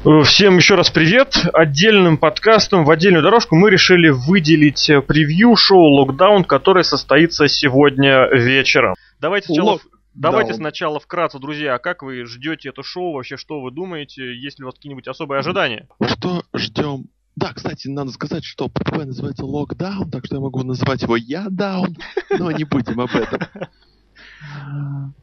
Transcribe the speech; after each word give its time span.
Всем 0.00 0.56
еще 0.56 0.76
раз 0.76 0.88
привет. 0.88 1.36
Отдельным 1.52 2.16
подкастом 2.16 2.86
в 2.86 2.90
отдельную 2.90 3.22
дорожку 3.22 3.54
мы 3.54 3.68
решили 3.68 4.08
выделить 4.08 4.88
э, 4.88 5.02
превью 5.02 5.56
шоу 5.56 6.00
«Локдаун», 6.00 6.44
которое 6.44 6.84
состоится 6.84 7.48
сегодня 7.48 8.26
вечером. 8.32 8.94
Давайте 9.20 9.48
сначала, 9.48 9.72
Лок... 9.72 9.82
давайте 10.14 10.54
сначала 10.54 11.00
вкратце, 11.00 11.38
друзья, 11.38 11.76
как 11.76 12.02
вы 12.02 12.24
ждете 12.24 12.70
это 12.70 12.82
шоу, 12.82 13.12
вообще 13.12 13.36
что 13.36 13.60
вы 13.60 13.70
думаете, 13.72 14.34
есть 14.34 14.58
ли 14.58 14.64
у 14.64 14.68
вас 14.68 14.76
какие-нибудь 14.76 15.06
особые 15.06 15.40
ожидания? 15.40 15.86
Что 16.02 16.44
ждем? 16.56 17.08
Да, 17.36 17.52
кстати, 17.52 17.88
надо 17.88 18.10
сказать, 18.10 18.42
что 18.42 18.70
ПТВ 18.70 19.04
называется 19.04 19.44
«Локдаун», 19.44 20.10
так 20.10 20.24
что 20.24 20.36
я 20.36 20.40
могу 20.40 20.62
называть 20.62 21.02
его 21.02 21.16
«Я 21.16 21.44
даун», 21.50 21.94
но 22.38 22.50
не 22.52 22.64
будем 22.64 23.02
об 23.02 23.10
этом. 23.14 23.40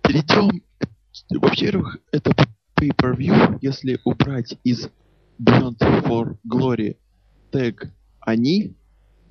Перейдем. 0.04 0.62
Во-первых, 1.32 1.98
это 2.12 2.32
pay-per-view, 2.78 3.58
если 3.62 4.00
убрать 4.04 4.58
из 4.64 4.90
Beyond 5.42 5.80
for 6.04 6.38
Glory 6.48 6.98
тег 7.52 7.92
«они», 8.20 8.76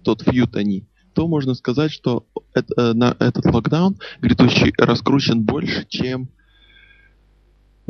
тот 0.02 0.22
фьют 0.22 0.56
«они», 0.56 0.86
то 1.14 1.26
можно 1.28 1.54
сказать, 1.54 1.90
что 1.90 2.26
это, 2.54 2.74
э, 2.76 2.92
на 2.92 3.16
этот 3.18 3.46
локдаун 3.46 3.96
грядущий 4.20 4.72
раскручен 4.76 5.44
больше, 5.44 5.86
чем 5.88 6.28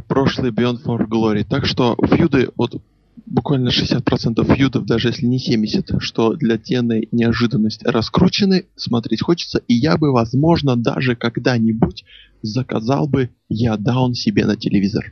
прошлый 0.07 0.53
Beyond 0.53 0.85
for 0.85 1.07
Glory. 1.09 1.45
Так 1.45 1.67
что 1.67 1.97
фьюды, 2.09 2.51
вот 2.57 2.81
буквально 3.25 3.71
60% 3.71 4.45
фьюдов, 4.55 4.85
даже 4.87 5.09
если 5.09 5.27
не 5.27 5.39
70%, 5.39 6.01
что 6.01 6.35
для 6.35 6.57
TNA 6.57 7.09
неожиданность 7.13 7.85
раскручены, 7.85 8.67
смотреть 8.77 9.23
хочется, 9.23 9.59
и 9.67 9.75
я 9.75 9.97
бы, 9.97 10.13
возможно, 10.13 10.77
даже 10.77 11.17
когда-нибудь 11.17 12.05
заказал 12.43 13.09
бы 13.09 13.31
я 13.49 13.77
даун 13.77 14.15
себе 14.15 14.45
на 14.45 14.57
телевизор. 14.57 15.11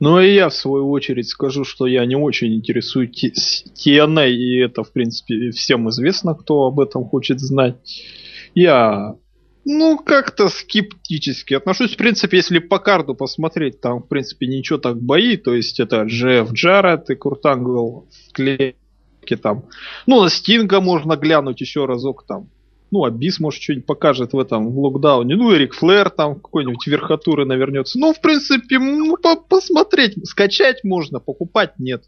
Ну 0.00 0.20
и 0.20 0.34
я 0.34 0.48
в 0.48 0.54
свою 0.54 0.90
очередь 0.90 1.28
скажу, 1.28 1.64
что 1.64 1.86
я 1.86 2.04
не 2.06 2.16
очень 2.16 2.54
интересуюсь 2.54 3.64
TNA, 3.74 4.30
и 4.30 4.58
это 4.60 4.84
в 4.84 4.92
принципе 4.92 5.50
всем 5.50 5.88
известно, 5.90 6.34
кто 6.34 6.66
об 6.66 6.80
этом 6.80 7.04
хочет 7.04 7.40
знать. 7.40 7.76
Я 8.54 9.16
ну, 9.70 9.98
как-то 9.98 10.48
скептически 10.48 11.52
отношусь. 11.52 11.92
В 11.92 11.98
принципе, 11.98 12.38
если 12.38 12.58
по 12.58 12.78
карту 12.78 13.14
посмотреть, 13.14 13.82
там, 13.82 14.02
в 14.02 14.08
принципе, 14.08 14.46
ничего 14.46 14.78
так 14.78 14.98
бои. 14.98 15.36
То 15.36 15.54
есть, 15.54 15.78
это 15.78 16.04
Джефф 16.04 16.52
Джаред 16.52 17.10
и 17.10 17.14
Куртангл 17.14 18.08
в 18.10 18.32
клетке 18.32 19.36
там. 19.36 19.66
Ну, 20.06 20.22
на 20.22 20.30
Стинга 20.30 20.80
можно 20.80 21.16
глянуть 21.16 21.60
еще 21.60 21.84
разок 21.84 22.24
там. 22.26 22.48
Ну, 22.90 23.04
Абис, 23.04 23.38
может, 23.38 23.62
что-нибудь 23.62 23.86
покажет 23.86 24.32
в 24.32 24.38
этом 24.38 24.68
локдауне. 24.68 25.36
Ну, 25.36 25.54
Эрик 25.54 25.74
Флэр 25.74 26.10
там 26.10 26.36
какой-нибудь 26.36 26.86
верхотуры 26.86 27.44
навернется. 27.44 27.98
Ну, 27.98 28.14
в 28.14 28.20
принципе, 28.20 28.78
ну, 28.78 29.16
по 29.16 29.36
посмотреть. 29.36 30.14
Скачать 30.26 30.84
можно, 30.84 31.20
покупать 31.20 31.78
нет. 31.78 32.04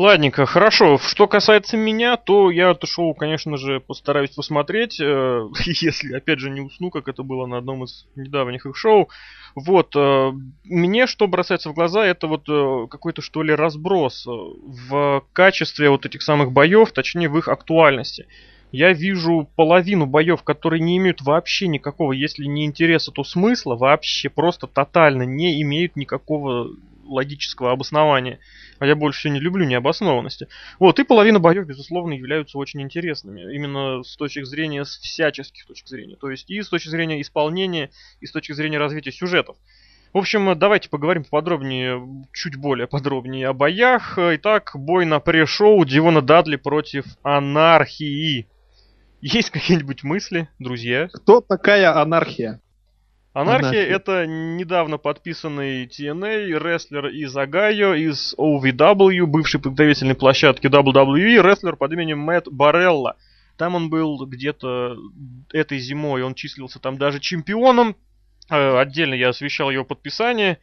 Ладненько, 0.00 0.46
хорошо. 0.46 0.96
Что 0.96 1.28
касается 1.28 1.76
меня, 1.76 2.16
то 2.16 2.50
я 2.50 2.70
это 2.70 2.86
шоу, 2.86 3.14
конечно 3.14 3.58
же, 3.58 3.80
постараюсь 3.80 4.30
посмотреть, 4.30 4.98
э, 4.98 5.42
если, 5.66 6.14
опять 6.14 6.38
же, 6.38 6.48
не 6.48 6.62
усну, 6.62 6.90
как 6.90 7.06
это 7.08 7.22
было 7.22 7.44
на 7.44 7.58
одном 7.58 7.84
из 7.84 8.06
недавних 8.16 8.64
их 8.64 8.76
шоу. 8.78 9.10
Вот, 9.54 9.94
э, 9.94 10.32
мне 10.64 11.06
что 11.06 11.26
бросается 11.26 11.68
в 11.68 11.74
глаза, 11.74 12.06
это 12.06 12.28
вот 12.28 12.48
э, 12.48 12.86
какой-то, 12.88 13.20
что 13.20 13.42
ли, 13.42 13.54
разброс 13.54 14.24
в 14.26 15.22
качестве 15.34 15.90
вот 15.90 16.06
этих 16.06 16.22
самых 16.22 16.50
боев, 16.50 16.92
точнее, 16.92 17.28
в 17.28 17.36
их 17.36 17.48
актуальности 17.48 18.26
я 18.72 18.92
вижу 18.92 19.48
половину 19.56 20.06
боев, 20.06 20.42
которые 20.42 20.80
не 20.80 20.96
имеют 20.98 21.22
вообще 21.22 21.68
никакого, 21.68 22.12
если 22.12 22.44
не 22.44 22.64
интереса, 22.64 23.10
то 23.12 23.24
смысла, 23.24 23.76
вообще 23.76 24.28
просто 24.28 24.66
тотально 24.66 25.22
не 25.22 25.60
имеют 25.62 25.96
никакого 25.96 26.68
логического 27.10 27.72
обоснования. 27.72 28.38
А 28.78 28.86
я 28.86 28.94
больше 28.94 29.20
всего 29.20 29.34
не 29.34 29.40
люблю 29.40 29.66
необоснованности. 29.66 30.48
Вот, 30.78 30.98
и 30.98 31.04
половина 31.04 31.40
боев, 31.40 31.66
безусловно, 31.66 32.14
являются 32.14 32.56
очень 32.56 32.80
интересными. 32.80 33.52
Именно 33.54 34.02
с 34.02 34.16
точки 34.16 34.44
зрения, 34.44 34.84
с 34.84 34.96
всяческих 34.96 35.66
точек 35.66 35.88
зрения. 35.88 36.16
То 36.16 36.30
есть 36.30 36.48
и 36.50 36.62
с 36.62 36.68
точки 36.68 36.88
зрения 36.88 37.20
исполнения, 37.20 37.90
и 38.20 38.26
с 38.26 38.32
точки 38.32 38.52
зрения 38.52 38.78
развития 38.78 39.12
сюжетов. 39.12 39.56
В 40.12 40.18
общем, 40.18 40.58
давайте 40.58 40.88
поговорим 40.88 41.24
подробнее, 41.24 42.24
чуть 42.32 42.56
более 42.56 42.88
подробнее 42.88 43.48
о 43.48 43.52
боях. 43.52 44.18
Итак, 44.18 44.72
бой 44.74 45.04
на 45.04 45.20
пре-шоу 45.20 45.84
Дивона 45.84 46.22
Дадли 46.22 46.56
против 46.56 47.04
Анархии. 47.22 48.46
Есть 49.20 49.50
какие-нибудь 49.50 50.02
мысли, 50.02 50.48
друзья? 50.58 51.08
Кто 51.12 51.40
такая 51.40 51.94
анархия? 52.00 52.60
Анархия, 53.32 53.68
Анархия. 53.68 53.96
это 53.96 54.26
недавно 54.26 54.98
подписанный 54.98 55.86
TNA 55.86 56.46
рестлер 56.58 57.06
из 57.08 57.36
Огайо, 57.36 57.94
из 57.94 58.34
OVW, 58.36 59.26
бывшей 59.26 59.60
подготовительной 59.60 60.16
площадки 60.16 60.66
WWE, 60.66 61.40
рестлер 61.42 61.76
под 61.76 61.92
именем 61.92 62.18
Мэтт 62.18 62.48
Барелла. 62.48 63.16
Там 63.56 63.74
он 63.76 63.90
был 63.90 64.26
где-то 64.26 64.96
этой 65.52 65.78
зимой, 65.78 66.22
он 66.22 66.34
числился 66.34 66.80
там 66.80 66.98
даже 66.98 67.20
чемпионом. 67.20 67.94
Э, 68.48 68.78
отдельно 68.78 69.14
я 69.14 69.28
освещал 69.28 69.70
его 69.70 69.84
подписание. 69.84 70.58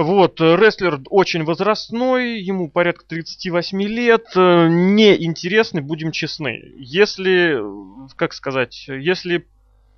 Вот, 0.00 0.40
э, 0.40 0.56
рестлер 0.56 0.98
очень 1.10 1.44
возрастной, 1.44 2.40
ему 2.40 2.70
порядка 2.70 3.04
38 3.06 3.82
лет, 3.82 4.28
э, 4.34 4.66
неинтересный, 4.70 5.82
будем 5.82 6.10
честны. 6.10 6.58
Если, 6.78 7.60
как 8.16 8.32
сказать, 8.32 8.86
если 8.88 9.46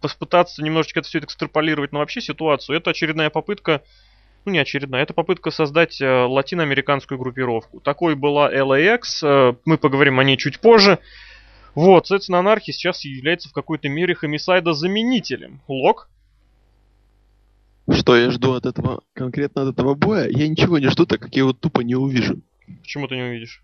попытаться 0.01 0.61
немножечко 0.61 0.99
это 0.99 1.09
все 1.09 1.21
экстраполировать 1.21 1.93
на 1.93 2.01
вообще 2.01 2.21
ситуацию, 2.21 2.79
это 2.79 2.91
очередная 2.91 3.31
попытка, 3.31 3.83
ну 4.45 4.51
не 4.51 4.59
очередная, 4.59 5.05
это 5.05 5.15
попытка 5.15 5.53
создать 5.53 6.01
э, 6.01 6.25
латиноамериканскую 6.25 7.17
группировку. 7.17 7.79
Такой 7.79 8.17
была 8.17 8.53
LAX, 8.53 9.57
мы 9.65 9.79
поговорим 9.79 10.19
о 10.19 10.25
ней 10.25 10.37
чуть 10.37 10.59
позже. 10.59 10.99
Вот, 11.77 12.09
соответственно, 12.09 12.41
анархия 12.41 12.75
сейчас 12.75 13.05
является 13.05 13.49
в 13.49 13.53
какой-то 13.53 13.89
мере 13.89 14.17
хомисайда 14.17 14.73
заменителем. 14.73 15.61
Лок? 15.69 16.09
Что 18.03 18.17
я 18.17 18.33
жду 18.33 18.55
от 18.55 18.67
этого, 18.67 19.05
конкретно 19.15 19.63
от 19.63 19.75
этого 19.75 19.95
боя? 19.95 20.27
Я 20.29 20.49
ничего 20.49 20.81
не 20.81 20.89
жду, 20.89 21.07
так 21.07 21.21
как 21.21 21.33
я 21.37 21.43
его 21.43 21.53
тупо 21.53 21.83
не 21.83 21.95
увижу. 21.95 22.43
Почему 22.81 23.07
ты 23.07 23.15
не 23.15 23.23
увидишь? 23.23 23.63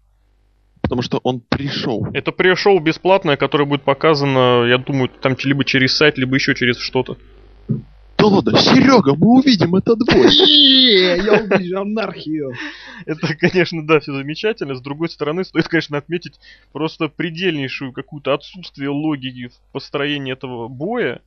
Потому 0.80 1.02
что 1.02 1.18
он 1.24 1.40
пришел. 1.40 2.06
Это 2.14 2.30
пришел 2.30 2.78
бесплатное, 2.78 3.36
которое 3.36 3.64
будет 3.64 3.82
показано, 3.82 4.64
я 4.66 4.78
думаю, 4.78 5.08
там 5.08 5.36
либо 5.42 5.64
через 5.64 5.96
сайт, 5.96 6.18
либо 6.18 6.36
еще 6.36 6.54
через 6.54 6.78
что-то. 6.78 7.16
Да 7.66 8.26
ладно, 8.26 8.56
Серега, 8.56 9.16
мы 9.16 9.40
увидим 9.40 9.74
этот 9.74 9.98
бой. 10.06 10.28
Я 10.32 11.42
увижу 11.42 11.80
анархию. 11.80 12.52
Это, 13.06 13.34
конечно, 13.34 13.84
да, 13.84 13.98
все 13.98 14.12
замечательно. 14.12 14.76
С 14.76 14.80
другой 14.80 15.08
стороны, 15.08 15.42
стоит, 15.42 15.66
конечно, 15.66 15.98
отметить 15.98 16.38
просто 16.72 17.08
предельнейшую 17.08 17.92
какую-то 17.92 18.34
отсутствие 18.34 18.90
логики 18.90 19.48
в 19.48 19.72
построении 19.72 20.32
этого 20.32 20.68
боя. 20.68 21.22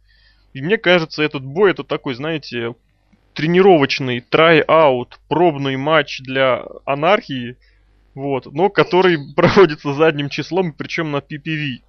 И 0.54 0.62
мне 0.62 0.78
кажется, 0.78 1.24
этот 1.24 1.44
бой 1.44 1.72
это 1.72 1.84
такой, 1.84 2.14
знаете, 2.14 2.74
тренировочный 3.34 4.22
трай-аут, 4.22 5.20
пробный 5.28 5.78
матч 5.78 6.22
для 6.22 6.64
анархии, 6.86 7.58
вот, 8.16 8.52
но 8.52 8.70
который 8.70 9.18
проводится 9.36 9.94
задним 9.94 10.30
числом, 10.30 10.74
причем 10.74 11.12
на 11.12 11.18
PPV. 11.18 11.82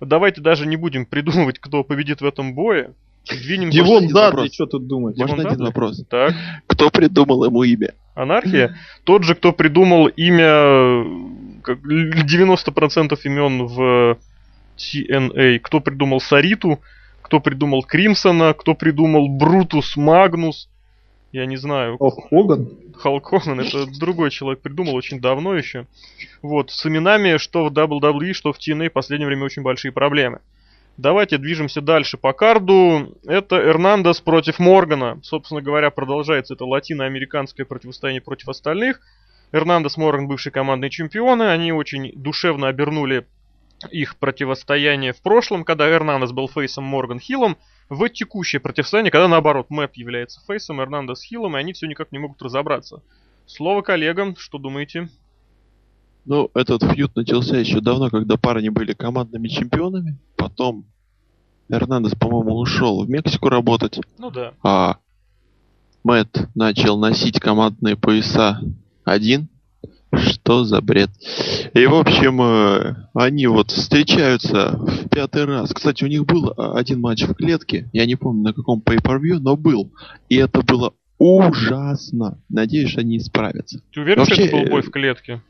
Давайте 0.00 0.40
даже 0.40 0.66
не 0.66 0.76
будем 0.76 1.06
придумывать, 1.06 1.58
кто 1.58 1.84
победит 1.84 2.20
в 2.20 2.26
этом 2.26 2.54
бое. 2.54 2.94
Двинем 3.28 3.70
Дивон 3.70 4.08
Дадли, 4.08 4.48
что 4.48 4.66
тут 4.66 4.88
думать? 4.88 5.16
Можно 5.16 5.36
Дивон 5.36 5.52
один 5.52 5.66
вопрос? 5.66 6.04
Так. 6.08 6.34
Кто 6.66 6.90
придумал 6.90 7.44
ему 7.44 7.62
имя? 7.62 7.94
Анархия? 8.14 8.76
Тот 9.04 9.22
же, 9.22 9.36
кто 9.36 9.52
придумал 9.52 10.08
имя 10.08 11.04
90% 11.64 13.18
имен 13.24 13.66
в 13.66 14.18
TNA. 14.76 15.60
Кто 15.60 15.80
придумал 15.80 16.20
Сариту, 16.20 16.80
кто 17.32 17.40
придумал 17.40 17.82
Кримсона, 17.82 18.52
кто 18.52 18.74
придумал 18.74 19.26
Брутус 19.26 19.96
Магнус. 19.96 20.68
Я 21.32 21.46
не 21.46 21.56
знаю. 21.56 21.96
Халк 21.96 22.28
Хоган? 22.28 22.68
Халк 22.94 23.26
Хоган, 23.26 23.58
это 23.58 23.86
другой 23.98 24.30
человек 24.30 24.60
придумал 24.60 24.94
очень 24.94 25.18
давно 25.18 25.54
еще. 25.54 25.86
Вот, 26.42 26.70
с 26.70 26.84
именами, 26.84 27.38
что 27.38 27.64
в 27.64 27.72
WWE, 27.72 28.34
что 28.34 28.52
в 28.52 28.58
TNA 28.58 28.90
в 28.90 28.92
последнее 28.92 29.28
время 29.28 29.46
очень 29.46 29.62
большие 29.62 29.92
проблемы. 29.92 30.40
Давайте 30.98 31.38
движемся 31.38 31.80
дальше 31.80 32.18
по 32.18 32.34
карду. 32.34 33.16
Это 33.26 33.56
Эрнандес 33.56 34.20
против 34.20 34.58
Моргана. 34.58 35.18
Собственно 35.22 35.62
говоря, 35.62 35.88
продолжается 35.88 36.52
это 36.52 36.66
латиноамериканское 36.66 37.64
противостояние 37.64 38.20
против 38.20 38.50
остальных. 38.50 39.00
Эрнандес 39.52 39.96
Морган 39.96 40.28
бывшие 40.28 40.52
командные 40.52 40.90
чемпионы. 40.90 41.44
Они 41.44 41.72
очень 41.72 42.12
душевно 42.14 42.68
обернули 42.68 43.24
их 43.90 44.16
противостояние 44.18 45.12
в 45.12 45.20
прошлом, 45.22 45.64
когда 45.64 45.90
Эрнандес 45.90 46.32
был 46.32 46.48
фейсом 46.48 46.84
Морган 46.84 47.20
Хиллом, 47.20 47.56
в 47.88 48.08
текущее 48.08 48.60
противостояние, 48.60 49.10
когда 49.10 49.28
наоборот 49.28 49.66
Мэтт 49.68 49.96
является 49.96 50.40
фейсом, 50.46 50.80
Эрнандес 50.80 51.22
Хиллом, 51.22 51.56
и 51.56 51.60
они 51.60 51.72
все 51.72 51.86
никак 51.86 52.12
не 52.12 52.18
могут 52.18 52.40
разобраться. 52.40 53.02
Слово 53.46 53.82
коллегам, 53.82 54.36
что 54.36 54.58
думаете? 54.58 55.08
Ну, 56.24 56.50
этот 56.54 56.84
фьют 56.84 57.16
начался 57.16 57.58
еще 57.58 57.80
давно, 57.80 58.08
когда 58.08 58.36
парни 58.36 58.68
были 58.68 58.92
командными 58.92 59.48
чемпионами. 59.48 60.18
Потом 60.36 60.86
Эрнандес, 61.68 62.14
по-моему, 62.14 62.56
ушел 62.56 63.04
в 63.04 63.10
Мексику 63.10 63.48
работать. 63.48 63.98
Ну 64.18 64.30
да. 64.30 64.54
А 64.62 64.98
Мэтт 66.04 66.48
начал 66.54 66.98
носить 66.98 67.40
командные 67.40 67.96
пояса 67.96 68.60
один. 69.04 69.48
Что 70.14 70.64
за 70.64 70.80
бред? 70.82 71.10
И, 71.72 71.86
в 71.86 71.94
общем, 71.94 72.42
э, 72.42 72.96
они 73.14 73.46
вот 73.46 73.70
встречаются 73.70 74.76
в 74.76 75.08
пятый 75.08 75.46
раз. 75.46 75.72
Кстати, 75.72 76.04
у 76.04 76.06
них 76.06 76.26
был 76.26 76.52
а, 76.56 76.76
один 76.78 77.00
матч 77.00 77.22
в 77.22 77.34
клетке. 77.34 77.88
Я 77.94 78.04
не 78.04 78.16
помню, 78.16 78.42
на 78.42 78.52
каком 78.52 78.82
pay-per-view, 78.84 79.38
но 79.40 79.56
был. 79.56 79.90
И 80.28 80.36
это 80.36 80.60
было 80.60 80.92
ужасно. 81.18 82.38
Надеюсь, 82.50 82.96
они 82.98 83.20
справятся. 83.20 83.80
Ты 83.92 84.00
уверен, 84.02 84.20
Вообще, 84.20 84.34
что 84.34 84.44
это 84.44 84.56
был 84.56 84.70
бой 84.70 84.80
э, 84.80 84.82
в 84.82 84.90
клетке? 84.90 85.40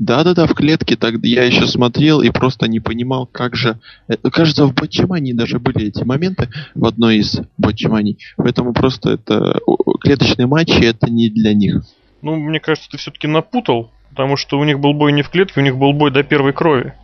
Да-да-да, 0.00 0.46
в 0.48 0.54
клетке 0.54 0.96
так 0.96 1.14
я 1.22 1.44
еще 1.44 1.68
смотрел 1.68 2.20
и 2.22 2.30
просто 2.30 2.66
не 2.66 2.80
понимал, 2.80 3.26
как 3.26 3.54
же... 3.54 3.78
э, 4.08 4.16
Кажется, 4.16 4.66
в 4.66 4.74
Батчимании 4.74 5.34
даже 5.34 5.60
были 5.60 5.86
эти 5.86 6.02
моменты 6.02 6.48
в 6.74 6.84
одной 6.84 7.18
из 7.18 7.40
Батчиманий. 7.58 8.18
Поэтому 8.36 8.72
просто 8.72 9.10
это... 9.10 9.60
Клеточные 10.00 10.46
матчи 10.46 10.82
это 10.82 11.08
не 11.08 11.30
для 11.30 11.54
них. 11.54 11.84
Ну, 12.22 12.36
мне 12.36 12.60
кажется, 12.60 12.88
ты 12.88 12.96
все-таки 12.96 13.26
напутал, 13.26 13.92
потому 14.10 14.36
что 14.36 14.58
у 14.58 14.64
них 14.64 14.78
был 14.78 14.94
бой 14.94 15.12
не 15.12 15.22
в 15.22 15.28
клетке, 15.28 15.60
у 15.60 15.62
них 15.62 15.76
был 15.76 15.92
бой 15.92 16.10
до 16.10 16.22
первой 16.22 16.52
крови. 16.52 16.94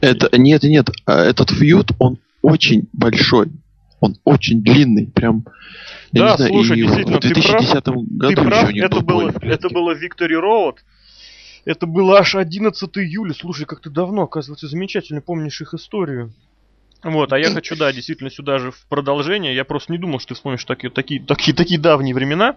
Это... 0.00 0.30
Нет, 0.38 0.62
нет, 0.62 0.88
а 1.04 1.24
этот 1.24 1.50
фьюд, 1.50 1.90
он 1.98 2.18
очень 2.42 2.88
большой. 2.92 3.48
Он 4.00 4.16
очень 4.24 4.62
длинный, 4.62 5.08
прям... 5.08 5.44
Да, 6.12 6.36
знаю, 6.36 6.52
слушай, 6.52 6.78
и 6.78 6.82
действительно, 6.82 7.18
в 7.18 7.20
ты 7.20 7.28
2010 7.34 7.84
Ты 7.84 7.90
году 7.92 8.28
еще 8.30 8.42
прав, 8.42 8.72
них 8.72 8.84
это 8.84 9.00
был 9.00 9.20
было, 9.20 9.32
это 9.42 9.68
было 9.68 9.94
Victory 9.94 10.40
Road. 10.40 10.76
Это 11.66 11.86
было 11.86 12.18
аж 12.18 12.34
11 12.34 12.82
июля. 12.96 13.34
Слушай, 13.34 13.66
как 13.66 13.80
ты 13.80 13.90
давно, 13.90 14.22
оказывается, 14.22 14.66
замечательно 14.68 15.20
помнишь 15.20 15.60
их 15.60 15.74
историю. 15.74 16.32
Вот, 17.02 17.32
а 17.32 17.38
я 17.38 17.50
хочу, 17.50 17.76
да, 17.76 17.92
действительно 17.92 18.30
сюда 18.30 18.58
же 18.58 18.70
в 18.70 18.86
продолжение. 18.88 19.54
Я 19.54 19.64
просто 19.64 19.92
не 19.92 19.98
думал, 19.98 20.18
что 20.18 20.28
ты 20.28 20.34
вспомнишь 20.34 20.64
такие, 20.64 20.90
такие, 20.90 21.22
такие, 21.22 21.54
такие 21.54 21.80
давние 21.80 22.14
времена. 22.14 22.56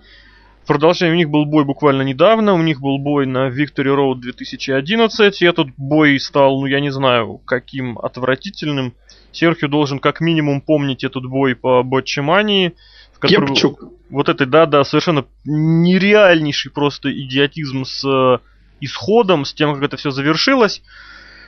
Продолжение 0.66 1.14
у 1.14 1.18
них 1.18 1.30
был 1.30 1.46
бой 1.46 1.66
буквально 1.66 2.04
недавно. 2.04 2.54
У 2.54 2.62
них 2.62 2.80
был 2.80 2.98
бой 2.98 3.26
на 3.26 3.50
Victory 3.50 3.94
Road 3.96 4.16
2011. 4.20 5.42
И 5.42 5.46
этот 5.46 5.68
бой 5.78 6.20
стал, 6.20 6.62
ну 6.62 6.66
я 6.68 6.80
не 6.80 6.90
знаю, 6.90 7.40
каким 7.46 8.00
отвратительным. 8.00 8.94
Серхио 9.32 9.68
должен 9.68 10.00
как 10.00 10.22
минимум 10.22 10.62
помнить 10.62 11.04
этот 11.04 11.26
бой 11.26 11.56
по 11.56 11.84
Ботчемании. 11.84 12.74
в 13.14 13.20
котором- 13.20 13.48
Кепчук. 13.48 13.84
вот 14.10 14.28
этой, 14.30 14.46
да-да, 14.48 14.84
совершенно 14.84 15.26
нереальнейший 15.46 16.72
просто 16.72 17.12
идиотизм 17.12 17.86
с 17.86 18.04
э, 18.06 18.40
исходом, 18.82 19.46
с 19.46 19.54
тем, 19.54 19.74
как 19.74 19.84
это 19.84 19.98
все 19.98 20.12
завершилось. 20.12 20.82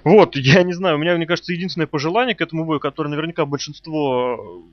Вот, 0.05 0.35
я 0.37 0.63
не 0.63 0.71
знаю, 0.73 0.95
у 0.95 0.99
меня, 0.99 1.15
мне 1.17 1.25
кажется, 1.25 1.51
единственное 1.51 1.87
пожелание 1.87 2.33
к 2.35 2.41
этому 2.41 2.63
бою, 2.65 2.79
которое 2.79 3.09
наверняка 3.09 3.45
большинство 3.45 4.63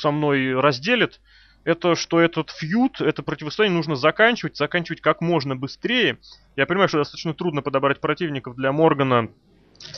со 0.00 0.10
мной 0.12 0.54
разделит, 0.60 1.20
это 1.66 1.96
что 1.96 2.20
этот 2.20 2.50
фьюд, 2.50 3.00
это 3.00 3.24
противостояние 3.24 3.76
нужно 3.76 3.96
заканчивать, 3.96 4.56
заканчивать 4.56 5.00
как 5.00 5.20
можно 5.20 5.56
быстрее. 5.56 6.18
Я 6.54 6.64
понимаю, 6.64 6.88
что 6.88 6.98
достаточно 6.98 7.34
трудно 7.34 7.60
подобрать 7.60 7.98
противников 7.98 8.54
для 8.54 8.70
Моргана, 8.70 9.30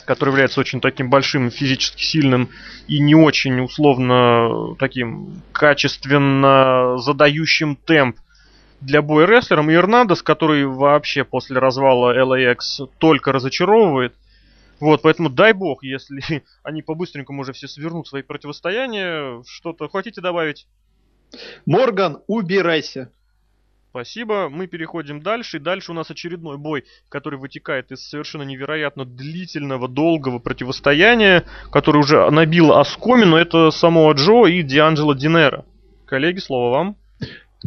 который 0.05 0.31
является 0.31 0.59
очень 0.59 0.81
таким 0.81 1.11
большим, 1.11 1.51
физически 1.51 2.01
сильным 2.01 2.49
и 2.87 2.99
не 2.99 3.13
очень 3.13 3.59
условно 3.59 4.75
таким 4.79 5.43
качественно 5.51 6.97
задающим 6.97 7.75
темп 7.75 8.17
для 8.81 9.03
боя 9.03 9.27
рестлером. 9.27 9.69
И 9.69 9.75
Эрнандес, 9.75 10.23
который 10.23 10.65
вообще 10.65 11.23
после 11.23 11.59
развала 11.59 12.17
LAX 12.17 12.89
только 12.97 13.31
разочаровывает. 13.31 14.15
Вот, 14.79 15.03
поэтому 15.03 15.29
дай 15.29 15.53
бог, 15.53 15.83
если 15.83 16.43
они 16.63 16.81
по-быстренькому 16.81 17.43
уже 17.43 17.53
все 17.53 17.67
свернут 17.67 18.07
свои 18.07 18.23
противостояния. 18.23 19.43
Что-то 19.45 19.87
хотите 19.87 20.19
добавить? 20.19 20.65
Морган, 21.65 22.19
убирайся. 22.27 23.11
Спасибо. 23.89 24.49
Мы 24.49 24.67
переходим 24.67 25.21
дальше. 25.21 25.57
И 25.57 25.59
дальше 25.59 25.91
у 25.91 25.95
нас 25.95 26.11
очередной 26.11 26.57
бой, 26.57 26.85
который 27.09 27.39
вытекает 27.39 27.91
из 27.91 28.07
совершенно 28.07 28.43
невероятно 28.43 29.03
длительного, 29.03 29.87
долгого 29.87 30.37
противостояния, 30.37 31.45
который 31.71 31.97
уже 31.97 32.29
набил 32.29 32.73
оскомину. 32.73 33.35
Это 33.35 33.71
Самоа 33.71 34.13
Джо 34.13 34.45
и 34.45 34.61
Дианджело 34.61 35.15
Динера. 35.15 35.65
Коллеги, 36.05 36.39
слово 36.39 36.71
вам. 36.71 36.97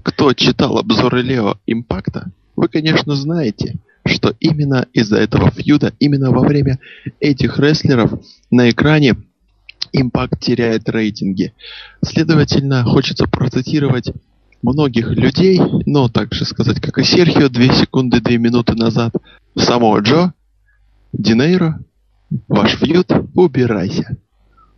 Кто 0.05 0.33
читал 0.33 0.79
обзоры 0.79 1.23
Лео 1.23 1.57
Импакта, 1.67 2.31
вы, 2.57 2.69
конечно, 2.69 3.15
знаете, 3.15 3.75
что 4.07 4.35
именно 4.41 4.87
из-за 4.93 5.19
этого 5.19 5.51
фьюда, 5.51 5.93
именно 5.99 6.31
во 6.31 6.41
время 6.47 6.79
этих 7.21 7.59
рестлеров 7.59 8.13
на 8.51 8.71
экране 8.71 9.17
Импакт 9.93 10.41
теряет 10.41 10.89
рейтинги. 10.89 11.53
Следовательно, 12.03 12.85
хочется 12.85 13.27
процитировать 13.27 14.11
многих 14.63 15.09
людей, 15.11 15.61
но 15.87 16.09
также 16.09 16.45
сказать, 16.45 16.81
как 16.81 16.99
и 16.99 17.05
Серхио, 17.05 17.49
2 17.49 17.75
секунды, 17.75 18.21
2 18.21 18.37
минуты 18.39 18.75
назад, 18.75 19.13
самого 19.57 19.99
Джо, 20.01 20.33
Динейро, 21.13 21.81
ваш 22.49 22.77
фьюд, 22.77 23.11
убирайся. 23.35 24.17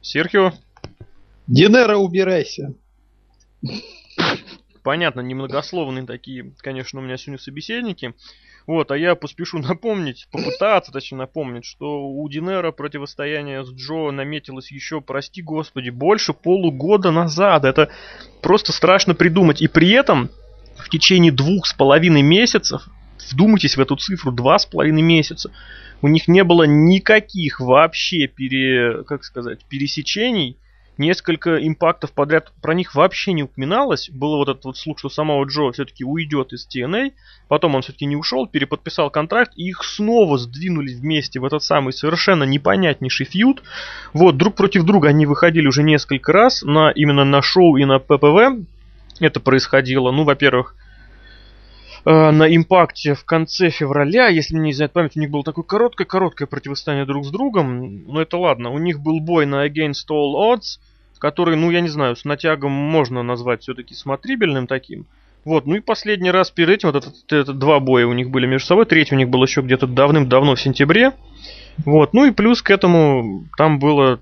Серхио. 0.02 0.52
Динера, 1.46 1.96
убирайся. 1.96 2.75
Понятно, 4.84 5.22
немногословные 5.22 6.04
такие, 6.04 6.52
конечно, 6.58 7.00
у 7.00 7.02
меня 7.02 7.16
сегодня 7.16 7.42
собеседники. 7.42 8.12
Вот, 8.66 8.90
а 8.90 8.98
я 8.98 9.14
поспешу 9.14 9.58
напомнить, 9.58 10.28
попытаться, 10.31 10.92
точнее 10.92 11.19
напомнить, 11.19 11.64
что 11.64 12.06
у 12.06 12.28
Динера 12.28 12.70
противостояние 12.70 13.64
с 13.64 13.70
Джо 13.72 14.10
наметилось 14.10 14.70
еще, 14.70 15.00
прости 15.00 15.40
господи, 15.40 15.88
больше 15.88 16.34
полугода 16.34 17.10
назад. 17.10 17.64
Это 17.64 17.90
просто 18.42 18.72
страшно 18.72 19.14
придумать. 19.14 19.62
И 19.62 19.69
при 19.69 19.90
этом 19.90 20.28
в 20.76 20.90
течение 20.90 21.32
двух 21.32 21.66
с 21.66 21.72
половиной 21.72 22.22
месяцев, 22.22 22.86
вдумайтесь 23.32 23.78
в 23.78 23.81
эту 23.81 23.96
цифру, 23.96 24.32
два 24.32 24.58
с 24.58 24.66
половиной 24.66 25.02
месяца, 25.02 25.50
у 26.02 26.08
них 26.08 26.28
не 26.28 26.44
было 26.44 26.64
никаких 26.64 27.58
вообще 27.58 28.26
пере, 28.26 29.02
как 29.04 29.25
сказать, 29.25 29.64
пересечений 29.64 30.58
несколько 30.99 31.56
импактов 31.67 32.12
подряд 32.12 32.52
про 32.62 32.75
них 32.75 32.94
вообще 32.94 33.32
не 33.32 33.43
упоминалось. 33.43 34.11
Было 34.11 34.37
вот 34.37 34.49
этот 34.49 34.64
вот 34.64 34.76
слух, 34.76 34.99
что 34.99 35.08
самого 35.08 35.44
Джо 35.44 35.70
все-таки 35.73 36.05
уйдет 36.05 36.52
из 36.52 36.67
TNA. 36.69 37.12
Потом 37.49 37.75
он 37.75 37.82
все-таки 37.82 38.06
не 38.06 38.17
ушел, 38.17 38.46
переподписал 38.46 39.11
контракт, 39.11 39.52
и 39.56 39.64
их 39.64 39.82
снова 39.85 40.38
сдвинули 40.38 40.94
вместе 40.94 41.41
в 41.41 41.44
этот 41.44 41.62
самый 41.62 41.93
совершенно 41.93 42.44
непонятнейший 42.44 43.26
фьюд. 43.26 43.62
Вот, 44.12 44.37
друг 44.37 44.55
против 44.55 44.85
друга 44.85 45.08
они 45.08 45.26
выходили 45.26 45.67
уже 45.67 45.82
несколько 45.82 46.32
раз, 46.32 46.62
на, 46.62 46.91
именно 46.91 47.25
на 47.25 47.43
шоу 47.43 47.76
и 47.76 47.85
на 47.85 47.99
ППВ. 47.99 48.67
Это 49.20 49.41
происходило, 49.41 50.11
ну, 50.11 50.25
во-первых, 50.25 50.75
на 52.04 52.54
импакте 52.54 53.14
в 53.14 53.24
конце 53.24 53.70
февраля, 53.70 54.28
если 54.28 54.54
мне 54.54 54.64
не 54.64 54.70
изменяет 54.72 54.93
память, 54.93 55.17
у 55.17 55.20
них 55.20 55.31
было 55.31 55.43
такое 55.43 55.64
короткое-короткое 55.64 56.46
противостояние 56.46 57.06
друг 57.06 57.24
с 57.24 57.31
другом. 57.31 58.05
Но 58.06 58.20
это 58.20 58.36
ладно. 58.36 58.70
У 58.70 58.79
них 58.79 59.00
был 59.00 59.20
бой 59.20 59.46
на 59.46 59.67
Against 59.67 60.08
All 60.10 60.34
Odds, 60.34 60.79
который, 61.19 61.56
ну, 61.56 61.70
я 61.70 61.81
не 61.81 61.88
знаю, 61.88 62.17
с 62.17 62.24
натягом 62.24 62.72
можно 62.72 63.22
назвать 63.22 63.62
все-таки 63.62 63.94
смотрибельным 63.94 64.67
таким. 64.67 65.06
Вот, 65.44 65.67
ну 65.67 65.74
и 65.76 65.81
последний 65.81 66.31
раз 66.31 66.50
перед 66.50 66.70
этим, 66.70 66.90
вот 66.90 66.96
этот, 66.96 67.32
это 67.32 67.52
два 67.52 67.79
боя 67.79 68.06
у 68.06 68.14
них 68.14 68.31
были 68.31 68.46
между 68.46 68.67
собой, 68.67 68.86
третий 68.86 69.14
у 69.14 69.19
них 69.19 69.29
был 69.29 69.43
еще 69.43 69.60
где-то 69.60 69.86
давным-давно 69.86 70.55
в 70.55 70.60
сентябре. 70.60 71.12
Вот, 71.84 72.14
ну 72.14 72.24
и 72.24 72.31
плюс 72.31 72.62
к 72.62 72.70
этому 72.70 73.44
там 73.56 73.79
было 73.79 74.20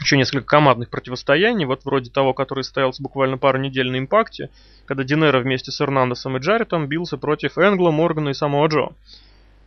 еще 0.00 0.16
несколько 0.16 0.46
командных 0.46 0.90
противостояний, 0.90 1.64
вот 1.64 1.84
вроде 1.84 2.10
того, 2.10 2.34
который 2.34 2.64
состоялся 2.64 3.02
буквально 3.02 3.38
пару 3.38 3.58
недель 3.58 3.90
на 3.90 3.98
импакте, 3.98 4.50
когда 4.86 5.04
Динера 5.04 5.40
вместе 5.40 5.70
с 5.70 5.80
Эрнандесом 5.80 6.36
и 6.36 6.40
Джарретом 6.40 6.86
бился 6.86 7.16
против 7.16 7.58
Энгла, 7.58 7.90
Моргана 7.90 8.30
и 8.30 8.34
самого 8.34 8.66
Джо. 8.68 8.90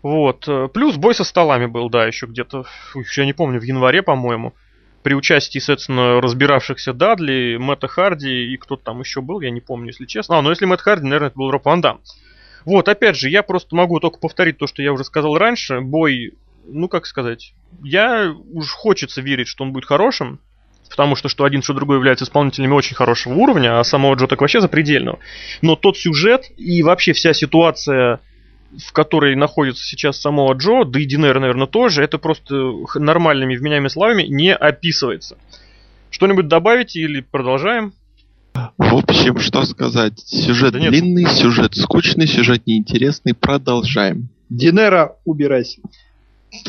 Вот. 0.01 0.47
э, 0.47 0.67
Плюс 0.73 0.95
бой 0.97 1.13
со 1.13 1.23
столами 1.23 1.67
был, 1.67 1.89
да, 1.89 2.05
еще 2.05 2.25
где-то, 2.25 2.65
я 3.15 3.25
не 3.25 3.33
помню, 3.33 3.59
в 3.59 3.63
январе, 3.63 4.01
по-моему. 4.01 4.53
При 5.03 5.15
участии, 5.15 5.59
соответственно, 5.59 6.21
разбиравшихся 6.21 6.93
Дадли, 6.93 7.57
Мэтта 7.59 7.88
Харди 7.88 8.53
и 8.53 8.57
кто-то 8.57 8.83
там 8.83 9.00
еще 9.00 9.21
был, 9.21 9.41
я 9.41 9.50
не 9.50 9.61
помню, 9.61 9.88
если 9.88 10.05
честно. 10.05 10.38
А, 10.38 10.41
ну 10.41 10.50
если 10.50 10.65
Мэтт 10.65 10.81
Харди, 10.81 11.03
наверное, 11.03 11.27
это 11.29 11.38
был 11.38 11.50
Роб 11.50 11.65
Ван 11.65 11.81
Дам. 11.81 12.01
Вот, 12.65 12.88
опять 12.88 13.15
же, 13.15 13.29
я 13.29 13.41
просто 13.41 13.75
могу 13.75 14.00
только 14.00 14.19
повторить 14.19 14.57
то, 14.59 14.67
что 14.67 14.83
я 14.83 14.93
уже 14.93 15.03
сказал 15.03 15.38
раньше. 15.38 15.81
Бой, 15.81 16.33
ну 16.65 16.88
как 16.88 17.07
сказать, 17.07 17.53
я 17.83 18.33
уж 18.51 18.69
хочется 18.71 19.21
верить, 19.21 19.47
что 19.47 19.63
он 19.63 19.71
будет 19.71 19.85
хорошим, 19.85 20.39
потому 20.89 21.15
что 21.15 21.29
что 21.29 21.45
один, 21.45 21.61
что 21.61 21.73
другой 21.73 21.97
являются 21.97 22.25
исполнителями 22.25 22.73
очень 22.73 22.95
хорошего 22.95 23.33
уровня, 23.33 23.79
а 23.79 23.83
самого 23.83 24.15
Джо 24.15 24.27
так 24.27 24.41
вообще 24.41 24.61
запредельного. 24.61 25.19
Но 25.61 25.75
тот 25.75 25.97
сюжет 25.97 26.51
и 26.57 26.83
вообще 26.83 27.13
вся 27.13 27.33
ситуация, 27.33 28.19
в 28.77 28.91
которой 28.91 29.35
находится 29.35 29.83
сейчас 29.85 30.19
самого 30.19 30.53
Джо, 30.53 30.83
да 30.85 30.99
и 30.99 31.05
Динер, 31.05 31.39
наверное, 31.39 31.67
тоже, 31.67 32.03
это 32.03 32.17
просто 32.17 32.73
нормальными 32.95 33.55
вменяемыми 33.55 33.87
словами 33.87 34.23
не 34.23 34.53
описывается. 34.53 35.37
Что-нибудь 36.09 36.47
добавить 36.47 36.95
или 36.95 37.21
продолжаем? 37.21 37.93
В 38.77 38.95
общем, 38.95 39.39
что 39.39 39.63
сказать. 39.63 40.19
Сюжет 40.19 40.73
Да 40.73 40.79
нет. 40.79 40.91
длинный, 40.91 41.25
сюжет 41.25 41.73
скучный, 41.75 42.27
сюжет 42.27 42.67
неинтересный. 42.67 43.33
Продолжаем. 43.33 44.27
Динера, 44.49 45.15
убирайся. 45.23 45.81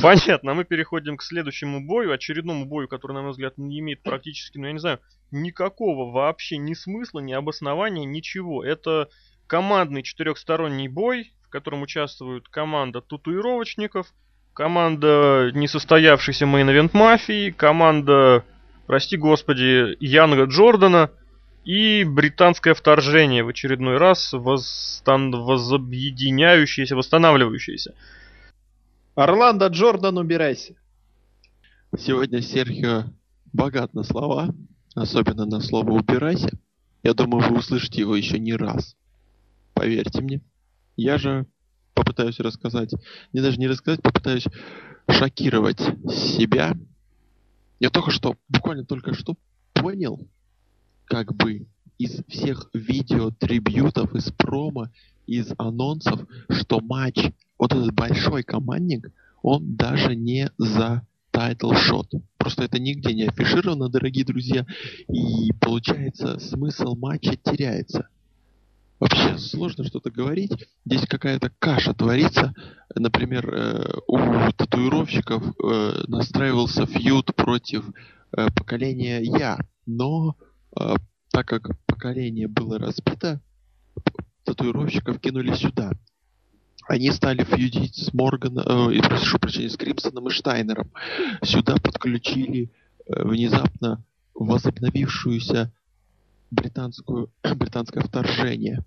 Понятно, 0.00 0.52
а 0.52 0.54
мы 0.54 0.64
переходим 0.64 1.16
к 1.16 1.22
следующему 1.22 1.84
бою, 1.84 2.12
очередному 2.12 2.66
бою, 2.66 2.88
который, 2.88 3.12
на 3.12 3.22
мой 3.22 3.32
взгляд, 3.32 3.58
не 3.58 3.80
имеет 3.80 4.02
практически, 4.02 4.58
ну 4.58 4.66
я 4.66 4.72
не 4.72 4.78
знаю, 4.78 5.00
никакого 5.30 6.12
вообще 6.12 6.56
ни 6.56 6.74
смысла, 6.74 7.20
ни 7.20 7.32
обоснования, 7.32 8.04
ничего. 8.04 8.64
Это 8.64 9.08
командный 9.46 10.02
четырехсторонний 10.02 10.88
бой, 10.88 11.32
в 11.42 11.48
котором 11.48 11.82
участвуют 11.82 12.48
команда 12.48 13.00
татуировочников, 13.00 14.06
команда 14.54 15.50
несостоявшейся 15.54 16.44
мейн-эвент 16.44 16.90
мафии, 16.92 17.50
команда, 17.50 18.44
прости 18.86 19.16
господи, 19.16 19.96
Янга 20.00 20.44
Джордана 20.44 21.10
и 21.64 22.04
британское 22.04 22.74
вторжение 22.74 23.44
в 23.44 23.48
очередной 23.48 23.98
раз 23.98 24.32
восстан... 24.32 25.30
возобъединяющееся, 25.30 26.96
восстанавливающееся. 26.96 27.94
Орландо 29.14 29.66
Джордан, 29.66 30.16
убирайся. 30.16 30.74
Сегодня 31.98 32.40
Серхио 32.40 33.04
богат 33.52 33.92
на 33.92 34.04
слова, 34.04 34.54
особенно 34.94 35.44
на 35.44 35.60
слово 35.60 35.90
«убирайся». 35.90 36.58
Я 37.02 37.12
думаю, 37.12 37.46
вы 37.46 37.58
услышите 37.58 38.00
его 38.00 38.16
еще 38.16 38.38
не 38.38 38.54
раз. 38.54 38.96
Поверьте 39.74 40.22
мне. 40.22 40.40
Я 40.96 41.18
же 41.18 41.46
попытаюсь 41.92 42.40
рассказать, 42.40 42.94
не 43.34 43.42
даже 43.42 43.58
не 43.58 43.66
рассказать, 43.66 44.00
попытаюсь 44.00 44.46
шокировать 45.10 45.80
себя. 46.08 46.74
Я 47.80 47.90
только 47.90 48.12
что, 48.12 48.36
буквально 48.48 48.86
только 48.86 49.12
что 49.12 49.36
понял, 49.74 50.26
как 51.04 51.34
бы 51.34 51.66
из 51.98 52.24
всех 52.28 52.70
видео, 52.72 53.30
трибьютов, 53.30 54.14
из 54.14 54.30
промо, 54.30 54.88
из 55.26 55.52
анонсов, 55.58 56.20
что 56.48 56.80
матч, 56.80 57.18
вот 57.62 57.72
этот 57.72 57.94
большой 57.94 58.42
командник, 58.42 59.12
он 59.40 59.76
даже 59.76 60.16
не 60.16 60.50
за 60.58 61.06
title 61.32 61.74
shot. 61.74 62.08
Просто 62.36 62.64
это 62.64 62.80
нигде 62.80 63.14
не 63.14 63.28
афишировано, 63.28 63.88
дорогие 63.88 64.24
друзья, 64.24 64.66
и 65.08 65.52
получается 65.60 66.40
смысл 66.40 66.96
матча 66.96 67.36
теряется. 67.36 68.08
Вообще 68.98 69.38
сложно 69.38 69.84
что-то 69.84 70.10
говорить. 70.10 70.50
Здесь 70.84 71.06
какая-то 71.06 71.52
каша 71.60 71.94
творится. 71.94 72.52
Например, 72.96 73.48
э, 73.48 73.92
у 74.08 74.18
татуировщиков 74.56 75.44
э, 75.44 76.02
настраивался 76.08 76.86
фьюд 76.86 77.32
против 77.36 77.84
э, 78.36 78.48
поколения 78.56 79.20
Я. 79.22 79.58
Но 79.86 80.36
так 81.30 81.46
как 81.46 81.78
поколение 81.86 82.48
было 82.48 82.78
разбито, 82.78 83.40
татуировщиков 84.44 85.20
кинули 85.20 85.54
сюда. 85.54 85.92
Они 86.88 87.10
стали 87.12 87.44
фьюдить 87.44 87.96
с 87.96 88.12
Морганом, 88.12 88.90
э, 88.90 89.00
прошу 89.02 89.38
прощения, 89.38 89.70
с 89.70 89.76
Кримсоном 89.76 90.28
и 90.28 90.30
Штайнером. 90.30 90.90
Сюда 91.42 91.76
подключили 91.76 92.70
э, 93.06 93.24
внезапно 93.24 94.04
возобновившуюся 94.34 95.72
британскую, 96.50 97.32
британское 97.56 98.02
вторжение. 98.02 98.84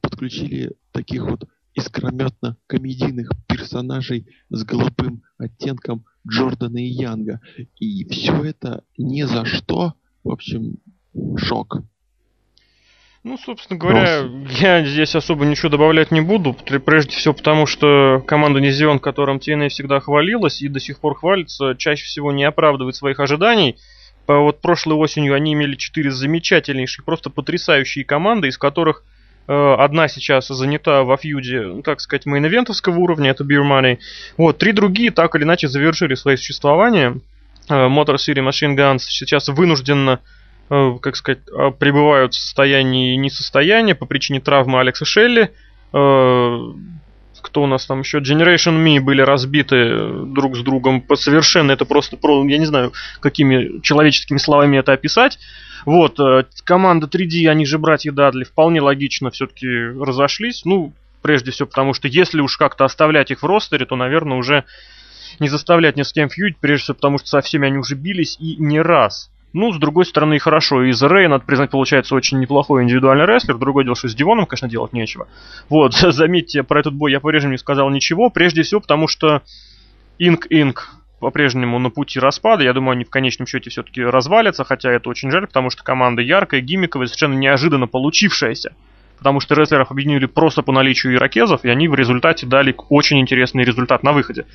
Подключили 0.00 0.74
таких 0.92 1.26
вот 1.26 1.48
искрометно 1.74 2.56
комедийных 2.66 3.30
персонажей 3.48 4.26
с 4.50 4.64
голубым 4.64 5.22
оттенком 5.38 6.04
Джордана 6.28 6.78
и 6.78 6.88
Янга. 6.88 7.40
И 7.78 8.04
все 8.08 8.44
это 8.44 8.84
ни 8.96 9.22
за 9.22 9.44
что, 9.44 9.94
в 10.22 10.30
общем, 10.30 10.76
шок. 11.36 11.82
Ну, 13.24 13.38
собственно 13.38 13.78
говоря, 13.78 14.22
Просто. 14.22 14.62
я 14.64 14.84
здесь 14.84 15.14
особо 15.14 15.44
ничего 15.44 15.68
добавлять 15.68 16.10
не 16.10 16.20
буду. 16.20 16.54
Прежде 16.84 17.12
всего 17.12 17.32
потому, 17.34 17.66
что 17.66 18.20
команда 18.26 18.60
Низион, 18.60 18.98
которым 18.98 19.36
TNA 19.36 19.68
всегда 19.68 20.00
хвалилась 20.00 20.60
и 20.60 20.66
до 20.66 20.80
сих 20.80 20.98
пор 20.98 21.14
хвалится, 21.14 21.76
чаще 21.78 22.04
всего 22.04 22.32
не 22.32 22.42
оправдывает 22.42 22.96
своих 22.96 23.20
ожиданий. 23.20 23.76
По 24.26 24.38
вот 24.38 24.60
прошлой 24.60 24.94
осенью 24.94 25.34
они 25.34 25.52
имели 25.52 25.76
четыре 25.76 26.10
замечательнейшие, 26.10 27.04
просто 27.04 27.30
потрясающие 27.30 28.04
команды, 28.04 28.48
из 28.48 28.58
которых 28.58 29.04
э, 29.46 29.52
одна 29.52 30.08
сейчас 30.08 30.48
занята 30.48 31.04
во 31.04 31.16
фьюде, 31.16 31.60
ну, 31.60 31.82
так 31.82 32.00
сказать, 32.00 32.26
мейн-эвентовского 32.26 32.96
уровня, 32.96 33.30
это 33.30 33.44
Beer 33.44 33.62
Money. 33.62 33.98
Вот, 34.36 34.58
три 34.58 34.72
другие 34.72 35.12
так 35.12 35.36
или 35.36 35.44
иначе 35.44 35.68
завершили 35.68 36.14
свое 36.14 36.36
существование. 36.36 37.20
Э, 37.68 37.86
Motor 37.86 38.16
City 38.16 38.44
Machine 38.44 38.76
Guns 38.76 39.00
сейчас 39.00 39.46
вынужденно 39.46 40.20
как 40.68 41.16
сказать, 41.16 41.40
а, 41.54 41.70
пребывают 41.70 42.34
в 42.34 42.38
состоянии 42.38 43.16
несостояния 43.16 43.94
по 43.94 44.06
причине 44.06 44.40
травмы 44.40 44.80
Алекса 44.80 45.04
Шелли. 45.04 45.52
Э, 45.92 46.58
кто 47.42 47.62
у 47.62 47.66
нас 47.66 47.86
там 47.86 48.00
еще? 48.00 48.18
Generation 48.18 48.82
Me 48.82 49.00
были 49.00 49.20
разбиты 49.20 50.24
друг 50.26 50.56
с 50.56 50.60
другом 50.60 51.00
по 51.00 51.16
совершенно, 51.16 51.72
это 51.72 51.84
просто, 51.84 52.16
я 52.46 52.58
не 52.58 52.66
знаю, 52.66 52.92
какими 53.20 53.80
человеческими 53.80 54.38
словами 54.38 54.78
это 54.78 54.92
описать. 54.92 55.38
Вот, 55.84 56.18
э, 56.20 56.44
команда 56.64 57.08
3D, 57.08 57.48
они 57.48 57.66
же 57.66 57.78
братья 57.78 58.12
Дадли, 58.12 58.44
вполне 58.44 58.80
логично 58.80 59.30
все-таки 59.30 59.68
разошлись. 59.68 60.64
Ну, 60.64 60.92
прежде 61.22 61.50
всего 61.50 61.66
потому, 61.66 61.94
что 61.94 62.08
если 62.08 62.40
уж 62.40 62.56
как-то 62.56 62.84
оставлять 62.84 63.30
их 63.30 63.42
в 63.42 63.46
ростере, 63.46 63.86
то, 63.86 63.96
наверное, 63.96 64.38
уже 64.38 64.64
не 65.40 65.48
заставлять 65.48 65.96
ни 65.96 66.02
с 66.02 66.12
кем 66.12 66.28
фьюдить, 66.28 66.58
прежде 66.58 66.84
всего 66.84 66.94
потому, 66.94 67.18
что 67.18 67.28
со 67.28 67.40
всеми 67.40 67.66
они 67.66 67.78
уже 67.78 67.94
бились 67.96 68.36
и 68.38 68.56
не 68.56 68.80
раз. 68.80 69.31
Ну, 69.52 69.72
с 69.72 69.78
другой 69.78 70.06
стороны, 70.06 70.38
хорошо. 70.38 70.82
Из 70.84 71.02
Рэй, 71.02 71.28
надо 71.28 71.44
признать, 71.44 71.70
получается 71.70 72.14
очень 72.14 72.38
неплохой 72.38 72.82
индивидуальный 72.82 73.26
рестлер. 73.26 73.58
Другое 73.58 73.84
дело, 73.84 73.96
что 73.96 74.08
с 74.08 74.14
Дивоном, 74.14 74.46
конечно, 74.46 74.68
делать 74.68 74.92
нечего. 74.92 75.28
Вот, 75.68 75.92
заметьте, 75.94 76.62
про 76.62 76.80
этот 76.80 76.94
бой 76.94 77.12
я 77.12 77.20
по-прежнему 77.20 77.52
не 77.52 77.58
сказал 77.58 77.90
ничего. 77.90 78.30
Прежде 78.30 78.62
всего, 78.62 78.80
потому 78.80 79.08
что 79.08 79.42
Инк 80.18 80.46
Инк 80.50 80.90
по-прежнему 81.20 81.78
на 81.78 81.88
пути 81.90 82.18
распада. 82.18 82.64
Я 82.64 82.72
думаю, 82.72 82.94
они 82.94 83.04
в 83.04 83.10
конечном 83.10 83.46
счете 83.46 83.70
все-таки 83.70 84.02
развалятся, 84.02 84.64
хотя 84.64 84.90
это 84.90 85.08
очень 85.08 85.30
жаль, 85.30 85.46
потому 85.46 85.70
что 85.70 85.84
команда 85.84 86.20
яркая, 86.20 86.60
гиммиковая, 86.60 87.06
совершенно 87.06 87.34
неожиданно 87.34 87.86
получившаяся. 87.86 88.74
Потому 89.18 89.38
что 89.38 89.54
рестлеров 89.54 89.92
объединили 89.92 90.26
просто 90.26 90.62
по 90.62 90.72
наличию 90.72 91.14
ирокезов, 91.14 91.64
и 91.64 91.68
они 91.68 91.86
в 91.86 91.94
результате 91.94 92.44
дали 92.44 92.74
очень 92.88 93.20
интересный 93.20 93.62
результат 93.62 94.02
на 94.02 94.10
выходе. 94.12 94.46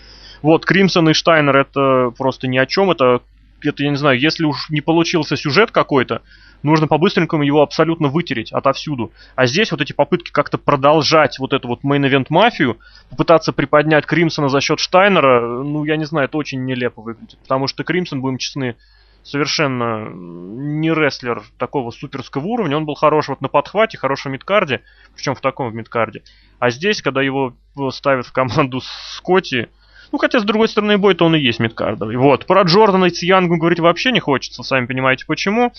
Вот, 0.41 0.65
Кримсон 0.65 1.07
и 1.09 1.13
Штайнер 1.13 1.55
это 1.55 2.11
просто 2.17 2.49
ни 2.49 2.57
о 2.57 2.65
чем, 2.65 2.91
это 2.91 3.21
это, 3.61 3.83
я 3.83 3.89
не 3.89 3.97
знаю, 3.97 4.19
если 4.19 4.45
уж 4.45 4.69
не 4.69 4.81
получился 4.81 5.35
сюжет 5.35 5.71
какой-то, 5.71 6.21
нужно 6.63 6.87
по-быстренькому 6.87 7.43
его 7.43 7.61
абсолютно 7.61 8.07
вытереть 8.07 8.51
отовсюду. 8.51 9.11
А 9.35 9.45
здесь 9.45 9.71
вот 9.71 9.81
эти 9.81 9.93
попытки 9.93 10.31
как-то 10.31 10.57
продолжать 10.57 11.39
вот 11.39 11.53
эту 11.53 11.67
вот 11.67 11.83
мейн-эвент 11.83 12.27
мафию, 12.29 12.77
попытаться 13.09 13.53
приподнять 13.53 14.05
Кримсона 14.05 14.49
за 14.49 14.61
счет 14.61 14.79
Штайнера, 14.79 15.63
ну, 15.63 15.85
я 15.85 15.97
не 15.97 16.05
знаю, 16.05 16.27
это 16.27 16.37
очень 16.37 16.65
нелепо 16.65 17.01
выглядит. 17.01 17.37
Потому 17.43 17.67
что 17.67 17.83
Кримсон, 17.83 18.21
будем 18.21 18.37
честны, 18.37 18.75
совершенно 19.23 20.09
не 20.09 20.89
рестлер 20.89 21.43
такого 21.57 21.91
суперского 21.91 22.45
уровня. 22.45 22.77
Он 22.77 22.85
был 22.85 22.95
хорош 22.95 23.27
вот 23.27 23.41
на 23.41 23.49
подхвате, 23.49 23.97
хорош 23.97 24.25
в 24.25 24.29
мидкарде, 24.29 24.81
причем 25.15 25.35
в 25.35 25.41
таком 25.41 25.69
в 25.69 25.75
мидкарде. 25.75 26.23
А 26.59 26.69
здесь, 26.69 27.01
когда 27.01 27.21
его 27.21 27.53
ставят 27.91 28.25
в 28.25 28.31
команду 28.31 28.81
Скотти, 29.15 29.67
ну, 30.11 30.17
хотя, 30.17 30.39
с 30.39 30.43
другой 30.43 30.67
стороны, 30.67 30.97
бой-то 30.97 31.25
он 31.25 31.35
и 31.35 31.39
есть 31.39 31.59
мидкардовый. 31.59 32.15
Вот. 32.17 32.45
Про 32.45 32.63
Джордана 32.63 33.05
и 33.05 33.09
Циянгу 33.09 33.57
говорить 33.57 33.79
вообще 33.79 34.11
не 34.11 34.19
хочется, 34.19 34.63
сами 34.63 34.85
понимаете 34.85 35.25
почему. 35.25 35.73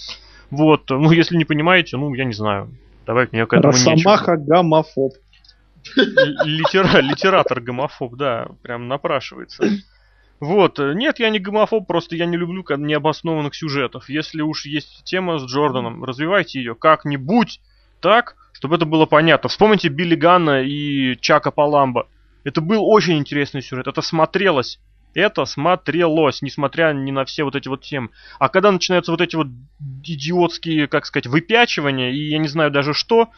Вот. 0.50 0.88
Ну, 0.90 1.10
если 1.10 1.36
не 1.36 1.44
понимаете, 1.44 1.96
ну, 1.96 2.12
я 2.14 2.24
не 2.24 2.32
знаю. 2.32 2.70
Давайте 3.06 3.36
мне 3.36 3.46
к 3.46 3.52
этому 3.52 3.72
Росомаха 3.72 4.36
нечего. 4.36 4.54
гомофоб. 4.56 5.12
Литера, 5.96 7.00
литератор 7.00 7.60
гомофоб, 7.60 8.16
да, 8.16 8.48
прям 8.62 8.88
напрашивается. 8.88 9.64
Вот, 10.40 10.78
нет, 10.78 11.18
я 11.18 11.30
не 11.30 11.40
гомофоб, 11.40 11.86
просто 11.86 12.14
я 12.14 12.26
не 12.26 12.36
люблю 12.36 12.64
необоснованных 12.76 13.54
сюжетов. 13.54 14.08
Если 14.08 14.40
уж 14.40 14.66
есть 14.66 15.02
тема 15.04 15.38
с 15.38 15.44
Джорданом, 15.44 16.04
развивайте 16.04 16.60
ее 16.60 16.74
как-нибудь 16.74 17.60
так, 18.00 18.36
чтобы 18.52 18.76
это 18.76 18.84
было 18.84 19.06
понятно. 19.06 19.48
Вспомните 19.48 19.88
Билли 19.88 20.14
Ганна 20.14 20.62
и 20.62 21.16
Чака 21.16 21.50
Паламба. 21.50 22.06
Это 22.44 22.60
был 22.60 22.88
очень 22.88 23.18
интересный 23.18 23.62
сюжет. 23.62 23.86
Это 23.86 24.02
смотрелось. 24.02 24.78
Это 25.14 25.44
смотрелось, 25.46 26.42
несмотря 26.42 26.92
ни 26.92 27.10
на 27.10 27.24
все 27.24 27.44
вот 27.44 27.56
эти 27.56 27.68
вот 27.68 27.82
темы. 27.82 28.10
А 28.38 28.48
когда 28.48 28.70
начинаются 28.70 29.10
вот 29.10 29.20
эти 29.20 29.36
вот 29.36 29.48
идиотские, 30.04 30.86
как 30.86 31.06
сказать, 31.06 31.26
выпячивания, 31.26 32.10
и 32.10 32.28
я 32.28 32.38
не 32.38 32.48
знаю 32.48 32.70
даже 32.70 32.94
что, 32.94 33.30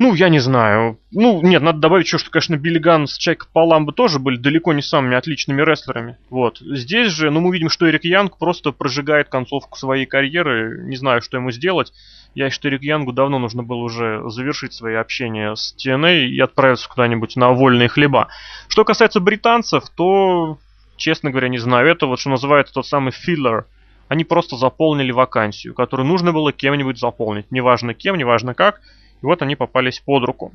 ну, 0.00 0.14
я 0.14 0.30
не 0.30 0.38
знаю. 0.38 0.98
Ну, 1.10 1.42
нет, 1.42 1.60
надо 1.60 1.78
добавить 1.78 2.06
еще, 2.06 2.16
что, 2.16 2.30
конечно, 2.30 2.56
Биллиган 2.56 3.06
с 3.06 3.18
Чайк 3.18 3.48
Паламбо 3.52 3.92
тоже 3.92 4.18
были 4.18 4.38
далеко 4.38 4.72
не 4.72 4.80
самыми 4.80 5.14
отличными 5.14 5.60
рестлерами. 5.60 6.16
Вот. 6.30 6.58
Здесь 6.60 7.12
же, 7.12 7.30
ну, 7.30 7.40
мы 7.40 7.52
видим, 7.52 7.68
что 7.68 7.86
Эрик 7.86 8.04
Янг 8.04 8.38
просто 8.38 8.72
прожигает 8.72 9.28
концовку 9.28 9.76
своей 9.76 10.06
карьеры. 10.06 10.84
Не 10.86 10.96
знаю, 10.96 11.20
что 11.20 11.36
ему 11.36 11.50
сделать. 11.50 11.92
Я 12.34 12.48
считаю, 12.48 12.72
Эрик 12.72 12.82
Янгу 12.82 13.12
давно 13.12 13.38
нужно 13.38 13.62
было 13.62 13.80
уже 13.80 14.22
завершить 14.30 14.72
свои 14.72 14.94
общения 14.94 15.54
с 15.54 15.76
TNA 15.76 16.28
и 16.28 16.40
отправиться 16.40 16.88
куда-нибудь 16.88 17.36
на 17.36 17.50
вольные 17.50 17.88
хлеба. 17.88 18.28
Что 18.68 18.86
касается 18.86 19.20
британцев, 19.20 19.84
то, 19.94 20.56
честно 20.96 21.30
говоря, 21.30 21.50
не 21.50 21.58
знаю. 21.58 21.86
Это 21.86 22.06
вот, 22.06 22.20
что 22.20 22.30
называется, 22.30 22.72
тот 22.72 22.86
самый 22.86 23.12
филлер. 23.12 23.66
Они 24.08 24.24
просто 24.24 24.56
заполнили 24.56 25.12
вакансию, 25.12 25.74
которую 25.74 26.06
нужно 26.06 26.32
было 26.32 26.54
кем-нибудь 26.54 26.98
заполнить. 26.98 27.50
Неважно 27.50 27.92
кем, 27.92 28.16
неважно 28.16 28.54
как. 28.54 28.80
И 29.22 29.26
вот 29.26 29.42
они 29.42 29.56
попались 29.56 30.00
под 30.00 30.24
руку. 30.24 30.52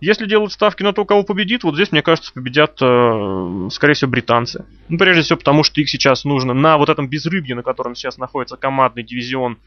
Если 0.00 0.26
делать 0.26 0.52
ставки 0.52 0.82
на 0.82 0.92
то, 0.92 1.04
кого 1.04 1.22
победит, 1.22 1.64
вот 1.64 1.74
здесь, 1.74 1.92
мне 1.92 2.02
кажется, 2.02 2.32
победят, 2.32 2.78
э, 2.82 3.68
скорее 3.70 3.94
всего, 3.94 4.10
британцы. 4.10 4.64
Ну, 4.88 4.98
прежде 4.98 5.22
всего, 5.22 5.38
потому 5.38 5.62
что 5.62 5.80
их 5.80 5.88
сейчас 5.88 6.24
нужно 6.24 6.52
на 6.52 6.76
вот 6.76 6.88
этом 6.88 7.08
безрыбье, 7.08 7.54
на 7.54 7.62
котором 7.62 7.94
сейчас 7.94 8.18
находится 8.18 8.56
командный 8.56 9.02
дивизион 9.02 9.58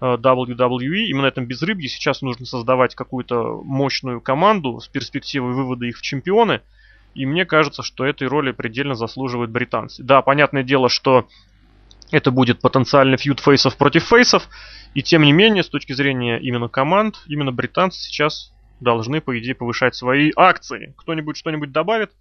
WWE. 0.00 1.06
Именно 1.06 1.26
этом 1.26 1.46
безрыбье 1.46 1.88
сейчас 1.88 2.22
нужно 2.22 2.46
создавать 2.46 2.94
какую-то 2.94 3.62
мощную 3.64 4.20
команду 4.20 4.80
с 4.80 4.88
перспективой 4.88 5.52
вывода 5.52 5.86
их 5.86 5.98
в 5.98 6.02
чемпионы. 6.02 6.60
И 7.14 7.26
мне 7.26 7.44
кажется, 7.44 7.82
что 7.82 8.04
этой 8.04 8.26
роли 8.26 8.50
предельно 8.50 8.94
заслуживают 8.94 9.50
британцы. 9.50 10.02
Да, 10.02 10.20
понятное 10.22 10.64
дело, 10.64 10.88
что 10.88 11.28
это 12.14 12.30
будет 12.30 12.60
потенциальный 12.60 13.16
фьюд 13.16 13.40
фейсов 13.40 13.76
против 13.76 14.04
фейсов. 14.04 14.48
И 14.94 15.02
тем 15.02 15.22
не 15.22 15.32
менее, 15.32 15.64
с 15.64 15.68
точки 15.68 15.92
зрения 15.92 16.38
именно 16.38 16.68
команд, 16.68 17.16
именно 17.26 17.50
британцы 17.50 18.00
сейчас 18.00 18.52
должны, 18.80 19.20
по 19.20 19.36
идее, 19.38 19.56
повышать 19.56 19.96
свои 19.96 20.30
акции. 20.36 20.94
Кто-нибудь 20.96 21.36
что-нибудь 21.36 21.72
добавит? 21.72 22.12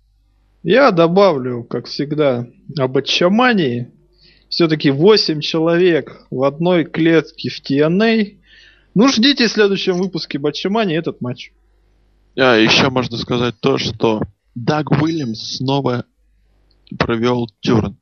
Я 0.64 0.90
добавлю, 0.90 1.64
как 1.64 1.86
всегда, 1.86 2.48
об 2.76 2.98
отчамании. 2.98 3.92
Все-таки 4.50 4.90
8 4.90 5.42
человек 5.42 6.26
в 6.32 6.44
одной 6.44 6.86
клетке 6.86 7.50
в 7.50 7.62
TNA. 7.62 8.38
Ну, 8.96 9.08
ждите 9.10 9.48
в 9.48 9.52
следующем 9.52 9.98
выпуске 9.98 10.40
Батчамани 10.40 10.96
этот 10.96 11.22
матч. 11.22 11.52
А, 12.38 12.56
еще 12.56 12.90
можно 12.90 13.18
сказать 13.18 13.56
то, 13.60 13.78
что 13.78 14.22
Даг 14.56 14.90
Уильямс 14.92 15.58
снова 15.58 16.06
провел 16.98 17.48
тюрн. 17.62 17.98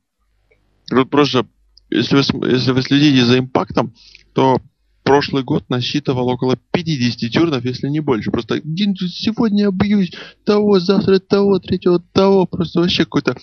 Вот 0.90 1.08
просто, 1.08 1.46
если 1.92 2.16
вы, 2.16 2.48
если 2.50 2.72
вы 2.72 2.82
следите 2.82 3.24
за 3.24 3.38
импактом, 3.38 3.94
то 4.34 4.60
прошлый 5.02 5.42
год 5.42 5.68
насчитывал 5.68 6.28
около 6.28 6.56
50 6.72 7.30
тюрнов, 7.30 7.64
если 7.64 7.88
не 7.88 8.00
больше. 8.00 8.30
Просто 8.30 8.60
сегодня 8.62 9.64
я 9.64 9.70
бьюсь 9.70 10.12
того, 10.44 10.80
завтра 10.80 11.18
того, 11.18 11.58
третьего 11.58 12.00
того. 12.12 12.46
Просто 12.46 12.80
вообще 12.80 13.04
какой-то 13.04 13.36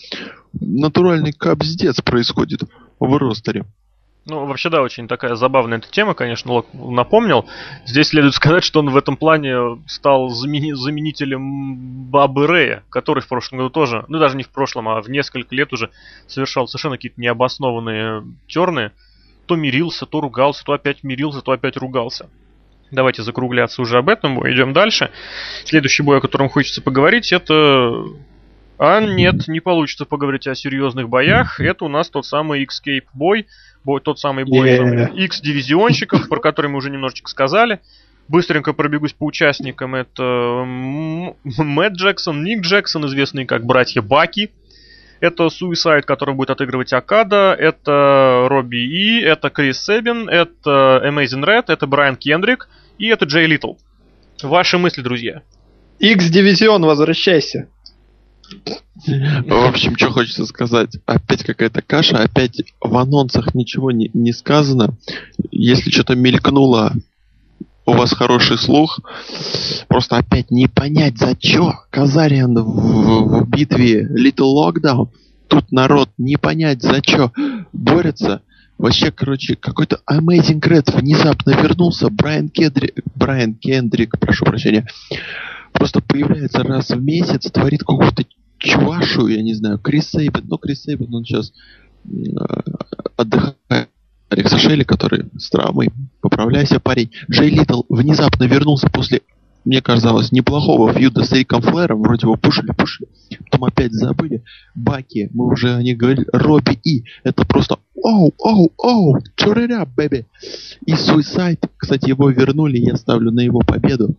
натуральный 0.53 1.33
капздец 1.33 2.01
происходит 2.01 2.61
в 2.99 3.17
ростере. 3.17 3.65
Ну, 4.25 4.45
вообще, 4.45 4.69
да, 4.69 4.81
очень 4.81 5.07
такая 5.07 5.35
забавная 5.35 5.79
эта 5.79 5.89
тема, 5.89 6.13
конечно, 6.13 6.51
Лок 6.51 6.67
напомнил. 6.73 7.45
Здесь 7.85 8.09
следует 8.09 8.33
сказать, 8.35 8.63
что 8.63 8.79
он 8.79 8.89
в 8.89 8.97
этом 8.97 9.17
плане 9.17 9.81
стал 9.87 10.29
замени- 10.29 10.75
заменителем 10.75 12.09
Бабы 12.09 12.47
Рэя, 12.47 12.83
который 12.89 13.21
в 13.21 13.27
прошлом 13.27 13.59
году 13.59 13.69
тоже, 13.69 14.05
ну 14.07 14.19
даже 14.19 14.35
не 14.37 14.43
в 14.43 14.49
прошлом, 14.49 14.89
а 14.89 15.01
в 15.01 15.09
несколько 15.09 15.55
лет 15.55 15.73
уже 15.73 15.89
совершал 16.27 16.67
совершенно 16.67 16.97
какие-то 16.97 17.19
необоснованные 17.19 18.23
терны. 18.47 18.91
То 19.45 19.55
мирился, 19.55 20.05
то 20.05 20.21
ругался, 20.21 20.63
то 20.63 20.73
опять 20.73 21.03
мирился, 21.03 21.41
то 21.41 21.51
опять 21.51 21.77
ругался. 21.77 22.29
Давайте 22.91 23.23
закругляться 23.23 23.81
уже 23.81 23.97
об 23.97 24.09
этом, 24.09 24.39
идем 24.51 24.73
дальше. 24.73 25.11
Следующий 25.63 26.03
бой, 26.03 26.17
о 26.17 26.21
котором 26.21 26.49
хочется 26.49 26.81
поговорить, 26.81 27.31
это 27.31 28.03
а 28.79 29.01
нет, 29.01 29.49
не 29.49 29.59
получится 29.59 30.05
поговорить 30.05 30.47
о 30.47 30.55
серьезных 30.55 31.09
боях. 31.09 31.59
Это 31.59 31.83
у 31.83 31.89
нас 31.89 32.09
тот 32.09 32.25
самый 32.25 32.63
Escape 32.63 33.03
бой, 33.13 33.45
бой 33.83 34.01
тот 34.01 34.19
самый 34.19 34.45
бой 34.45 34.69
yeah. 34.69 35.15
X-дивизионщиков, 35.15 36.27
про 36.29 36.39
который 36.39 36.67
мы 36.67 36.77
уже 36.77 36.89
немножечко 36.89 37.29
сказали. 37.29 37.79
Быстренько 38.27 38.73
пробегусь 38.73 39.13
по 39.13 39.25
участникам. 39.25 39.95
Это 39.95 40.63
Мэтт 41.43 41.95
Джексон, 41.95 42.43
Ник 42.43 42.61
Джексон, 42.61 43.07
известные 43.07 43.47
как 43.47 43.65
братья 43.65 44.01
Баки. 44.03 44.51
Это 45.19 45.47
Suicide, 45.47 46.03
который 46.03 46.35
будет 46.35 46.51
отыгрывать 46.51 46.93
Акада. 46.93 47.55
Это 47.57 48.45
Робби 48.47 48.77
И. 48.77 49.21
Это 49.21 49.49
Крис 49.49 49.83
Себин. 49.83 50.29
Это 50.29 51.01
Amazing 51.03 51.43
Red. 51.43 51.65
Это 51.67 51.87
Брайан 51.87 52.15
Кендрик. 52.15 52.69
И 52.99 53.07
это 53.07 53.25
Джей 53.25 53.47
Литл. 53.47 53.73
Ваши 54.43 54.77
мысли, 54.77 55.01
друзья. 55.01 55.41
X-дивизион, 55.99 56.83
возвращайся. 56.85 57.67
В 59.05 59.67
общем, 59.67 59.95
что 59.97 60.11
хочется 60.11 60.45
сказать. 60.45 60.97
Опять 61.05 61.43
какая-то 61.43 61.81
каша, 61.81 62.17
опять 62.17 62.61
в 62.81 62.97
анонсах 62.97 63.53
ничего 63.55 63.91
не, 63.91 64.09
не 64.13 64.33
сказано. 64.33 64.97
Если 65.51 65.89
что-то 65.89 66.15
мелькнуло, 66.15 66.93
у 67.85 67.93
вас 67.93 68.13
хороший 68.13 68.57
слух. 68.57 68.99
Просто 69.87 70.17
опять 70.17 70.51
не 70.51 70.67
понять, 70.67 71.17
за 71.17 71.35
что 71.39 71.73
Казариан 71.89 72.55
в, 72.55 72.65
в, 72.65 73.39
в 73.41 73.49
битве 73.49 74.03
Little 74.03 74.53
Lockdown. 74.55 75.09
Тут 75.47 75.71
народ 75.71 76.09
не 76.17 76.37
понять, 76.37 76.81
за 76.81 77.01
что 77.01 77.31
борется. 77.73 78.41
Вообще, 78.77 79.11
короче, 79.11 79.55
какой-то 79.55 79.99
Amazing 80.09 80.61
Red 80.61 80.95
внезапно 80.95 81.51
вернулся. 81.51 82.09
Брайан 82.09 82.49
Кендрик, 82.49 83.01
Брайан 83.15 83.55
Кендрик, 83.55 84.17
прошу 84.19 84.45
прощения, 84.45 84.87
просто 85.73 85.99
появляется 85.99 86.63
раз 86.63 86.91
в 86.91 87.01
месяц, 87.01 87.51
творит 87.51 87.81
какую-то 87.81 88.23
чувашу, 88.59 89.27
я 89.27 89.41
не 89.41 89.53
знаю, 89.53 89.79
Крис 89.79 90.09
Сейбен, 90.11 90.45
ну 90.47 90.57
Крис 90.57 90.83
Сейбен, 90.83 91.13
он 91.13 91.25
сейчас 91.25 91.51
э, 92.05 92.09
отдыхает. 93.17 93.89
Алекса 94.29 94.59
Шелли, 94.59 94.83
который 94.83 95.25
с 95.39 95.49
травмой, 95.49 95.89
поправляйся, 96.21 96.79
парень. 96.79 97.09
Джей 97.31 97.49
Литл 97.49 97.81
внезапно 97.89 98.43
вернулся 98.43 98.87
после, 98.87 99.21
мне 99.65 99.81
казалось, 99.81 100.31
неплохого 100.31 100.93
фьюда 100.93 101.23
с 101.23 101.31
Риком 101.31 101.63
Флэром, 101.63 102.01
вроде 102.03 102.27
его 102.27 102.35
пушили, 102.35 102.71
пушили, 102.71 103.09
потом 103.45 103.65
опять 103.65 103.91
забыли. 103.91 104.43
Баки, 104.75 105.29
мы 105.33 105.47
уже 105.47 105.73
о 105.73 105.81
них 105.81 105.97
говорили, 105.97 106.27
Робби 106.31 106.79
И, 106.83 107.05
это 107.23 107.43
просто 107.45 107.79
оу, 107.95 108.31
оу, 108.37 108.71
оу, 108.77 109.17
чурыря, 109.35 109.85
бэби. 109.85 110.27
И 110.85 110.93
Суисайд, 110.93 111.65
кстати, 111.75 112.09
его 112.09 112.29
вернули, 112.29 112.77
я 112.77 112.97
ставлю 112.97 113.31
на 113.31 113.41
его 113.41 113.61
победу. 113.61 114.15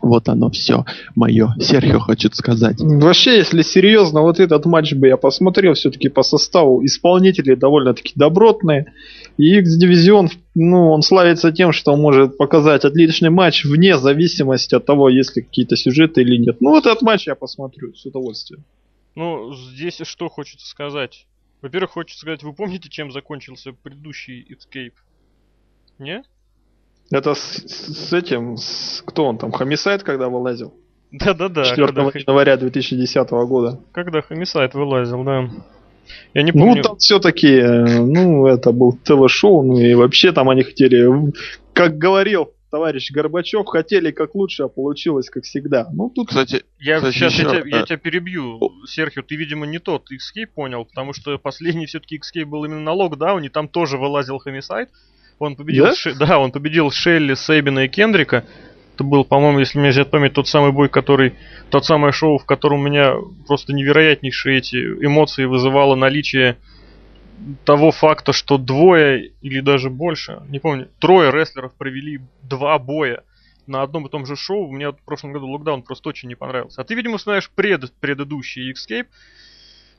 Вот 0.00 0.28
оно 0.28 0.50
все 0.50 0.84
мое. 1.14 1.54
Серхио 1.60 2.00
хочет 2.00 2.34
сказать. 2.34 2.80
Вообще, 2.80 3.36
если 3.36 3.62
серьезно, 3.62 4.22
вот 4.22 4.40
этот 4.40 4.66
матч 4.66 4.94
бы 4.94 5.08
я 5.08 5.16
посмотрел 5.16 5.74
все-таки 5.74 6.08
по 6.08 6.22
составу. 6.22 6.84
Исполнители 6.84 7.54
довольно-таки 7.54 8.12
добротные. 8.16 8.92
И 9.36 9.58
X-дивизион, 9.58 10.30
ну, 10.54 10.90
он 10.90 11.02
славится 11.02 11.50
тем, 11.52 11.72
что 11.72 11.92
он 11.92 12.00
может 12.00 12.36
показать 12.36 12.84
отличный 12.84 13.30
матч 13.30 13.64
вне 13.64 13.98
зависимости 13.98 14.74
от 14.74 14.86
того, 14.86 15.08
есть 15.08 15.36
ли 15.36 15.42
какие-то 15.42 15.76
сюжеты 15.76 16.22
или 16.22 16.36
нет. 16.36 16.60
Ну, 16.60 16.70
вот 16.70 16.86
этот 16.86 17.02
матч 17.02 17.26
я 17.26 17.34
посмотрю 17.34 17.94
с 17.94 18.06
удовольствием. 18.06 18.64
Ну, 19.14 19.52
здесь 19.54 20.00
что 20.04 20.28
хочется 20.28 20.66
сказать? 20.66 21.26
Во-первых, 21.62 21.92
хочется 21.92 22.20
сказать, 22.20 22.42
вы 22.42 22.52
помните, 22.52 22.88
чем 22.88 23.10
закончился 23.10 23.72
предыдущий 23.72 24.46
Escape? 24.50 24.92
Не? 25.98 26.22
Это 27.10 27.34
с, 27.34 27.40
с 27.40 28.12
этим, 28.12 28.56
с, 28.56 29.02
кто 29.06 29.26
он 29.26 29.38
там, 29.38 29.52
Хамисайт, 29.52 30.02
когда 30.02 30.28
вылазил? 30.28 30.74
Да-да-да. 31.12 31.64
4 31.64 31.86
когда... 31.86 32.02
января 32.02 32.56
2010 32.56 33.30
года. 33.30 33.80
Когда 33.92 34.22
Хамисайт 34.22 34.74
вылазил, 34.74 35.22
да. 35.22 35.48
Я 36.34 36.42
не 36.42 36.52
помню. 36.52 36.76
Ну, 36.76 36.82
там 36.82 36.96
все-таки, 36.98 37.62
ну, 37.62 38.46
это 38.46 38.72
был 38.72 38.92
ТВ-шоу, 39.04 39.62
ну 39.62 39.78
и 39.78 39.94
вообще 39.94 40.32
там 40.32 40.50
они 40.50 40.62
хотели, 40.62 41.32
как 41.72 41.96
говорил 41.96 42.50
товарищ 42.74 43.12
Горбачев, 43.12 43.66
хотели 43.66 44.10
как 44.10 44.34
лучше, 44.34 44.64
а 44.64 44.68
получилось 44.68 45.30
как 45.30 45.44
всегда. 45.44 45.86
Ну, 45.92 46.10
тут... 46.10 46.30
Кстати, 46.30 46.64
я 46.80 46.96
кстати, 46.96 47.14
сейчас 47.14 47.32
еще... 47.34 47.42
я, 47.44 47.48
тебя, 47.62 47.78
я 47.78 47.86
тебя 47.86 47.96
перебью. 47.98 48.58
Серхио, 48.84 49.22
ты, 49.22 49.36
видимо, 49.36 49.64
не 49.64 49.78
тот 49.78 50.08
Escape 50.10 50.48
понял, 50.52 50.84
потому 50.84 51.12
что 51.12 51.38
последний 51.38 51.86
все-таки 51.86 52.18
Escape 52.18 52.46
был 52.46 52.64
именно 52.64 52.80
на 52.80 52.92
локдауне, 52.92 53.48
там 53.48 53.68
тоже 53.68 53.96
вылазил 53.96 54.38
Хамисайт. 54.38 54.88
Он 55.38 55.56
победил, 55.56 55.84
да? 55.84 55.94
Ш... 55.94 56.14
да, 56.14 56.38
он 56.38 56.52
победил 56.52 56.90
Шелли, 56.90 57.34
Сейбина 57.34 57.80
и 57.80 57.88
Кендрика. 57.88 58.44
Это 58.94 59.02
был, 59.02 59.24
по-моему, 59.24 59.58
если 59.58 59.78
мне 59.78 59.88
взять 59.88 60.10
память, 60.10 60.34
тот 60.34 60.46
самый 60.46 60.70
бой, 60.70 60.88
который, 60.88 61.34
тот 61.70 61.84
самое 61.84 62.12
шоу, 62.12 62.38
в 62.38 62.44
котором 62.44 62.80
у 62.80 62.84
меня 62.84 63.14
просто 63.46 63.72
невероятнейшие 63.72 64.58
эти 64.58 64.76
эмоции 64.76 65.46
вызывало 65.46 65.96
наличие 65.96 66.58
того 67.64 67.90
факта, 67.90 68.32
что 68.32 68.56
двое 68.56 69.32
или 69.42 69.60
даже 69.60 69.90
больше, 69.90 70.42
не 70.48 70.60
помню, 70.60 70.88
трое 71.00 71.32
рестлеров 71.32 71.74
провели 71.74 72.20
два 72.42 72.78
боя 72.78 73.24
на 73.66 73.82
одном 73.82 74.06
и 74.06 74.10
том 74.10 74.26
же 74.26 74.36
шоу. 74.36 74.70
Мне 74.70 74.90
в 74.90 75.02
прошлом 75.04 75.32
году 75.32 75.48
локдаун 75.48 75.82
просто 75.82 76.08
очень 76.08 76.28
не 76.28 76.34
понравился. 76.34 76.80
А 76.80 76.84
ты, 76.84 76.94
видимо, 76.94 77.18
знаешь 77.18 77.50
пред, 77.50 77.92
предыдущий 78.00 78.72
Escape, 78.72 79.06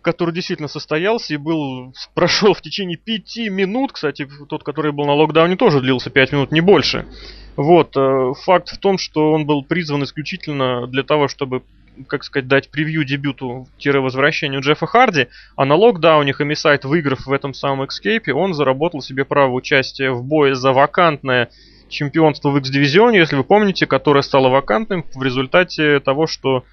который 0.05 0.35
действительно 0.35 0.67
состоялся 0.67 1.33
и 1.33 1.37
был 1.37 1.91
прошел 2.13 2.53
в 2.53 2.61
течение 2.61 2.95
пяти 2.95 3.49
минут. 3.49 3.91
Кстати, 3.91 4.27
тот, 4.47 4.63
который 4.63 4.91
был 4.91 5.05
на 5.05 5.13
локдауне, 5.13 5.55
тоже 5.55 5.81
длился 5.81 6.11
пять 6.11 6.31
минут, 6.31 6.51
не 6.51 6.61
больше. 6.61 7.07
Вот, 7.55 7.97
э, 7.97 8.33
факт 8.43 8.69
в 8.69 8.77
том, 8.77 8.99
что 8.99 9.31
он 9.31 9.47
был 9.47 9.63
призван 9.63 10.03
исключительно 10.03 10.85
для 10.85 11.01
того, 11.01 11.27
чтобы 11.27 11.63
как 12.07 12.25
сказать, 12.25 12.47
дать 12.47 12.69
превью 12.69 13.05
дебюту-возвращению 13.05 14.59
Джеффа 14.59 14.85
Харди, 14.85 15.27
а 15.55 15.63
на 15.63 15.75
локдауне 15.75 16.35
Homicide, 16.37 16.85
выиграв 16.85 17.25
в 17.25 17.31
этом 17.31 17.53
самом 17.53 17.87
Escape, 17.87 18.31
он 18.31 18.53
заработал 18.53 19.01
себе 19.01 19.23
право 19.23 19.53
участия 19.53 20.11
в 20.11 20.21
бое 20.21 20.55
за 20.55 20.73
вакантное 20.73 21.49
чемпионство 21.87 22.49
в 22.49 22.57
X-дивизионе, 22.57 23.19
если 23.19 23.37
вы 23.37 23.45
помните, 23.45 23.87
которое 23.87 24.23
стало 24.23 24.49
вакантным 24.49 25.05
в 25.15 25.23
результате 25.23 26.01
того, 26.01 26.27
что 26.27 26.65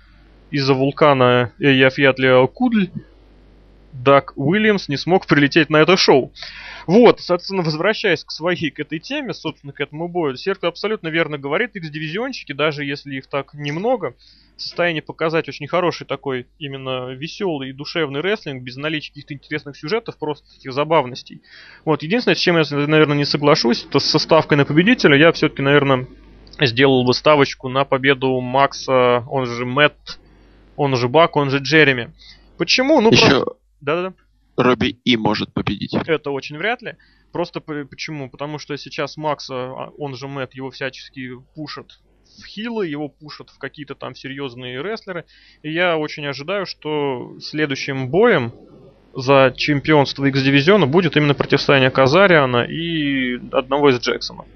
из-за 0.50 0.74
вулкана 0.74 1.52
Яфьятли 1.60 2.46
Кудль 2.48 2.90
Даг 3.92 4.32
Уильямс 4.36 4.88
не 4.88 4.96
смог 4.96 5.26
прилететь 5.26 5.70
на 5.70 5.76
это 5.76 5.96
шоу. 5.96 6.32
Вот, 6.86 7.20
соответственно, 7.20 7.62
возвращаясь 7.62 8.24
к 8.24 8.32
своей, 8.32 8.70
к 8.70 8.80
этой 8.80 8.98
теме, 8.98 9.34
собственно, 9.34 9.72
к 9.72 9.80
этому 9.80 10.08
бою, 10.08 10.36
Серко 10.36 10.66
абсолютно 10.66 11.08
верно 11.08 11.38
говорит, 11.38 11.76
X-дивизионщики, 11.76 12.52
даже 12.52 12.84
если 12.84 13.14
их 13.14 13.26
так 13.28 13.54
немного, 13.54 14.14
в 14.56 14.62
состоянии 14.62 15.00
показать 15.00 15.48
очень 15.48 15.66
хороший 15.66 16.06
такой 16.06 16.46
именно 16.58 17.10
веселый 17.10 17.70
и 17.70 17.72
душевный 17.72 18.20
рестлинг, 18.20 18.62
без 18.62 18.76
наличия 18.76 19.10
каких-то 19.10 19.34
интересных 19.34 19.76
сюжетов, 19.76 20.18
просто 20.18 20.48
таких 20.54 20.72
забавностей. 20.72 21.42
Вот, 21.84 22.02
единственное, 22.02 22.34
с 22.34 22.40
чем 22.40 22.56
я, 22.56 22.64
наверное, 22.70 23.16
не 23.16 23.24
соглашусь, 23.24 23.86
то 23.90 24.00
со 24.00 24.18
ставкой 24.18 24.58
на 24.58 24.64
победителя 24.64 25.16
я 25.16 25.32
все-таки, 25.32 25.62
наверное, 25.62 26.06
сделал 26.60 27.04
бы 27.04 27.14
ставочку 27.14 27.68
на 27.68 27.84
победу 27.84 28.40
Макса, 28.40 29.24
он 29.28 29.46
же 29.46 29.64
Мэтт, 29.64 30.18
он 30.76 30.96
же 30.96 31.08
Бак, 31.08 31.36
он 31.36 31.50
же 31.50 31.58
Джереми. 31.58 32.12
Почему? 32.58 33.00
Ну, 33.00 33.10
Еще 33.10 33.28
просто... 33.28 33.56
Да-да-да. 33.82 34.14
Робби 34.56 34.98
И 35.04 35.16
может 35.16 35.52
победить. 35.52 35.94
Это 36.06 36.30
очень 36.30 36.56
вряд 36.56 36.82
ли. 36.82 36.96
Просто 37.32 37.60
почему? 37.60 38.30
Потому 38.30 38.58
что 38.58 38.76
сейчас 38.76 39.16
Макса, 39.16 39.54
а, 39.54 39.92
он 39.98 40.14
же 40.14 40.28
Мэтт, 40.28 40.54
его 40.54 40.70
всячески 40.70 41.30
пушат 41.54 42.00
в 42.38 42.46
хилы, 42.46 42.86
его 42.86 43.08
пушат 43.08 43.50
в 43.50 43.58
какие-то 43.58 43.94
там 43.94 44.14
серьезные 44.14 44.82
рестлеры. 44.82 45.24
И 45.62 45.72
я 45.72 45.96
очень 45.96 46.26
ожидаю, 46.26 46.66
что 46.66 47.36
следующим 47.40 48.08
боем 48.08 48.52
за 49.14 49.52
чемпионство 49.56 50.24
X-дивизиона 50.26 50.86
будет 50.86 51.16
именно 51.16 51.34
противостояние 51.34 51.90
Казариана 51.90 52.64
и 52.64 53.40
одного 53.52 53.90
из 53.90 54.00
Джексонов. 54.00 54.46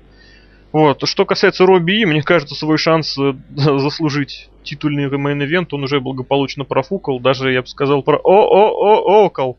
Вот. 0.76 1.08
Что 1.08 1.24
касается 1.24 1.64
Робби, 1.64 2.04
мне 2.04 2.22
кажется, 2.22 2.54
свой 2.54 2.76
шанс 2.76 3.16
э, 3.16 3.32
заслужить 3.56 4.50
титульный 4.62 5.08
main 5.08 5.35
event 5.35 5.68
он 5.72 5.84
уже 5.84 6.00
благополучно 6.00 6.64
профукал. 6.64 7.18
Даже, 7.18 7.50
я 7.50 7.62
бы 7.62 7.66
сказал, 7.66 8.02
про 8.02 8.18
о-о-о-окол 8.18 9.58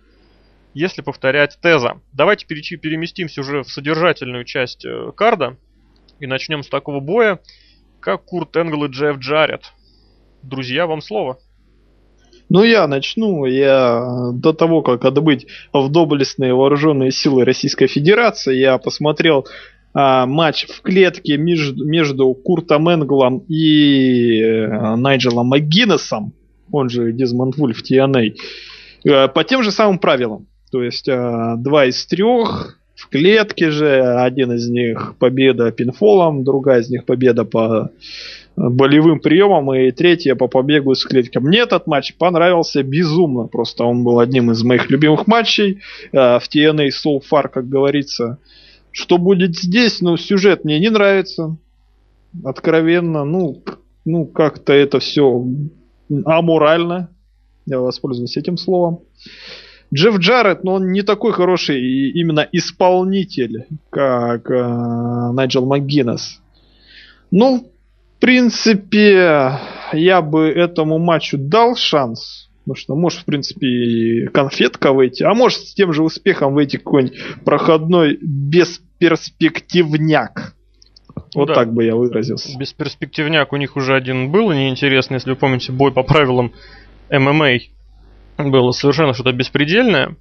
если 0.75 1.01
повторять 1.01 1.57
теза. 1.59 2.01
Давайте 2.13 2.45
переместимся 2.45 3.41
уже 3.41 3.63
в 3.63 3.67
содержательную 3.67 4.45
часть 4.45 4.85
э, 4.85 5.11
карда 5.15 5.57
и 6.19 6.27
начнем 6.27 6.61
с 6.61 6.69
такого 6.69 6.99
боя, 6.99 7.39
как 7.99 8.23
Курт 8.25 8.55
Энгл 8.55 8.85
и 8.85 8.87
Джефф 8.87 9.17
Джарретт. 9.17 9.63
Друзья, 10.43 10.85
вам 10.85 11.01
слово. 11.01 11.39
Ну, 12.49 12.61
я 12.61 12.85
начну. 12.85 13.47
Я 13.47 14.31
до 14.33 14.53
того, 14.53 14.83
как 14.83 15.03
отбыть 15.03 15.47
в 15.73 15.89
доблестные 15.89 16.53
вооруженные 16.53 17.09
силы 17.09 17.43
Российской 17.43 17.87
Федерации, 17.87 18.55
я 18.55 18.77
посмотрел 18.77 19.47
а, 19.99 20.27
матч 20.27 20.67
в 20.67 20.83
клетке 20.83 21.37
между, 21.37 21.83
между 21.83 22.31
Куртом 22.35 22.87
Энглом 22.87 23.39
и 23.47 24.39
э, 24.39 24.95
Найджелом 24.95 25.47
МcГиннесом, 25.49 26.33
он 26.71 26.87
же 26.87 27.11
Дезмонд 27.11 27.57
Вульф 27.57 27.81
TNA, 27.81 28.35
э, 29.05 29.27
по 29.27 29.43
тем 29.43 29.63
же 29.63 29.71
самым 29.71 29.97
правилам. 29.97 30.45
То 30.71 30.83
есть 30.83 31.07
э, 31.07 31.55
два 31.57 31.85
из 31.85 32.05
трех 32.05 32.77
в 32.93 33.09
клетке 33.09 33.71
же, 33.71 34.03
один 34.19 34.51
из 34.51 34.69
них 34.69 35.15
победа 35.17 35.71
пинфолом, 35.71 36.43
другая 36.43 36.81
из 36.81 36.91
них 36.91 37.03
победа 37.05 37.43
по 37.43 37.89
болевым 38.55 39.19
приемам 39.19 39.73
и 39.73 39.89
третья 39.89 40.35
по 40.35 40.47
побегу 40.47 40.91
из 40.91 41.03
клетки. 41.05 41.39
Мне 41.39 41.61
этот 41.61 41.87
матч 41.87 42.13
понравился 42.13 42.83
безумно. 42.83 43.47
Просто 43.47 43.83
он 43.83 44.03
был 44.03 44.19
одним 44.19 44.51
из 44.51 44.61
моих 44.63 44.91
любимых 44.91 45.25
матчей 45.25 45.81
э, 46.11 46.17
в 46.37 46.43
TNA 46.53 46.89
So 46.89 47.19
Far, 47.31 47.49
как 47.49 47.67
говорится. 47.67 48.37
Что 48.91 49.17
будет 49.17 49.55
здесь? 49.55 50.01
Ну, 50.01 50.17
сюжет 50.17 50.63
мне 50.65 50.79
не 50.79 50.89
нравится. 50.89 51.57
Откровенно. 52.43 53.23
Ну, 53.25 53.63
ну 54.05 54.25
как-то 54.25 54.73
это 54.73 54.99
все 54.99 55.45
аморально. 56.25 57.09
Я 57.65 57.79
воспользуюсь 57.79 58.37
этим 58.37 58.57
словом. 58.57 59.01
Джефф 59.93 60.17
Джаред, 60.17 60.63
но 60.63 60.73
он 60.73 60.91
не 60.91 61.01
такой 61.01 61.31
хороший 61.31 62.11
именно 62.11 62.47
исполнитель, 62.51 63.67
как 63.89 64.51
э, 64.51 65.31
Найджел 65.31 65.65
МcГиннес. 65.65 66.41
Ну, 67.31 67.71
в 68.17 68.19
принципе, 68.19 69.59
я 69.93 70.21
бы 70.21 70.47
этому 70.49 70.97
матчу 70.97 71.37
дал 71.37 71.75
шанс. 71.75 72.46
Потому 72.67 72.75
что 72.75 72.95
может, 72.95 73.21
в 73.21 73.25
принципе, 73.25 74.29
конфетка 74.33 74.91
выйти, 74.91 75.23
а 75.23 75.33
может 75.33 75.59
с 75.59 75.73
тем 75.73 75.93
же 75.93 76.03
успехом 76.03 76.53
выйти 76.53 76.75
какой-нибудь 76.75 77.17
проходной 77.45 78.19
бесперспективняк. 78.21 80.53
Вот 81.33 81.47
да. 81.47 81.53
так 81.53 81.73
бы 81.73 81.85
я 81.85 81.95
выразился. 81.95 82.57
Бесперспективняк 82.57 83.53
у 83.53 83.55
них 83.55 83.77
уже 83.77 83.95
один 83.95 84.31
был, 84.31 84.51
неинтересный, 84.51 85.15
если 85.15 85.29
вы 85.29 85.37
помните, 85.37 85.71
бой 85.71 85.93
по 85.93 86.03
правилам 86.03 86.51
ММА 87.09 87.59
было 88.37 88.71
совершенно 88.71 89.13
что-то 89.13 89.31
беспредельное. 89.31 90.17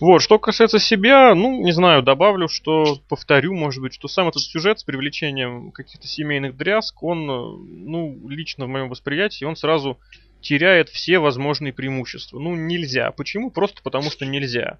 Вот, 0.00 0.20
что 0.20 0.40
касается 0.40 0.80
себя, 0.80 1.32
ну, 1.36 1.62
не 1.62 1.70
знаю, 1.70 2.02
добавлю, 2.02 2.48
что, 2.48 2.98
повторю, 3.08 3.54
может 3.54 3.80
быть, 3.80 3.94
что 3.94 4.08
сам 4.08 4.26
этот 4.26 4.42
сюжет 4.42 4.80
с 4.80 4.84
привлечением 4.84 5.70
каких-то 5.70 6.08
семейных 6.08 6.56
дрязг, 6.56 7.00
он, 7.04 7.26
ну, 7.26 8.18
лично 8.28 8.66
в 8.66 8.68
моем 8.68 8.88
восприятии, 8.88 9.44
он 9.44 9.54
сразу 9.54 9.96
теряет 10.40 10.88
все 10.88 11.18
возможные 11.18 11.72
преимущества. 11.72 12.38
Ну, 12.38 12.54
нельзя. 12.54 13.10
Почему? 13.10 13.50
Просто 13.50 13.82
потому, 13.82 14.10
что 14.10 14.24
нельзя. 14.26 14.78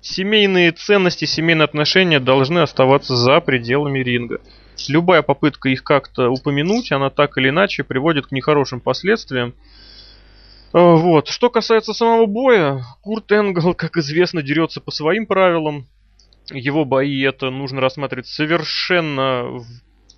Семейные 0.00 0.72
ценности, 0.72 1.24
семейные 1.24 1.64
отношения 1.64 2.20
должны 2.20 2.58
оставаться 2.58 3.16
за 3.16 3.40
пределами 3.40 4.00
ринга. 4.00 4.40
Любая 4.88 5.22
попытка 5.22 5.68
их 5.68 5.82
как-то 5.82 6.28
упомянуть, 6.28 6.92
она 6.92 7.10
так 7.10 7.38
или 7.38 7.48
иначе 7.48 7.84
приводит 7.84 8.26
к 8.26 8.32
нехорошим 8.32 8.80
последствиям. 8.80 9.54
А, 10.72 10.96
вот. 10.96 11.28
Что 11.28 11.48
касается 11.48 11.94
самого 11.94 12.26
боя, 12.26 12.84
Курт 13.00 13.30
Энгл, 13.32 13.74
как 13.74 13.96
известно, 13.96 14.42
дерется 14.42 14.80
по 14.80 14.90
своим 14.90 15.26
правилам. 15.26 15.86
Его 16.50 16.84
бои 16.84 17.22
это 17.22 17.48
нужно 17.48 17.80
рассматривать 17.80 18.26
совершенно, 18.26 19.60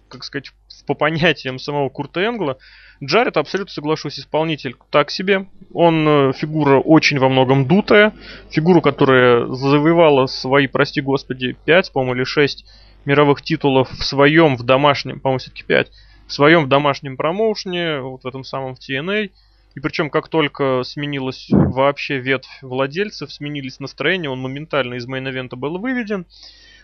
как 0.09 0.25
сказать, 0.25 0.51
по 0.87 0.95
понятиям 0.95 1.59
самого 1.59 1.89
Курта 1.89 2.25
Энгла. 2.25 2.59
Джаред, 3.05 3.37
абсолютно 3.37 3.73
соглашусь, 3.73 4.19
исполнитель 4.19 4.75
так 4.91 5.11
себе. 5.11 5.47
Он 5.75 6.09
э, 6.09 6.33
фигура 6.33 6.79
очень 6.79 7.19
во 7.19 7.29
многом 7.29 7.67
дутая. 7.67 8.15
Фигура, 8.51 8.81
которая 8.81 9.47
завоевала 9.47 10.27
свои, 10.27 10.67
прости 10.67 11.03
господи, 11.03 11.57
5, 11.67 11.93
по-моему, 11.93 12.15
или 12.15 12.25
6 12.25 12.65
мировых 13.05 13.43
титулов 13.43 13.91
в 13.91 14.05
своем, 14.05 14.57
в 14.57 14.63
домашнем, 14.63 15.21
по-моему, 15.21 15.39
все-таки 15.39 15.63
5, 15.65 15.91
в 16.27 16.33
своем 16.33 16.65
в 16.65 16.69
домашнем 16.69 17.17
промоушне, 17.17 18.01
вот 18.01 18.25
в 18.25 18.27
этом 18.27 18.45
самом 18.45 18.75
в 18.75 18.79
TNA. 18.79 19.31
И 19.75 19.81
причем, 19.81 20.09
как 20.09 20.29
только 20.29 20.83
сменилась 20.85 21.49
вообще 21.51 22.19
ветвь 22.19 22.63
владельцев, 22.63 23.31
сменились 23.31 23.79
настроения, 23.79 24.31
он 24.31 24.41
моментально 24.41 24.95
из 24.95 25.07
мейн-эвента 25.07 25.57
был 25.57 25.79
выведен. 25.79 26.25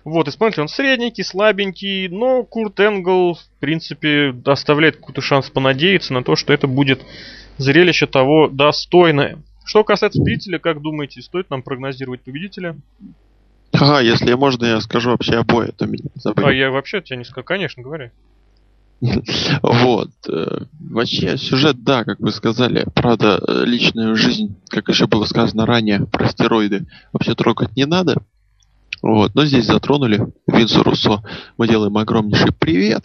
Вот, 0.04 0.28
исполнитель 0.28 0.62
он 0.62 0.68
средненький, 0.68 1.24
слабенький, 1.24 2.08
но 2.08 2.42
Курт 2.42 2.80
Энгл, 2.80 3.34
в 3.34 3.60
принципе, 3.60 4.34
оставляет 4.44 4.96
какой-то 4.96 5.20
шанс 5.20 5.48
понадеяться 5.48 6.12
на 6.12 6.24
то, 6.24 6.34
что 6.34 6.52
это 6.52 6.66
будет 6.66 7.02
зрелище 7.58 8.06
того 8.06 8.48
достойное. 8.48 9.38
Что 9.64 9.84
касается 9.84 10.20
победителя, 10.20 10.58
как 10.58 10.82
думаете, 10.82 11.22
стоит 11.22 11.50
нам 11.50 11.62
прогнозировать 11.62 12.22
победителя? 12.22 12.76
Ага, 13.72 14.00
если 14.00 14.34
можно, 14.34 14.66
я 14.66 14.80
скажу 14.80 15.10
вообще 15.10 15.36
обои, 15.36 15.68
это 15.68 15.86
меня 15.86 16.10
забыли. 16.16 16.46
А 16.46 16.52
я 16.52 16.70
вообще 16.70 17.00
тебя 17.00 17.16
не 17.16 17.24
скажу, 17.24 17.44
конечно, 17.44 17.82
говори. 17.82 18.10
Вот. 19.62 20.10
Э, 20.28 20.64
вообще, 20.80 21.36
сюжет, 21.36 21.82
да, 21.82 22.04
как 22.04 22.20
вы 22.20 22.30
сказали. 22.32 22.86
Правда, 22.94 23.40
э, 23.46 23.64
личную 23.64 24.14
жизнь, 24.16 24.56
как 24.68 24.88
еще 24.88 25.06
было 25.06 25.24
сказано 25.24 25.66
ранее, 25.66 26.06
про 26.06 26.28
стероиды 26.28 26.86
вообще 27.12 27.34
трогать 27.34 27.74
не 27.76 27.86
надо. 27.86 28.22
Вот. 29.02 29.34
Но 29.34 29.44
здесь 29.44 29.66
затронули 29.66 30.26
Винсу 30.46 30.82
Руссо. 30.82 31.22
Мы 31.58 31.68
делаем 31.68 31.96
огромнейший 31.98 32.52
привет. 32.58 33.04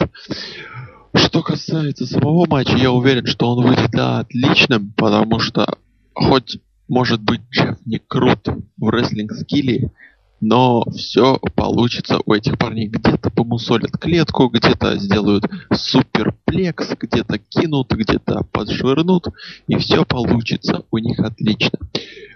Что 1.14 1.42
касается 1.42 2.06
самого 2.06 2.46
матча, 2.46 2.76
я 2.76 2.92
уверен, 2.92 3.26
что 3.26 3.50
он 3.50 3.66
выйдет 3.66 3.94
отличным, 3.94 4.92
потому 4.96 5.40
что 5.40 5.66
хоть 6.14 6.58
может 6.86 7.22
быть 7.22 7.40
Джефф 7.50 7.78
не 7.84 7.98
крут 7.98 8.48
в 8.76 8.88
рестлинг-скилле, 8.88 9.90
но 10.40 10.84
все 10.96 11.38
получится 11.56 12.20
у 12.24 12.32
этих 12.32 12.56
парней. 12.58 12.88
Где-то 12.88 13.30
помусолят 13.30 13.98
клетку, 13.98 14.48
где-то 14.48 14.96
сделают 14.98 15.44
суперплекс, 15.72 16.90
где-то 17.00 17.38
кинут, 17.38 17.92
где-то 17.92 18.44
подшвырнут, 18.52 19.26
и 19.66 19.76
все 19.76 20.04
получится 20.04 20.84
у 20.90 20.98
них 20.98 21.18
отлично. 21.18 21.78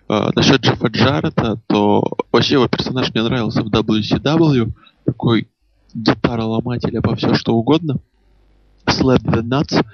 Uh, 0.08 0.30
насчет 0.34 0.60
Джеффа 0.60 0.88
Джаррета, 0.88 1.60
то 1.68 2.04
вообще 2.32 2.54
его 2.54 2.68
персонаж 2.68 3.14
мне 3.14 3.22
нравился 3.22 3.62
в 3.62 3.68
WCW, 3.68 4.72
такой 5.04 5.48
гитароломатель 5.94 6.96
обо 6.98 7.14
все 7.16 7.34
что 7.34 7.54
угодно. 7.54 7.98
Slap 8.86 9.22
the 9.22 9.42
nuts. 9.42 9.84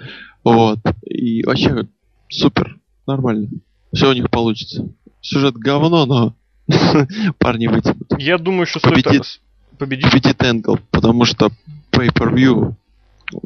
Вот. 0.45 0.79
И 1.05 1.45
вообще 1.45 1.87
супер, 2.29 2.79
нормально. 3.07 3.49
Все 3.93 4.11
у 4.11 4.13
них 4.13 4.31
получится. 4.31 4.89
Сюжет 5.21 5.55
говно, 5.57 6.07
но 6.07 6.35
парни 7.39 7.67
вытянут. 7.67 8.13
Я 8.19 8.39
думаю, 8.39 8.67
что 8.67 8.81
победит, 8.81 9.25
стоит 9.25 9.41
победит. 9.79 10.11
победит 10.11 10.43
Энгл, 10.43 10.79
потому 10.91 11.25
что 11.25 11.51
pay-per-view 11.93 12.75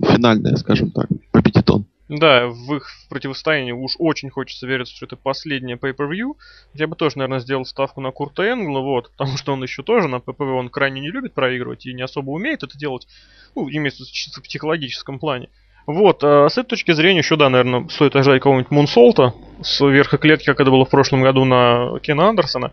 финальная, 0.03 0.57
скажем 0.57 0.91
так, 0.91 1.09
победит 1.31 1.69
он. 1.71 1.87
Да, 2.15 2.47
в 2.47 2.75
их 2.75 2.91
противостоянии 3.09 3.73
уж 3.73 3.93
очень 3.99 4.29
хочется 4.29 4.67
верить, 4.67 4.89
что 4.89 5.07
это 5.07 5.17
последнее 5.17 5.79
pay-per-view. 5.79 6.37
Я 6.75 6.87
бы 6.87 6.95
тоже, 6.95 7.17
наверное, 7.17 7.41
сделал 7.41 7.65
ставку 7.65 8.03
на 8.03 8.11
Курта 8.11 8.43
Энгла, 8.43 8.81
вот, 8.81 9.11
потому 9.13 9.39
что 9.39 9.55
он 9.55 9.63
еще 9.63 9.83
тоже 9.83 10.09
на 10.09 10.17
PPV 10.17 10.59
он 10.59 10.69
крайне 10.69 11.01
не 11.01 11.11
любит 11.11 11.33
проигрывать 11.33 11.87
и 11.87 11.95
не 11.95 12.03
особо 12.03 12.29
умеет 12.29 12.65
это 12.65 12.77
делать, 12.77 13.09
ну, 13.57 13.67
имеется 13.71 14.05
чисто 14.05 14.41
в 14.41 14.45
психологическом 14.45 15.19
плане. 15.19 15.49
Вот, 15.87 16.23
а 16.23 16.51
с 16.51 16.59
этой 16.59 16.69
точки 16.69 16.93
зрения 16.93 17.21
еще, 17.21 17.37
да, 17.37 17.49
наверное, 17.49 17.89
стоит 17.89 18.15
ожидать 18.15 18.41
какого-нибудь 18.41 18.71
Мунсолта 18.71 19.33
с 19.63 19.81
верха 19.81 20.19
клетки, 20.19 20.45
как 20.45 20.61
это 20.61 20.71
было 20.71 20.85
в 20.85 20.91
прошлом 20.91 21.23
году 21.23 21.47
на 21.47 21.99
Кена 22.01 22.29
Андерсона. 22.29 22.73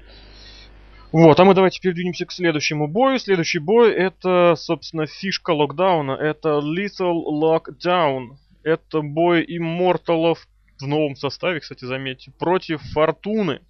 Вот, 1.13 1.39
а 1.39 1.45
мы 1.45 1.53
давайте 1.53 1.79
передвинемся 1.79 2.25
к 2.25 2.33
следующему 2.33 2.89
бою. 2.89 3.17
Следующий 3.19 3.59
бой 3.59 3.93
это, 3.93 4.55
собственно, 4.57 5.07
фишка 5.07 5.51
локдауна. 5.51 6.11
Это 6.11 6.59
Lethal 6.59 7.23
Lockdown. 7.25 8.31
Это 8.63 9.01
бой 9.01 9.45
имморталов 9.47 10.47
в 10.79 10.87
новом 10.87 11.15
составе, 11.15 11.59
кстати, 11.59 11.85
заметьте, 11.85 12.31
против 12.37 12.81
Фортуны. 12.93 13.61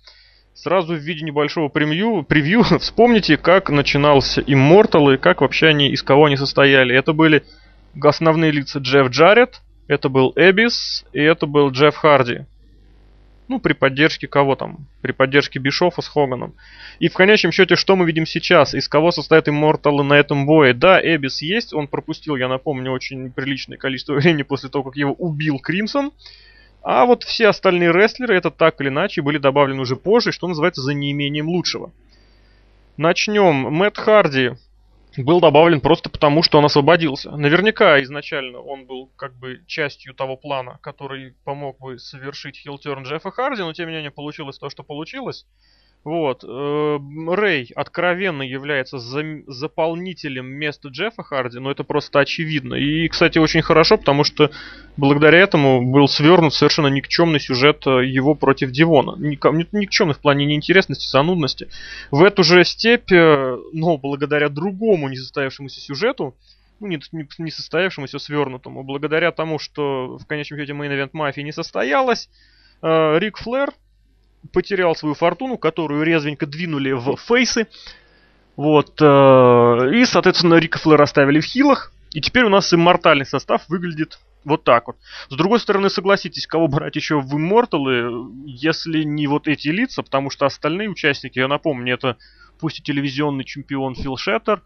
Сразу 0.54 0.94
в 0.94 0.98
виде 0.98 1.24
небольшого 1.24 1.70
превью, 1.70 2.24
превью 2.24 2.64
вспомните, 2.80 3.38
как 3.38 3.70
начинался 3.70 4.42
Immortal 4.42 5.14
и 5.14 5.18
как 5.18 5.42
вообще 5.42 5.68
они, 5.68 5.90
из 5.90 6.04
кого 6.04 6.26
они 6.26 6.38
состояли. 6.38 6.96
Это 6.96 7.14
были 7.14 7.44
основные 8.02 8.52
лица 8.52 8.80
Джефф 8.80 9.10
Джаред, 9.10 9.62
это 9.88 10.10
был 10.10 10.34
Эбис 10.36 11.06
и 11.14 11.22
это 11.22 11.46
был 11.46 11.72
Джефф 11.72 11.96
Харди. 11.96 12.46
Ну, 13.50 13.60
при 13.60 13.74
поддержке 13.74 14.28
кого 14.28 14.56
там? 14.56 14.86
При 15.02 15.12
поддержке 15.12 15.58
Бишофа 15.58 16.04
с 16.04 16.08
Хоганом. 16.08 16.54
И 17.00 17.10
в 17.10 17.14
конечном 17.14 17.52
счете, 17.52 17.76
что 17.76 17.96
мы 17.96 18.06
видим 18.06 18.28
сейчас? 18.28 18.76
Из 18.76 18.88
кого 18.88 19.10
состоят 19.10 19.50
имморталы 19.50 20.04
на 20.04 20.14
этом 20.14 20.46
бое? 20.46 20.76
Да, 20.76 21.02
Эбис 21.02 21.42
есть, 21.42 21.74
он 21.74 21.88
пропустил, 21.88 22.36
я 22.36 22.48
напомню, 22.48 22.92
очень 22.92 23.32
приличное 23.32 23.80
количество 23.80 24.14
времени 24.20 24.44
после 24.44 24.70
того, 24.70 24.84
как 24.84 24.96
его 24.98 25.14
убил 25.14 25.58
Кримсон. 25.58 26.12
А 26.84 27.06
вот 27.06 27.24
все 27.24 27.48
остальные 27.48 27.92
рестлеры, 27.92 28.38
это 28.38 28.52
так 28.52 28.80
или 28.82 28.90
иначе, 28.90 29.24
были 29.24 29.40
добавлены 29.40 29.82
уже 29.82 29.96
позже, 29.96 30.32
что 30.32 30.48
называется, 30.48 30.82
за 30.82 30.94
неимением 30.94 31.50
лучшего. 31.50 31.92
Начнем. 32.98 33.56
Мэтт 33.74 33.98
Харди 33.98 34.52
был 35.24 35.40
добавлен 35.40 35.82
просто 35.82 36.10
потому, 36.10 36.44
что 36.44 36.58
он 36.58 36.66
освободился. 36.66 37.32
Наверняка 37.32 38.02
изначально 38.04 38.60
он 38.60 38.86
был 38.86 39.12
как 39.16 39.38
бы 39.38 39.64
частью 39.68 40.14
того 40.14 40.38
плана, 40.38 40.80
который 40.82 41.36
помог 41.44 41.80
бы 41.80 42.00
совершить 42.00 42.58
хилтерн 42.58 43.04
Джеффа 43.04 43.32
Харди, 43.32 43.62
но 43.62 43.74
тем 43.74 43.90
не 43.90 43.96
менее 43.96 44.12
получилось 44.12 44.58
то, 44.58 44.70
что 44.70 44.84
получилось. 44.84 45.46
Вот. 46.06 46.46
Э, 46.48 46.98
Рэй 47.28 47.72
откровенно 47.76 48.42
является 48.42 49.00
заполнителем 49.00 50.46
места 50.46 50.88
Джеффа 50.88 51.24
Харди, 51.24 51.60
но 51.60 51.72
это 51.72 51.84
просто 51.84 52.20
очевидно. 52.20 52.76
И, 52.76 53.08
кстати, 53.10 53.38
очень 53.38 53.62
хорошо, 53.62 53.98
потому 53.98 54.24
что 54.24 54.50
благодаря 54.96 55.40
этому 55.40 55.86
был 55.86 56.08
свернут 56.08 56.54
совершенно 56.54 56.88
никчемный 56.88 57.42
сюжет 57.42 57.86
э, 57.86 58.06
его 58.06 58.34
против 58.34 58.72
Дивона. 58.72 59.18
Никчемный 59.18 60.14
в 60.14 60.20
плане 60.20 60.46
неинтересности, 60.46 61.10
занудности. 61.10 61.68
В 62.12 62.24
эту 62.24 62.44
же 62.44 62.64
степь, 62.64 63.12
э, 63.12 63.58
но 63.74 63.98
благодаря 63.98 64.48
другому 64.48 65.10
несостоявшемуся 65.10 65.82
сюжету, 65.82 66.34
ну, 66.80 66.88
не, 66.88 67.02
не, 67.12 67.28
не 67.40 67.52
состоявшемуся, 67.52 68.20
свернутому, 68.20 68.84
благодаря 68.84 69.34
тому, 69.34 69.60
что 69.60 70.18
в 70.18 70.26
конечном 70.28 70.60
счете 70.60 70.72
Main 70.72 70.89
Event 70.89 71.10
мафии 71.12 71.42
не 71.42 71.52
состоялось, 71.52 72.30
Рик 72.82 73.38
Флэр 73.40 73.74
потерял 74.54 74.96
свою 74.96 75.16
фортуну, 75.16 75.58
которую 75.58 76.04
резвенько 76.04 76.46
двинули 76.46 76.92
в 76.92 77.16
фейсы. 77.18 77.68
Вот. 78.56 79.02
Э, 79.02 79.92
и, 79.94 80.06
соответственно, 80.06 80.56
Рика 80.56 80.80
Флэр 80.80 81.02
оставили 81.02 81.40
в 81.40 81.46
хилах. 81.46 81.92
И 82.14 82.22
теперь 82.22 82.44
у 82.44 82.50
нас 82.50 82.74
иммортальный 82.74 83.26
состав 83.26 83.68
выглядит 83.70 84.20
вот 84.44 84.64
так 84.64 84.88
вот. 84.88 84.98
С 85.30 85.36
другой 85.36 85.60
стороны, 85.60 85.90
согласитесь, 85.90 86.48
кого 86.48 86.68
брать 86.68 86.96
еще 86.96 87.20
в 87.20 87.36
Immortal, 87.36 88.32
если 88.46 89.04
не 89.04 89.28
вот 89.28 89.48
эти 89.48 89.68
лица, 89.68 90.02
потому 90.02 90.30
что 90.30 90.46
остальные 90.46 90.90
участники, 90.90 91.40
я 91.40 91.48
напомню, 91.48 91.94
это 91.94 92.18
пусть 92.60 92.80
и 92.80 92.84
телевизионный 92.84 93.44
чемпион 93.44 93.96
Фил 93.96 94.18
Шеттер, 94.18 94.62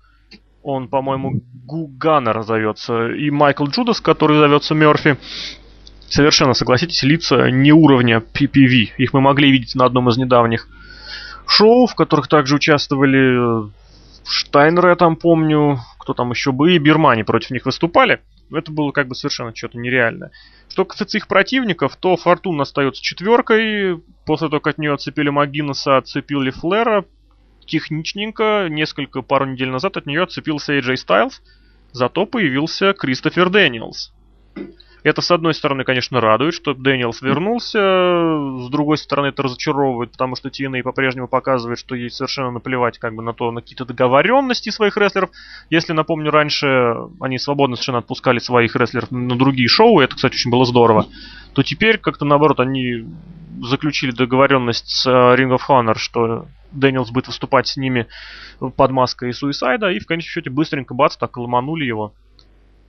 он, 0.62 0.88
по-моему, 0.88 1.42
Гу 1.66 1.88
Ганнер 1.88 2.44
зовется, 2.44 3.10
и 3.10 3.30
Майкл 3.30 3.66
Джудас, 3.66 4.00
который 4.00 4.40
зовется 4.40 4.74
Мерфи 4.74 5.18
совершенно, 6.14 6.54
согласитесь, 6.54 7.04
лица 7.04 7.50
не 7.50 7.72
уровня 7.72 8.18
PPV. 8.18 8.92
Их 8.98 9.14
мы 9.14 9.22
могли 9.22 9.52
видеть 9.52 9.76
на 9.76 9.86
одном 9.86 10.10
из 10.10 10.18
недавних 10.18 10.68
шоу, 11.48 11.88
в 11.88 11.96
которых 11.96 12.28
также 12.28 12.56
участвовали 12.56 13.66
э, 13.66 13.70
Штайнер, 14.26 14.90
я 14.90 14.96
там 14.96 15.16
помню, 15.16 15.80
кто 15.98 16.14
там 16.14 16.30
еще 16.30 16.52
бы, 16.52 16.76
и 16.76 16.78
Бирмани 16.78 17.24
против 17.24 17.50
них 17.52 17.66
выступали. 17.66 18.22
Это 18.52 18.72
было 18.72 18.92
как 18.92 19.08
бы 19.08 19.16
совершенно 19.16 19.56
что-то 19.56 19.80
нереальное. 19.80 20.32
Что 20.70 20.86
касается 20.86 21.18
их 21.18 21.28
противников, 21.28 21.96
то 21.96 22.16
Fortune 22.16 22.62
остается 22.62 23.02
четверкой. 23.02 24.02
После 24.26 24.50
того, 24.50 24.60
как 24.60 24.76
от 24.76 24.78
нее 24.78 24.94
отцепили 24.94 25.30
Магинеса, 25.30 25.98
отцепили 25.98 26.52
Флера. 26.52 27.06
Техничненько, 27.66 28.68
несколько, 28.70 29.22
пару 29.22 29.46
недель 29.46 29.70
назад 29.70 29.98
от 29.98 30.06
нее 30.06 30.24
отцепился 30.24 30.78
AJ 30.78 30.96
Styles. 30.96 31.34
Зато 31.92 32.26
появился 32.26 32.94
Кристофер 32.94 33.50
Дэниелс. 33.50 34.14
Это, 35.04 35.22
с 35.22 35.32
одной 35.32 35.54
стороны, 35.54 35.84
конечно, 35.84 36.22
радует, 36.22 36.54
что 36.54 36.74
Дэниелс 36.74 37.22
вернулся, 37.22 37.78
с 37.78 38.70
другой 38.70 38.98
стороны, 38.98 39.28
это 39.28 39.44
разочаровывает, 39.44 40.12
потому 40.12 40.36
что 40.38 40.48
TNA 40.48 40.82
по-прежнему 40.82 41.28
показывает, 41.28 41.78
что 41.78 41.94
ей 41.94 42.10
совершенно 42.10 42.52
наплевать 42.52 42.98
как 43.00 43.14
бы 43.14 43.22
на 43.22 43.34
то, 43.34 43.52
на 43.52 43.60
какие-то 43.62 43.84
договоренности 43.84 44.70
своих 44.70 44.96
рестлеров. 44.96 45.30
Если, 45.70 45.92
напомню, 45.92 46.32
раньше 46.32 46.96
они 47.20 47.38
свободно 47.38 47.76
совершенно 47.76 47.98
отпускали 48.00 48.40
своих 48.40 48.78
рестлеров 48.78 49.12
на 49.12 49.36
другие 49.36 49.68
шоу, 49.68 50.00
и 50.00 50.06
это, 50.06 50.16
кстати, 50.16 50.36
очень 50.36 50.52
было 50.52 50.66
здорово, 50.66 51.08
то 51.54 51.64
теперь 51.64 51.98
как-то 51.98 52.24
наоборот 52.24 52.62
они 52.62 53.06
заключили 53.62 54.12
договоренность 54.12 54.90
с 54.90 55.06
э, 55.06 55.12
Ring 55.12 55.56
of 55.56 55.62
Honor, 55.70 55.98
что 55.98 56.48
Дэниелс 56.72 57.12
будет 57.12 57.28
выступать 57.28 57.68
с 57.68 57.78
ними 57.78 58.08
под 58.60 58.92
маской 58.92 59.34
Суисайда, 59.34 59.92
и 59.92 60.00
в 60.00 60.06
конечном 60.06 60.32
счете 60.32 60.50
быстренько 60.50 60.94
бац, 60.94 61.18
так 61.18 61.38
ломанули 61.38 61.86
его 61.86 62.14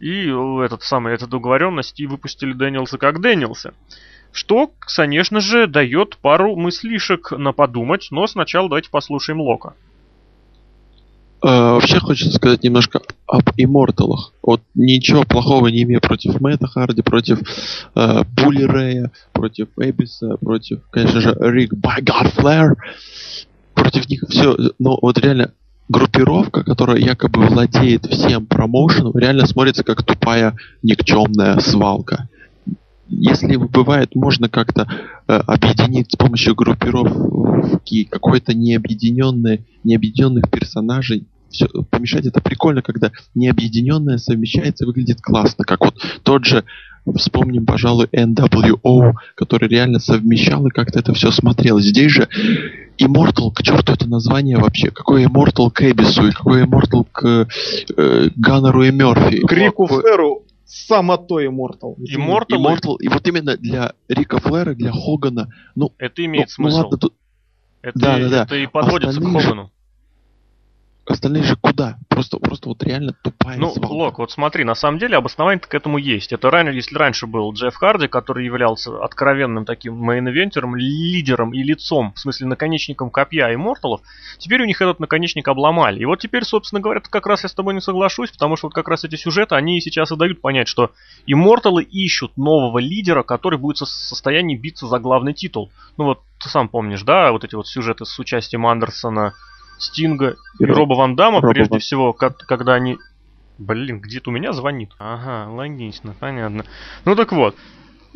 и 0.05 0.27
этот 0.63 0.83
самый, 0.83 1.15
эту 1.15 1.27
договоренность 1.27 1.99
и 1.99 2.07
выпустили 2.07 2.53
Дэниелса 2.53 2.99
как 2.99 3.23
Дэниелса. 3.23 3.73
Что, 4.33 4.71
конечно 4.95 5.41
же, 5.41 5.67
дает 5.67 6.19
пару 6.19 6.57
мыслишек 6.57 7.31
на 7.31 7.53
подумать, 7.53 8.09
но 8.11 8.27
сначала 8.27 8.69
давайте 8.69 8.91
послушаем 8.91 9.41
Лока. 9.41 9.73
Uh, 11.43 11.75
вообще 11.75 12.01
хочется 12.01 12.37
сказать 12.37 12.63
немножко 12.63 13.01
об 13.27 13.51
имморталах. 13.57 14.33
Вот 14.43 14.63
ничего 14.75 15.25
плохого 15.25 15.69
не 15.69 15.83
имею 15.83 16.01
против 16.01 16.41
Мэтта 16.41 16.67
Харди, 16.67 17.03
против 17.03 17.41
uh, 17.95 18.27
Булли 18.37 18.65
Рэя, 18.65 19.11
против 19.33 19.69
Эбиса, 19.79 20.37
против, 20.37 20.81
конечно 20.91 21.21
же, 21.21 21.37
Рик 21.39 21.73
Байгар 21.75 22.31
Флэр. 22.31 22.77
Против 23.75 24.09
них 24.09 24.25
все, 24.29 24.57
но 24.79 24.99
вот 25.01 25.19
реально 25.19 25.53
группировка, 25.89 26.65
которая 26.65 26.99
якобы 26.99 27.47
владеет 27.47 28.07
всем 28.07 28.47
промоушеном, 28.47 29.13
реально 29.17 29.47
смотрится 29.47 29.85
как 29.85 30.03
тупая 30.03 30.57
никчемная 30.83 31.59
свалка. 31.61 32.29
Если 33.09 33.57
бывает, 33.57 34.15
можно 34.15 34.49
как-то 34.49 34.89
э, 35.29 35.33
объединить 35.35 36.13
с 36.13 36.17
помощью 36.17 36.55
группировки 36.55 38.05
какой-то 38.05 38.55
необъединенный, 38.55 39.67
необъединенных 39.85 40.51
персонажей, 40.51 41.27
все, 41.51 41.69
помешать 41.91 42.27
это 42.27 42.41
прикольно, 42.41 42.83
когда 42.83 43.13
необъединенное 43.35 44.19
совмещается 44.19 44.85
и 44.85 44.87
выглядит 44.87 45.21
классно, 45.21 45.65
как 45.65 45.85
вот 45.85 45.97
тот 46.23 46.45
же 46.45 46.65
Вспомним, 47.17 47.67
пожалуй, 47.67 48.07
NWO, 48.07 49.13
который 49.35 49.69
реально 49.69 49.99
совмещал 49.99 50.67
и 50.67 50.71
как-то 50.71 50.99
это 50.99 51.13
все 51.13 51.31
смотрелось. 51.31 51.85
Здесь 51.85 52.13
же 52.13 52.29
Immortal, 52.99 53.53
к 53.53 53.63
черту 53.63 53.93
это 53.93 54.09
название 54.09 54.57
вообще. 54.57 54.91
Какой 54.91 55.25
Immortal 55.25 55.71
к 55.71 55.83
Эбису 55.83 56.29
и 56.29 56.33
какой 56.33 56.65
Immortal 56.65 57.07
к 57.13 57.49
э, 57.97 58.29
Ганнеру 58.37 58.83
и 58.85 58.91
Мерфи. 58.91 59.47
К 59.47 59.53
Рику 59.53 59.87
Флэру 59.87 60.45
само 60.65 61.17
то 61.17 61.41
Immortal. 61.41 61.97
Immortal, 61.99 62.47
Immortal 62.51 62.97
и 63.01 63.09
вот 63.09 63.27
именно 63.29 63.57
для 63.57 63.93
Рика 64.09 64.39
Флэра, 64.39 64.75
для 64.75 64.93
Хогана, 64.93 65.49
ну... 65.75 65.93
Это 65.99 66.25
имеет 66.25 66.49
ну, 66.49 66.65
смысл. 66.65 66.77
Ну, 66.77 66.83
ладно, 66.83 66.99
тут... 66.99 67.15
Это, 67.83 67.99
да, 67.99 68.19
да, 68.19 68.29
да. 68.29 68.43
это 68.45 68.57
и 68.57 68.67
подводится 68.67 69.11
Остальные 69.11 69.41
к 69.41 69.43
Хогану. 69.43 69.71
Остальные 71.07 71.43
же 71.43 71.57
куда? 71.57 71.99
Просто, 72.09 72.39
просто 72.39 72.71
вот 72.71 72.83
реально 72.83 73.15
тупая 73.23 73.59
Ну, 73.59 73.71
свалка. 73.71 73.93
Лок, 73.93 74.19
вот 74.21 74.31
смотри, 74.31 74.65
на 74.65 74.75
самом 74.75 74.99
деле 74.99 75.19
обоснование 75.19 75.61
к 75.61 75.75
этому 75.75 75.99
есть. 75.99 76.33
Это 76.33 76.51
ранее, 76.51 76.75
если 76.75 76.97
раньше 76.97 77.27
был 77.27 77.53
Джефф 77.53 77.75
Харди, 77.75 78.09
который 78.09 78.47
являлся 78.47 79.03
откровенным 79.05 79.67
таким 79.67 80.03
main 80.03 80.23
event 80.23 80.49
ером, 80.49 80.75
лидером 80.77 81.53
и 81.53 81.63
лицом, 81.63 82.15
в 82.15 82.21
смысле 82.21 82.47
наконечником 82.47 83.11
копья 83.11 83.51
Immortal 83.51 83.57
ов, 83.57 84.01
теперь 84.39 84.63
у 84.63 84.65
них 84.65 84.81
этот 84.81 84.99
наконечник 84.99 85.47
обломали. 85.47 86.01
И 86.01 86.05
вот 86.07 86.21
теперь, 86.21 86.45
собственно 86.45 86.81
говоря, 86.81 87.01
как 87.01 87.27
раз 87.27 87.43
я 87.43 87.51
с 87.51 87.55
тобой 87.55 87.75
не 87.75 87.81
соглашусь, 87.81 88.31
потому 88.31 88.57
что 88.57 88.69
вот 88.69 88.75
как 88.75 88.89
раз 88.89 89.05
эти 89.05 89.17
сюжеты, 89.17 89.57
они 89.57 89.81
сейчас 89.81 90.11
и 90.11 90.17
дают 90.17 90.41
понять, 90.41 90.69
что 90.69 90.93
Immortal 91.27 91.76
ы 91.76 91.83
ищут 91.83 92.37
нового 92.39 92.79
лидера, 92.79 93.23
который 93.23 93.59
будет 93.59 93.77
в 93.77 93.87
состоянии 93.87 94.57
биться 94.57 94.87
за 94.87 94.99
главный 94.99 95.35
титул. 95.35 95.71
Ну 95.99 96.05
вот, 96.05 96.21
ты 96.43 96.49
сам 96.49 96.69
помнишь, 96.69 97.03
да, 97.03 97.31
вот 97.33 97.45
эти 97.45 97.55
вот 97.55 97.69
сюжеты 97.69 98.07
с 98.07 98.19
участием 98.19 98.67
Андерсона, 98.67 99.35
Стинга 99.79 100.37
и, 100.59 100.65
и 100.65 100.67
Роба 100.67 100.95
Ван 100.95 101.17
Дамма, 101.17 101.41
Роба 101.41 101.55
прежде 101.55 101.73
Ван... 101.73 101.81
всего, 101.81 102.13
когда 102.13 102.75
они... 102.75 102.99
Блин, 103.59 104.01
где-то 104.01 104.31
у 104.31 104.33
меня 104.33 104.53
звонит. 104.53 104.91
Ага, 104.99 105.51
логично, 105.51 106.15
понятно. 106.19 106.65
Ну 107.05 107.15
так 107.15 107.33
вот. 107.33 107.55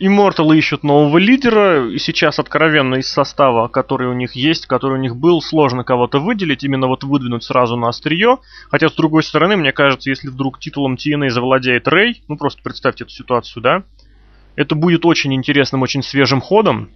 Immortal 0.00 0.56
ищут 0.56 0.84
нового 0.84 1.18
лидера, 1.18 1.88
и 1.90 1.98
сейчас 1.98 2.38
откровенно 2.38 2.96
из 2.96 3.08
состава, 3.10 3.66
который 3.66 4.06
у 4.06 4.12
них 4.12 4.36
есть, 4.36 4.66
который 4.66 4.94
у 4.94 5.00
них 5.00 5.16
был, 5.16 5.42
сложно 5.42 5.82
кого-то 5.82 6.20
выделить, 6.20 6.62
именно 6.62 6.86
вот 6.86 7.02
выдвинуть 7.02 7.42
сразу 7.42 7.76
на 7.76 7.88
острие. 7.88 8.38
Хотя, 8.70 8.88
с 8.88 8.94
другой 8.94 9.24
стороны, 9.24 9.56
мне 9.56 9.72
кажется, 9.72 10.08
если 10.08 10.28
вдруг 10.28 10.60
титулом 10.60 10.94
TNA 10.94 11.30
завладеет 11.30 11.88
Рэй, 11.88 12.22
ну 12.28 12.36
просто 12.36 12.62
представьте 12.62 13.04
эту 13.04 13.12
ситуацию, 13.12 13.60
да, 13.60 13.82
это 14.54 14.76
будет 14.76 15.04
очень 15.04 15.34
интересным, 15.34 15.82
очень 15.82 16.02
свежим 16.02 16.40
ходом, 16.40 16.90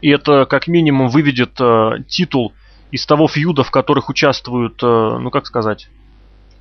и 0.00 0.10
это 0.10 0.46
как 0.46 0.68
минимум 0.68 1.08
выведет 1.08 1.60
э, 1.60 2.02
титул 2.08 2.52
из 2.90 3.06
того 3.06 3.28
фьюда, 3.28 3.64
в 3.64 3.70
которых 3.70 4.08
участвуют, 4.08 4.82
э, 4.82 4.86
ну 4.86 5.30
как 5.30 5.46
сказать, 5.46 5.88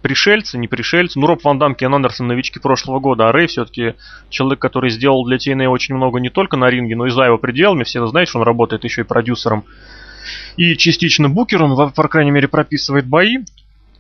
пришельцы, 0.02 0.58
не 0.58 0.68
пришельцы. 0.68 1.20
Ну, 1.20 1.26
Роб 1.26 1.44
Ван 1.44 1.58
Дам, 1.58 1.74
Кен 1.74 1.94
Андерсон, 1.94 2.28
новички 2.28 2.60
прошлого 2.60 3.00
года, 3.00 3.28
а 3.28 3.32
Рэй 3.32 3.48
все-таки 3.48 3.96
человек, 4.30 4.60
который 4.60 4.92
сделал 4.92 5.26
для 5.26 5.38
TNA 5.38 5.68
очень 5.68 5.96
много 5.96 6.20
не 6.20 6.30
только 6.30 6.58
на 6.58 6.70
ринге, 6.70 6.96
но 6.96 7.08
и 7.08 7.10
за 7.10 7.24
его 7.24 7.38
пределами. 7.38 7.84
Все 7.84 8.06
знают, 8.06 8.30
что 8.30 8.40
он 8.40 8.46
работает 8.46 8.84
еще 8.84 9.02
и 9.02 9.04
продюсером 9.04 9.66
и 10.58 10.76
частично 10.78 11.30
букером, 11.30 11.76
по 11.92 12.08
крайней 12.08 12.32
мере, 12.32 12.48
прописывает 12.48 13.08
бои. 13.08 13.40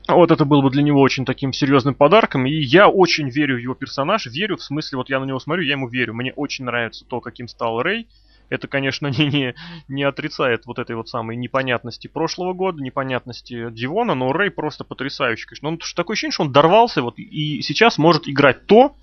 Вот 0.08 0.30
это 0.30 0.46
было 0.46 0.62
бы 0.62 0.70
для 0.70 0.84
него 0.84 1.02
очень 1.02 1.26
таким 1.26 1.52
серьезным 1.52 1.96
подарком. 1.96 2.46
И 2.46 2.54
я 2.54 2.88
очень 2.88 3.30
верю 3.30 3.56
в 3.56 3.60
его 3.60 3.74
персонаж. 3.74 4.28
Верю, 4.28 4.58
в 4.58 4.62
смысле, 4.62 4.98
вот 5.00 5.10
я 5.10 5.20
на 5.20 5.26
него 5.26 5.40
смотрю, 5.40 5.64
я 5.64 5.72
ему 5.72 5.88
верю. 5.88 6.14
Мне 6.14 6.34
очень 6.34 6.66
нравится 6.66 7.04
то, 7.08 7.20
каким 7.20 7.48
стал 7.48 7.82
Рэй 7.82 8.08
это, 8.50 8.68
конечно, 8.68 9.08
не, 9.18 9.28
не, 9.28 9.56
не 9.88 10.04
отрицает 10.04 10.66
вот 10.66 10.80
этой 10.80 10.96
вот 10.96 11.10
самой 11.10 11.36
непонятности 11.36 12.08
прошлого 12.08 12.54
года, 12.54 12.82
непонятности 12.82 13.70
Дивона, 13.72 14.16
но 14.16 14.32
Рэй 14.32 14.52
просто 14.52 14.84
потрясающий, 14.84 15.46
конечно. 15.46 15.70
Он 15.70 15.80
такое 15.96 16.14
ощущение, 16.14 16.34
что 16.34 16.44
он 16.44 16.52
дорвался 16.52 17.02
вот 17.02 17.18
и 17.18 17.62
сейчас 17.62 17.98
может 17.98 18.28
играть 18.28 18.66
то, 18.66 18.96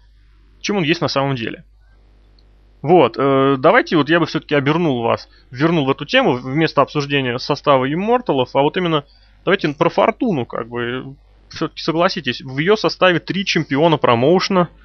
чем 0.60 0.76
он 0.76 0.84
есть 0.84 1.00
на 1.00 1.08
самом 1.08 1.36
деле. 1.36 1.64
Вот, 2.82 3.16
э, 3.16 3.56
давайте 3.58 3.96
вот 3.96 4.08
я 4.08 4.18
бы 4.18 4.26
все-таки 4.26 4.56
обернул 4.56 5.02
вас, 5.02 5.28
вернул 5.52 5.86
в 5.86 5.90
эту 5.90 6.04
тему 6.04 6.32
вместо 6.32 6.82
обсуждения 6.82 7.38
состава 7.38 7.92
имморталов, 7.92 8.56
а 8.56 8.62
вот 8.62 8.76
именно 8.76 9.04
давайте 9.44 9.68
про 9.68 9.88
Фортуну, 9.88 10.46
как 10.46 10.68
бы, 10.68 11.14
все-таки 11.48 11.80
согласитесь, 11.80 12.40
в 12.40 12.58
ее 12.58 12.76
составе 12.76 13.20
три 13.20 13.44
чемпиона 13.44 13.98
промоушена– 13.98 14.68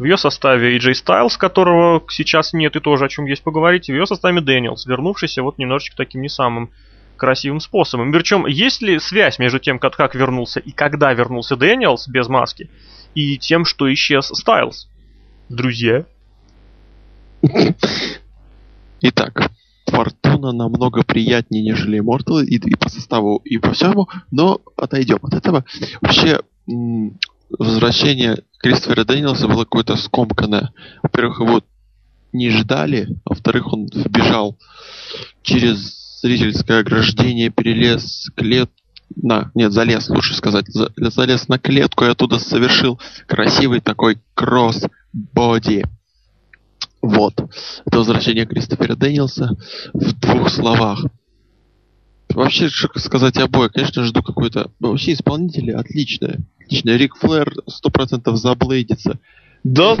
в 0.00 0.04
ее 0.04 0.16
составе 0.16 0.78
AJ 0.78 0.92
Styles, 0.92 1.36
которого 1.36 2.02
сейчас 2.08 2.54
нет 2.54 2.74
и 2.74 2.80
тоже 2.80 3.04
о 3.04 3.08
чем 3.10 3.26
есть 3.26 3.42
поговорить. 3.42 3.88
В 3.88 3.92
ее 3.92 4.06
составе 4.06 4.40
Дэниелс, 4.40 4.86
вернувшийся 4.86 5.42
вот 5.42 5.58
немножечко 5.58 5.94
таким 5.94 6.22
не 6.22 6.30
самым 6.30 6.70
красивым 7.18 7.60
способом. 7.60 8.10
Причем, 8.10 8.46
есть 8.46 8.80
ли 8.80 8.98
связь 8.98 9.38
между 9.38 9.58
тем, 9.58 9.78
как, 9.78 9.94
как 9.96 10.14
вернулся 10.14 10.58
и 10.58 10.70
когда 10.70 11.12
вернулся 11.12 11.54
Дэниелс 11.54 12.08
без 12.08 12.28
маски, 12.28 12.70
и 13.14 13.36
тем, 13.36 13.66
что 13.66 13.92
исчез 13.92 14.30
Стайлз? 14.32 14.88
Друзья? 15.50 16.06
Итак, 19.02 19.50
Фортуна 19.86 20.52
намного 20.52 21.04
приятнее, 21.04 21.62
нежели 21.62 22.00
Immortal 22.00 22.42
и, 22.42 22.56
и 22.56 22.74
по 22.74 22.88
составу, 22.88 23.42
и 23.44 23.58
по 23.58 23.72
всему, 23.72 24.08
но 24.30 24.62
отойдем 24.78 25.18
от 25.20 25.34
этого. 25.34 25.66
Вообще, 26.00 26.40
возвращение 27.50 28.38
Кристофера 28.62 29.04
Дэниелса 29.04 29.48
было 29.48 29.64
какое-то 29.64 29.96
скомканное. 29.96 30.72
Во-первых, 31.02 31.40
его 31.40 31.62
не 32.32 32.50
ждали, 32.50 33.08
а 33.24 33.30
во-вторых, 33.30 33.72
он 33.72 33.86
вбежал 33.86 34.58
через 35.42 36.20
зрительское 36.20 36.80
ограждение, 36.80 37.50
перелез 37.50 38.30
клет... 38.36 38.70
На, 39.16 39.50
нет, 39.54 39.72
залез, 39.72 40.08
лучше 40.08 40.34
сказать. 40.34 40.66
За, 40.68 40.92
залез 40.96 41.48
на 41.48 41.58
клетку 41.58 42.04
и 42.04 42.08
оттуда 42.08 42.38
совершил 42.38 43.00
красивый 43.26 43.80
такой 43.80 44.18
кросс-боди. 44.34 45.84
Вот. 47.02 47.34
Это 47.86 47.98
возвращение 47.98 48.46
Кристофера 48.46 48.94
Дэниелса 48.94 49.56
в 49.92 50.12
двух 50.20 50.48
словах. 50.50 51.04
Вообще, 52.28 52.68
что 52.68 52.88
сказать 53.00 53.36
обои, 53.38 53.68
конечно, 53.68 54.04
жду 54.04 54.22
какой-то... 54.22 54.70
Вообще, 54.78 55.14
исполнители 55.14 55.72
отличные. 55.72 56.44
Отличные. 56.70 56.98
Рик 56.98 57.16
Флэр 57.16 57.52
сто 57.66 57.90
процентов 57.90 58.36
заблейдится. 58.36 59.18
Да? 59.64 59.96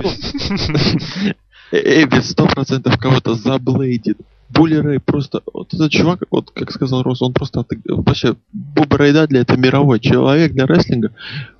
Эбби 1.72 2.20
сто 2.20 2.46
процентов 2.46 2.96
кого-то 2.96 3.34
заблейдит. 3.34 4.18
Булли 4.48 4.76
Рэй 4.76 5.00
просто... 5.00 5.42
Вот 5.52 5.74
этот 5.74 5.90
чувак, 5.90 6.22
вот 6.30 6.50
как 6.52 6.70
сказал 6.70 7.02
Рос, 7.02 7.22
он 7.22 7.32
просто... 7.32 7.64
Вообще, 7.86 8.36
Буба 8.52 8.98
Рэй 8.98 9.12
Дадли 9.12 9.40
это 9.40 9.56
мировой 9.56 9.98
человек 9.98 10.52
для 10.52 10.66
рестлинга. 10.66 11.12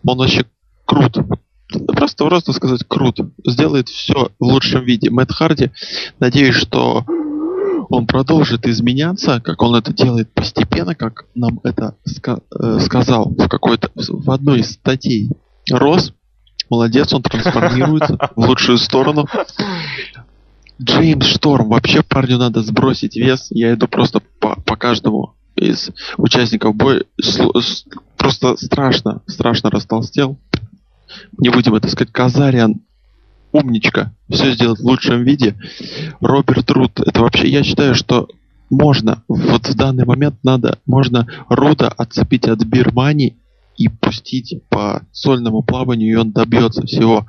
Он 0.04 0.18
вообще 0.18 0.44
крут. 0.84 1.18
Просто 1.88 2.24
просто 2.24 2.52
сказать 2.52 2.84
крут. 2.86 3.18
Сделает 3.44 3.88
все 3.88 4.30
в 4.38 4.44
лучшем 4.44 4.84
виде. 4.84 5.10
Мэтт 5.10 5.32
Харди, 5.32 5.70
надеюсь, 6.20 6.54
что 6.54 7.04
он 7.90 8.06
продолжит 8.06 8.66
изменяться, 8.66 9.40
как 9.40 9.60
он 9.62 9.74
это 9.74 9.92
делает 9.92 10.32
постепенно, 10.32 10.94
как 10.94 11.26
нам 11.34 11.60
это 11.64 11.96
ска- 12.08 12.42
э, 12.58 12.78
сказал 12.80 13.28
в 13.28 13.48
какой-то 13.48 13.90
в 13.94 14.30
одной 14.30 14.60
из 14.60 14.72
статей. 14.72 15.30
Рос, 15.70 16.12
молодец, 16.70 17.12
он 17.12 17.22
трансформируется 17.22 18.16
в 18.36 18.46
лучшую 18.46 18.78
сторону. 18.78 19.26
Джеймс 20.80 21.26
Шторм, 21.26 21.68
вообще 21.68 22.02
парню 22.02 22.38
надо 22.38 22.62
сбросить 22.62 23.16
вес. 23.16 23.48
Я 23.50 23.74
иду 23.74 23.88
просто 23.88 24.20
по, 24.38 24.54
по 24.62 24.76
каждому 24.76 25.34
из 25.56 25.90
участников 26.16 26.76
боя. 26.76 27.02
Просто 28.16 28.56
страшно, 28.56 29.20
страшно 29.26 29.70
растолстел. 29.70 30.38
Не 31.38 31.50
будем 31.50 31.74
это 31.74 31.88
сказать. 31.88 32.12
Казариан 32.12 32.82
умничка, 33.52 34.14
все 34.28 34.52
сделать 34.52 34.80
в 34.80 34.84
лучшем 34.84 35.24
виде. 35.24 35.56
Роберт 36.20 36.70
Рут, 36.70 37.00
это 37.00 37.20
вообще, 37.20 37.48
я 37.48 37.62
считаю, 37.62 37.94
что 37.94 38.28
можно, 38.70 39.22
вот 39.28 39.66
в 39.66 39.74
данный 39.74 40.04
момент 40.04 40.36
надо, 40.42 40.78
можно 40.86 41.26
Руда 41.48 41.88
отцепить 41.88 42.46
от 42.46 42.64
Бирмани 42.64 43.36
и 43.76 43.88
пустить 43.88 44.62
по 44.68 45.02
сольному 45.12 45.62
плаванию, 45.62 46.12
и 46.12 46.14
он 46.14 46.32
добьется 46.32 46.86
всего, 46.86 47.26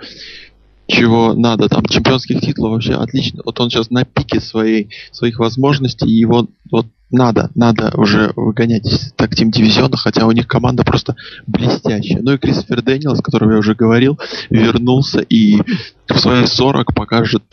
чего 0.87 1.33
надо. 1.33 1.69
Там 1.69 1.85
чемпионских 1.85 2.41
титулов 2.41 2.73
вообще 2.73 2.93
отлично. 2.93 3.41
Вот 3.45 3.59
он 3.59 3.69
сейчас 3.69 3.89
на 3.89 4.03
пике 4.03 4.39
своей, 4.39 4.89
своих 5.11 5.39
возможностей, 5.39 6.07
и 6.07 6.19
его 6.19 6.47
вот 6.69 6.87
надо, 7.11 7.49
надо 7.55 7.91
уже 7.95 8.31
выгонять 8.35 9.13
так 9.15 9.35
тим 9.35 9.51
дивизиона, 9.51 9.97
хотя 9.97 10.25
у 10.25 10.31
них 10.31 10.47
команда 10.47 10.83
просто 10.83 11.15
блестящая. 11.47 12.21
Ну 12.21 12.33
и 12.33 12.37
Кристофер 12.37 12.81
Дэниелс, 12.81 13.19
о 13.19 13.23
котором 13.23 13.51
я 13.51 13.57
уже 13.57 13.75
говорил, 13.75 14.19
вернулся 14.49 15.19
и 15.19 15.61
в 16.07 16.17
свои 16.17 16.45
40 16.45 16.93
покажет 16.93 17.43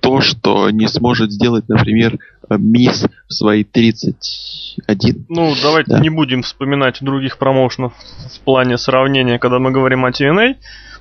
то, 0.00 0.20
что 0.20 0.70
не 0.70 0.88
сможет 0.88 1.30
сделать, 1.30 1.68
например, 1.68 2.18
Мисс 2.48 3.06
в 3.28 3.32
свои 3.32 3.64
31. 3.64 5.26
Ну, 5.28 5.54
давайте 5.62 5.90
да. 5.92 6.00
не 6.00 6.10
будем 6.10 6.42
вспоминать 6.42 6.98
других 7.00 7.38
промоушенов 7.38 7.92
в 8.34 8.40
плане 8.40 8.76
сравнения, 8.78 9.38
когда 9.38 9.58
мы 9.58 9.70
говорим 9.70 10.04
о 10.04 10.10
TNA. 10.10 10.56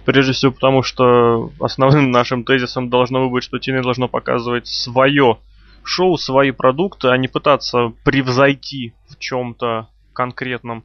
Прежде 0.06 0.34
всего 0.34 0.52
потому, 0.52 0.84
что 0.84 1.52
основным 1.60 2.12
нашим 2.12 2.44
тезисом 2.44 2.90
должно 2.90 3.30
быть, 3.30 3.44
что 3.44 3.58
TNA 3.58 3.82
должно 3.82 4.08
показывать 4.08 4.68
свое 4.68 5.38
шоу, 5.90 6.18
свои 6.18 6.52
продукты, 6.52 7.10
а 7.10 7.18
не 7.18 7.28
пытаться 7.28 7.94
превзойти 8.04 8.94
в 9.10 9.18
чем-то 9.20 9.90
конкретном 10.14 10.84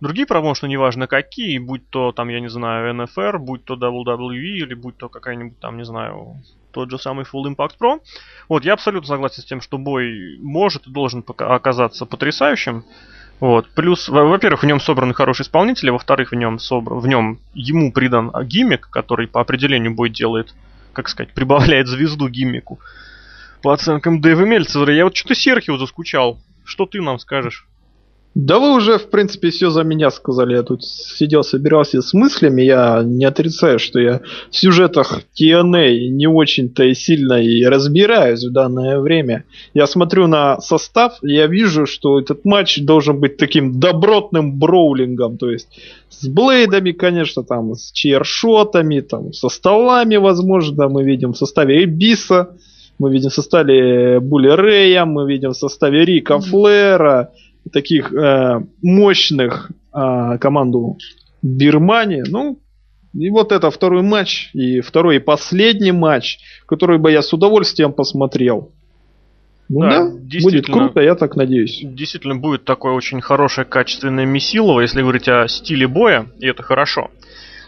другие 0.00 0.26
промоушены, 0.26 0.68
неважно 0.68 1.06
какие, 1.06 1.58
будь 1.58 1.88
то 1.90 2.12
там, 2.12 2.28
я 2.28 2.40
не 2.40 2.48
знаю, 2.48 2.94
NFR, 2.94 3.38
будь 3.38 3.64
то 3.64 3.74
WWE 3.74 4.34
или 4.36 4.74
будь 4.74 4.96
то 4.96 5.08
какая-нибудь 5.08 5.58
там, 5.58 5.76
не 5.76 5.84
знаю, 5.84 6.36
тот 6.72 6.90
же 6.90 6.98
самый 6.98 7.24
Full 7.24 7.54
Impact 7.54 7.72
Pro. 7.80 8.00
Вот, 8.48 8.64
я 8.64 8.74
абсолютно 8.74 9.08
согласен 9.08 9.42
с 9.42 9.46
тем, 9.46 9.60
что 9.60 9.78
бой 9.78 10.38
может 10.40 10.86
и 10.86 10.90
должен 10.90 11.24
оказаться 11.26 12.06
потрясающим. 12.06 12.84
Вот. 13.40 13.68
Плюс, 13.74 14.08
во-первых, 14.08 14.62
в 14.62 14.66
нем 14.66 14.80
собраны 14.80 15.12
хорошие 15.12 15.44
исполнители, 15.44 15.90
во-вторых, 15.90 16.32
в 16.32 16.34
нем 16.34 16.58
собран, 16.58 16.98
в 17.00 17.06
нем 17.06 17.38
ему 17.54 17.92
придан 17.92 18.32
гиммик, 18.44 18.88
который 18.90 19.28
по 19.28 19.40
определению 19.40 19.94
бой 19.94 20.08
делает, 20.08 20.54
как 20.92 21.08
сказать, 21.08 21.32
прибавляет 21.34 21.86
звезду 21.86 22.28
гиммику. 22.28 22.78
По 23.66 23.72
оценкам 23.72 24.20
Дэйва 24.20 24.44
Мельцера, 24.44 24.94
я 24.94 25.02
вот 25.02 25.16
что-то 25.16 25.34
Серхио 25.34 25.76
заскучал. 25.76 26.38
Что 26.64 26.86
ты 26.86 27.02
нам 27.02 27.18
скажешь? 27.18 27.66
Да 28.36 28.60
вы 28.60 28.76
уже, 28.76 28.96
в 28.96 29.10
принципе, 29.10 29.50
все 29.50 29.70
за 29.70 29.82
меня 29.82 30.12
сказали. 30.12 30.54
Я 30.54 30.62
тут 30.62 30.84
сидел, 30.84 31.42
собирался 31.42 32.00
с 32.00 32.14
мыслями. 32.14 32.62
Я 32.62 33.02
не 33.04 33.24
отрицаю, 33.24 33.80
что 33.80 33.98
я 33.98 34.20
в 34.52 34.56
сюжетах 34.56 35.22
TNA 35.36 36.10
не 36.10 36.28
очень-то 36.28 36.84
и 36.84 36.94
сильно 36.94 37.42
и 37.42 37.64
разбираюсь 37.64 38.44
в 38.44 38.52
данное 38.52 39.00
время. 39.00 39.46
Я 39.74 39.88
смотрю 39.88 40.28
на 40.28 40.60
состав, 40.60 41.18
и 41.24 41.32
я 41.32 41.48
вижу, 41.48 41.86
что 41.86 42.20
этот 42.20 42.44
матч 42.44 42.78
должен 42.78 43.18
быть 43.18 43.36
таким 43.36 43.80
добротным 43.80 44.60
броулингом. 44.60 45.38
То 45.38 45.50
есть 45.50 45.76
с 46.08 46.28
блейдами, 46.28 46.92
конечно, 46.92 47.42
там, 47.42 47.74
с 47.74 47.90
чейршотами, 47.90 49.00
там, 49.00 49.32
со 49.32 49.48
столами, 49.48 50.14
возможно, 50.18 50.88
мы 50.88 51.02
видим 51.02 51.32
в 51.32 51.36
составе 51.36 51.82
Эбиса. 51.82 52.56
Мы 52.98 53.12
видим 53.12 53.30
в 53.30 53.34
составе 53.34 54.20
Булли 54.20 54.48
Рэя, 54.48 55.04
мы 55.04 55.30
видим 55.30 55.50
в 55.50 55.56
составе 55.56 56.04
Рика 56.04 56.38
Флера, 56.38 57.32
таких 57.72 58.12
э, 58.12 58.60
мощных 58.82 59.70
э, 59.94 60.38
команду 60.38 60.96
Бирмании. 61.42 62.24
Ну, 62.26 62.58
И 63.14 63.30
вот 63.30 63.52
это 63.52 63.70
второй 63.70 64.02
матч, 64.02 64.50
и 64.54 64.80
второй 64.80 65.16
и 65.16 65.20
последний 65.20 65.92
матч, 65.92 66.38
который 66.66 66.98
бы 66.98 67.12
я 67.12 67.22
с 67.22 67.32
удовольствием 67.32 67.92
посмотрел. 67.92 68.72
Ну 69.68 69.80
Да, 69.80 70.10
да, 70.10 70.40
будет 70.42 70.66
круто, 70.66 71.00
я 71.00 71.16
так 71.16 71.34
надеюсь. 71.34 71.80
Действительно, 71.82 72.36
будет 72.36 72.64
такое 72.64 72.92
очень 72.92 73.20
хорошее, 73.20 73.64
качественное 73.64 74.24
месилово, 74.24 74.80
если 74.80 75.02
говорить 75.02 75.28
о 75.28 75.48
стиле 75.48 75.88
боя, 75.88 76.26
и 76.38 76.46
это 76.46 76.62
хорошо. 76.62 77.10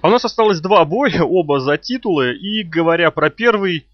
А 0.01 0.09
у 0.09 0.11
нас 0.11 0.25
осталось 0.25 0.61
два 0.61 0.85
боя, 0.85 1.23
оба 1.25 1.59
за 1.61 1.77
титулы, 1.77 2.35
и 2.35 2.63
говоря 2.63 3.11
про 3.11 3.31
первый, 3.31 3.87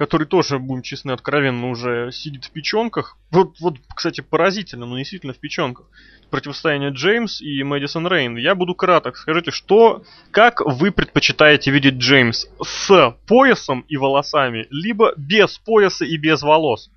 который 0.00 0.26
тоже, 0.26 0.58
будем 0.58 0.80
честны, 0.80 1.10
откровенно 1.10 1.68
уже 1.68 2.10
сидит 2.10 2.46
в 2.46 2.50
печенках. 2.52 3.18
Вот, 3.30 3.60
вот, 3.60 3.76
кстати, 3.94 4.22
поразительно, 4.22 4.86
но 4.86 4.96
действительно 4.96 5.34
в 5.34 5.38
печенках. 5.38 5.90
Противостояние 6.30 6.88
Джеймс 6.88 7.42
и 7.42 7.62
Мэдисон 7.62 8.06
Рейн. 8.06 8.38
Я 8.38 8.54
буду 8.54 8.74
краток. 8.74 9.18
Скажите, 9.18 9.50
что, 9.50 10.02
как 10.30 10.62
вы 10.64 10.90
предпочитаете 10.90 11.70
видеть 11.70 11.96
Джеймс? 11.96 12.46
С 12.64 13.14
поясом 13.26 13.84
и 13.88 13.98
волосами, 13.98 14.66
либо 14.70 15.12
без 15.18 15.58
пояса 15.58 16.06
и 16.06 16.16
без 16.16 16.40
волос? 16.40 16.90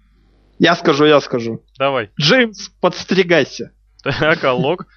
Я 0.57 0.73
скажу, 0.77 1.03
я 1.03 1.19
скажу. 1.19 1.61
Давай. 1.77 2.09
Джеймс, 2.17 2.69
подстригайся. 2.79 3.73
Так, 4.01 4.45
Аллок. 4.45 4.87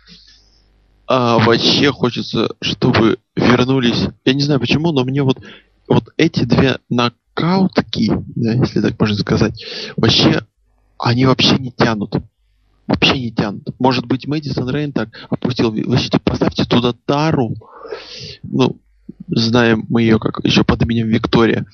А 1.08 1.38
вообще 1.40 1.90
хочется, 1.90 2.54
чтобы 2.62 3.18
вернулись. 3.34 4.06
Я 4.24 4.34
не 4.34 4.42
знаю 4.42 4.60
почему, 4.60 4.92
но 4.92 5.02
мне 5.02 5.24
вот, 5.24 5.38
вот 5.88 6.04
эти 6.16 6.44
две 6.44 6.78
нокаутки, 7.36 8.12
да, 8.34 8.52
если 8.52 8.80
так 8.80 8.98
можно 8.98 9.16
сказать, 9.16 9.64
вообще 9.96 10.42
они 10.98 11.26
вообще 11.26 11.56
не 11.58 11.70
тянут. 11.70 12.14
Вообще 12.86 13.18
не 13.18 13.32
тянут. 13.32 13.68
Может 13.78 14.06
быть, 14.06 14.26
Мэдисон 14.26 14.70
Рейн 14.70 14.92
так 14.92 15.10
опустил. 15.28 15.70
Вы 15.70 15.98
поставьте 16.24 16.64
туда 16.64 16.94
Тару. 17.04 17.54
Ну, 18.44 18.80
знаем 19.28 19.86
мы 19.88 20.02
ее 20.02 20.18
как 20.18 20.44
еще 20.44 20.64
под 20.64 20.82
именем 20.82 21.08
Виктория. 21.08 21.66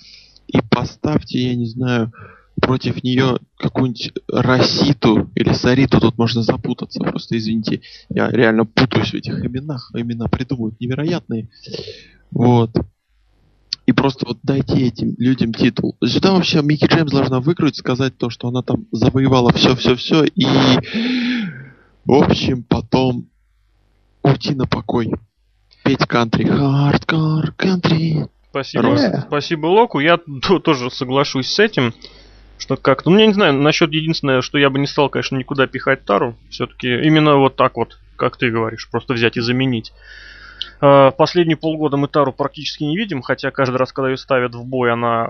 И 0.46 0.58
поставьте, 0.70 1.50
я 1.50 1.54
не 1.54 1.66
знаю, 1.66 2.12
против 2.60 3.02
нее 3.04 3.38
какую-нибудь 3.58 4.12
Раситу 4.26 5.30
или 5.34 5.52
Сариту. 5.52 6.00
Тут 6.00 6.16
можно 6.16 6.42
запутаться. 6.42 7.00
Просто 7.00 7.36
извините. 7.36 7.82
Я 8.08 8.30
реально 8.30 8.64
путаюсь 8.64 9.10
в 9.10 9.14
этих 9.14 9.44
именах. 9.44 9.90
Имена 9.94 10.28
придумывают 10.28 10.80
невероятные. 10.80 11.50
Вот. 12.30 12.70
И 13.86 13.92
просто 13.92 14.26
вот 14.26 14.38
дайте 14.42 14.74
этим 14.86 15.14
людям 15.18 15.52
титул. 15.52 15.96
Сюда 16.04 16.32
вообще 16.32 16.62
Микки 16.62 16.86
Джеймс 16.86 17.10
должна 17.10 17.40
выкрутить, 17.40 17.78
сказать 17.78 18.16
то, 18.16 18.30
что 18.30 18.48
она 18.48 18.62
там 18.62 18.86
завоевала 18.92 19.52
все-все-все 19.52 20.24
и, 20.24 20.44
в 22.04 22.12
общем, 22.12 22.62
потом 22.62 23.28
уйти 24.22 24.54
на 24.54 24.66
покой. 24.66 25.12
Петь 25.84 26.06
кантри. 26.06 26.44
Хардкор 26.44 27.52
кантри. 27.56 28.28
Спасибо. 28.50 28.84
Рост. 28.84 29.10
Спасибо, 29.26 29.66
Локу. 29.66 29.98
Я 29.98 30.18
то- 30.18 30.60
тоже 30.60 30.90
соглашусь 30.90 31.48
с 31.48 31.58
этим. 31.58 31.92
Что 32.58 32.76
как, 32.76 33.04
ну, 33.06 33.18
я 33.18 33.26
не 33.26 33.32
знаю, 33.32 33.54
насчет 33.54 33.90
единственное, 33.92 34.42
что 34.42 34.58
я 34.58 34.70
бы 34.70 34.78
не 34.78 34.86
стал, 34.86 35.08
конечно, 35.08 35.36
никуда 35.36 35.66
пихать 35.66 36.04
Тару. 36.04 36.36
Все-таки 36.50 36.86
именно 36.86 37.36
вот 37.36 37.56
так 37.56 37.76
вот, 37.76 37.98
как 38.14 38.36
ты 38.36 38.50
говоришь, 38.50 38.88
просто 38.88 39.14
взять 39.14 39.36
и 39.36 39.40
заменить. 39.40 39.92
А, 40.84 41.12
Последние 41.12 41.56
полгода 41.56 41.96
мы 41.96 42.08
Тару 42.08 42.32
практически 42.32 42.82
не 42.82 42.96
видим, 42.96 43.22
хотя 43.22 43.52
каждый 43.52 43.76
раз, 43.76 43.92
когда 43.92 44.10
ее 44.10 44.16
ставят 44.16 44.56
в 44.56 44.64
бой, 44.64 44.92
она 44.92 45.28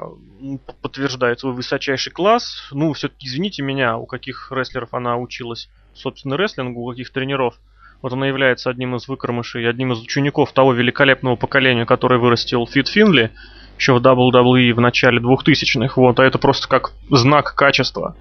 подтверждает 0.81 1.41
свой 1.41 1.53
высочайший 1.53 2.11
класс. 2.11 2.69
Ну, 2.73 2.91
все-таки 2.95 3.27
извините 3.27 3.63
меня, 3.63 3.99
у 3.99 4.07
каких 4.07 4.51
рестлеров 4.51 4.95
она 4.95 5.19
училась, 5.19 5.69
собственно, 5.93 6.37
рестлингу, 6.37 6.81
у 6.81 6.91
каких 6.91 7.13
тренеров. 7.13 7.57
Вот 8.01 8.15
она 8.15 8.27
является 8.27 8.71
одним 8.71 8.97
из 8.97 9.07
выкормышей, 9.07 9.69
одним 9.69 9.93
из 9.93 10.01
учеников 10.01 10.53
того 10.53 10.73
великолепного 10.73 11.37
поколения, 11.37 11.85
которое 11.85 12.19
вырастил 12.19 12.67
Фит 12.67 12.89
Финли 12.89 13.31
еще 13.79 13.93
в 13.93 14.03
WWE 14.03 14.73
в 14.73 14.81
начале 14.81 15.21
2000-х. 15.21 16.01
Вот, 16.01 16.19
а 16.19 16.25
это 16.25 16.39
просто 16.39 16.67
как 16.67 16.93
знак 17.11 17.55
качества. 17.55 18.17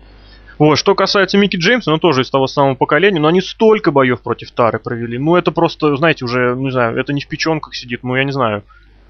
Вот, 0.61 0.75
что 0.75 0.93
касается 0.93 1.39
Микки 1.39 1.57
Джеймса, 1.57 1.89
ну 1.89 1.97
тоже 1.97 2.21
из 2.21 2.29
того 2.29 2.45
самого 2.45 2.75
поколения, 2.75 3.19
но 3.19 3.29
они 3.29 3.41
столько 3.41 3.89
боев 3.89 4.21
против 4.21 4.51
Тары 4.51 4.77
провели. 4.77 5.17
Ну 5.17 5.35
это 5.35 5.51
просто, 5.51 5.95
знаете, 5.95 6.23
уже, 6.23 6.53
не 6.55 6.69
знаю, 6.69 6.95
это 6.99 7.13
не 7.13 7.21
в 7.21 7.27
печенках 7.27 7.73
сидит, 7.73 8.03
ну 8.03 8.15
я 8.15 8.23
не 8.23 8.31
знаю, 8.31 8.61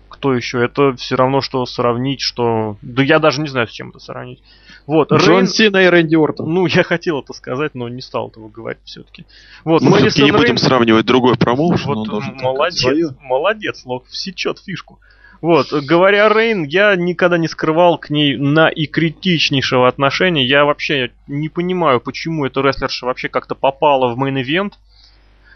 кто 0.08 0.34
еще. 0.34 0.64
Это 0.64 0.96
все 0.96 1.18
равно, 1.18 1.42
что 1.42 1.66
сравнить, 1.66 2.22
что... 2.22 2.78
Да 2.82 3.04
я 3.04 3.20
даже 3.20 3.42
не 3.42 3.50
знаю, 3.50 3.68
с 3.68 3.72
чем 3.72 3.90
это 3.90 4.00
сравнить. 4.00 4.42
Вот, 4.88 5.12
Джон 5.12 5.44
Рейн- 5.44 5.48
Сина 5.48 5.84
и 5.84 5.88
Рэнди 5.88 6.16
Ортон. 6.16 6.54
ну, 6.54 6.68
я 6.68 6.84
хотел 6.84 7.20
это 7.20 7.34
сказать, 7.34 7.76
но 7.76 7.90
не 7.90 8.02
стал 8.02 8.30
этого 8.30 8.48
говорить 8.48 8.80
все-таки. 8.86 9.26
Вот, 9.66 9.82
Мы 9.82 9.90
Мэдисон 9.90 10.10
все-таки 10.10 10.32
не 10.32 10.38
будем 10.38 10.56
Рейн- 10.56 10.58
сравнивать 10.58 11.06
другой 11.06 11.36
промоушен. 11.36 11.86
вот 11.86 12.08
молодец, 12.42 13.12
молодец, 13.20 13.82
Лок, 13.84 14.06
сечет 14.08 14.60
фишку. 14.60 15.00
Вот, 15.42 15.74
говоря 15.74 16.28
о 16.28 16.30
Рейн, 16.30 16.66
я 16.66 16.96
никогда 16.96 17.40
не 17.40 17.48
скрывал 17.48 17.98
к 17.98 18.12
ней 18.12 18.38
наикритичнейшего 18.38 19.88
отношения. 19.88 20.46
Я 20.46 20.66
вообще 20.66 21.12
не 21.28 21.50
понимаю, 21.50 22.00
почему 22.00 22.46
эта 22.46 22.62
рестлерша 22.62 23.08
вообще 23.08 23.28
как-то 23.28 23.56
попала 23.56 24.14
в 24.14 24.20
main 24.20 24.41
event. 24.41 24.74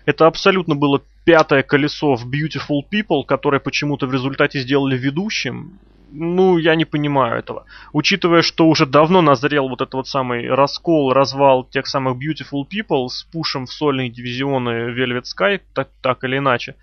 Это 0.05 0.25
абсолютно 0.25 0.75
было 0.75 1.01
пятое 1.23 1.61
колесо 1.61 2.15
в 2.15 2.27
Beautiful 2.27 2.81
People, 2.91 3.23
которое 3.25 3.59
почему-то 3.59 4.07
в 4.07 4.13
результате 4.13 4.59
сделали 4.59 4.97
ведущим. 4.97 5.79
Ну, 6.11 6.57
я 6.57 6.75
не 6.75 6.85
понимаю 6.85 7.37
этого. 7.37 7.65
Учитывая, 7.93 8.41
что 8.41 8.67
уже 8.67 8.87
давно 8.87 9.21
назрел 9.21 9.67
вот 9.69 9.81
этот 9.81 9.93
вот 9.93 10.07
самый 10.07 10.47
раскол, 10.47 11.13
развал 11.13 11.63
тех 11.63 11.85
самых 11.85 12.17
Beautiful 12.17 12.63
People 12.67 13.07
с 13.07 13.23
пушем 13.23 13.65
в 13.65 13.71
сольные 13.71 14.09
дивизионы 14.09 14.91
Velvet 14.95 15.23
Sky, 15.23 15.61
так, 15.73 15.89
так 16.01 16.23
или 16.23 16.37
иначе. 16.37 16.75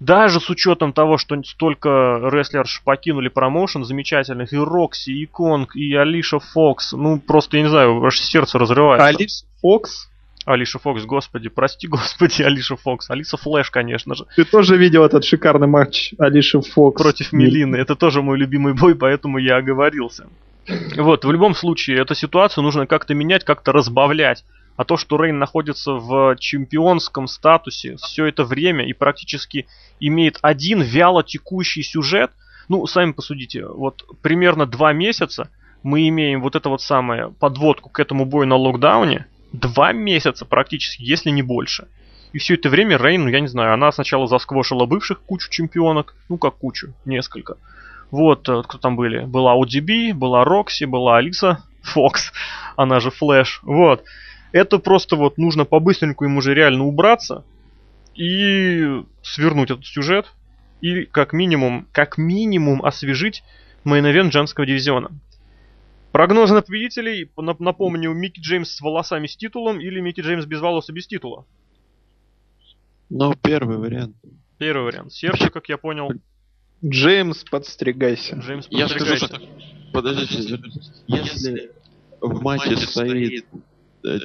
Даже 0.00 0.40
с 0.40 0.50
учетом 0.50 0.92
того, 0.92 1.16
что 1.16 1.40
столько 1.42 2.20
рестлерш 2.30 2.82
покинули 2.84 3.28
промоушен 3.28 3.84
замечательных, 3.84 4.52
и 4.52 4.56
Рокси, 4.56 5.10
и 5.10 5.26
Конг, 5.26 5.74
и 5.74 5.94
Алиша 5.94 6.38
Фокс, 6.38 6.92
ну 6.92 7.18
просто, 7.18 7.56
я 7.56 7.62
не 7.62 7.68
знаю, 7.68 8.04
аж 8.04 8.18
сердце 8.20 8.58
разрывается. 8.58 9.06
Алис 9.06 9.46
Фокс. 9.60 10.08
Алиша 10.44 10.78
Фокс, 10.78 11.04
господи, 11.04 11.48
прости 11.48 11.88
господи, 11.88 12.42
Алиша 12.42 12.76
Фокс. 12.76 13.10
Алиса 13.10 13.36
Флэш, 13.36 13.70
конечно 13.70 14.14
же. 14.14 14.26
Ты 14.36 14.44
тоже 14.44 14.76
видел 14.76 15.04
этот 15.04 15.24
шикарный 15.24 15.66
матч 15.66 16.14
Алиши 16.18 16.60
Фокс 16.60 17.02
Против 17.02 17.32
Мелины. 17.32 17.76
Это 17.76 17.96
тоже 17.96 18.22
мой 18.22 18.38
любимый 18.38 18.74
бой, 18.74 18.94
поэтому 18.94 19.38
я 19.38 19.56
оговорился. 19.56 20.28
Вот, 20.96 21.24
в 21.24 21.30
любом 21.30 21.54
случае, 21.54 22.00
эту 22.00 22.14
ситуацию 22.14 22.62
нужно 22.64 22.86
как-то 22.86 23.14
менять, 23.14 23.44
как-то 23.44 23.72
разбавлять. 23.72 24.44
А 24.76 24.84
то, 24.84 24.96
что 24.96 25.16
Рейн 25.16 25.38
находится 25.38 25.92
в 25.92 26.36
чемпионском 26.38 27.26
статусе 27.26 27.96
все 27.96 28.26
это 28.26 28.44
время 28.44 28.86
и 28.86 28.92
практически 28.92 29.66
имеет 30.00 30.38
один 30.42 30.82
вяло 30.82 31.24
текущий 31.24 31.82
сюжет, 31.82 32.30
ну, 32.68 32.86
сами 32.86 33.12
посудите, 33.12 33.66
вот 33.66 34.04
примерно 34.22 34.66
два 34.66 34.92
месяца 34.92 35.50
мы 35.82 36.08
имеем 36.08 36.42
вот 36.42 36.56
это 36.56 36.68
вот 36.68 36.82
самое 36.82 37.30
подводку 37.30 37.88
к 37.88 38.00
этому 38.00 38.24
бою 38.24 38.46
на 38.48 38.56
локдауне. 38.56 39.26
Два 39.52 39.92
месяца 39.92 40.44
практически, 40.44 41.02
если 41.02 41.30
не 41.30 41.42
больше. 41.42 41.86
И 42.32 42.38
все 42.38 42.54
это 42.54 42.68
время 42.68 42.98
Рейн, 42.98 43.22
ну 43.22 43.28
я 43.28 43.40
не 43.40 43.46
знаю, 43.46 43.72
она 43.72 43.92
сначала 43.92 44.26
засквошила 44.26 44.84
бывших 44.84 45.20
кучу 45.20 45.48
чемпионок, 45.48 46.14
ну 46.28 46.38
как 46.38 46.56
кучу, 46.56 46.92
несколько. 47.04 47.56
Вот, 48.10 48.48
э, 48.48 48.62
кто 48.66 48.78
там 48.78 48.96
были? 48.96 49.24
Была 49.24 49.54
ODB, 49.54 50.12
была 50.12 50.44
Рокси, 50.44 50.84
была 50.84 51.16
Алиса 51.16 51.62
Фокс, 51.82 52.32
она 52.76 53.00
же 53.00 53.10
Флэш. 53.10 53.60
Вот. 53.62 54.04
Это 54.56 54.78
просто 54.78 55.16
вот 55.16 55.36
нужно 55.36 55.66
по-быстреньку 55.66 56.24
ему 56.24 56.38
уже 56.38 56.54
реально 56.54 56.84
убраться 56.84 57.44
и 58.14 59.02
свернуть 59.22 59.70
этот 59.70 59.84
сюжет 59.84 60.32
и 60.80 61.04
как 61.04 61.34
минимум, 61.34 61.86
как 61.92 62.16
минимум 62.16 62.82
освежить 62.82 63.44
мейн 63.84 64.32
женского 64.32 64.64
дивизиона. 64.64 65.10
Прогнозы 66.10 66.54
на 66.54 66.62
победителей, 66.62 67.30
нап- 67.36 67.56
напомню, 67.58 68.14
Микки 68.14 68.40
Джеймс 68.40 68.70
с 68.70 68.80
волосами 68.80 69.26
с 69.26 69.36
титулом 69.36 69.78
или 69.78 70.00
Микки 70.00 70.22
Джеймс 70.22 70.46
без 70.46 70.62
волос 70.62 70.88
и 70.88 70.92
без 70.92 71.06
титула. 71.06 71.44
Ну, 73.10 73.34
первый 73.34 73.76
вариант. 73.76 74.16
Первый 74.56 74.84
вариант. 74.84 75.12
Сердце, 75.12 75.50
как 75.50 75.68
я 75.68 75.76
понял, 75.76 76.12
Джеймс, 76.82 77.44
подстригайся. 77.44 78.36
Джеймс 78.36 78.68
Я 78.70 78.88
скажу, 78.88 79.04
подстригайся. 79.04 79.26
что... 79.26 79.92
Подождите, 79.92 80.58
если 81.08 81.72
в 82.22 82.42
матче 82.42 82.78
стоит 82.78 83.44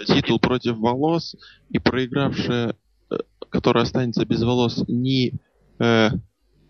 титул 0.06 0.40
против 0.40 0.78
волос, 0.78 1.36
и 1.70 1.80
проигравшая, 1.80 2.76
э, 3.10 3.16
которая 3.50 3.84
останется 3.84 4.26
без 4.26 4.42
волос, 4.44 4.84
не 4.88 5.34
э, 5.80 6.10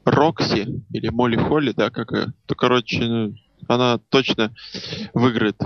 Рокси 0.06 0.84
или 0.92 1.10
Молли 1.10 1.38
Холли, 1.38 1.74
да, 1.76 1.90
как, 1.90 2.12
э, 2.14 2.28
то, 2.46 2.56
короче, 2.56 3.06
ну, 3.06 3.34
она 3.68 4.00
точно 4.10 4.54
выиграет. 5.14 5.58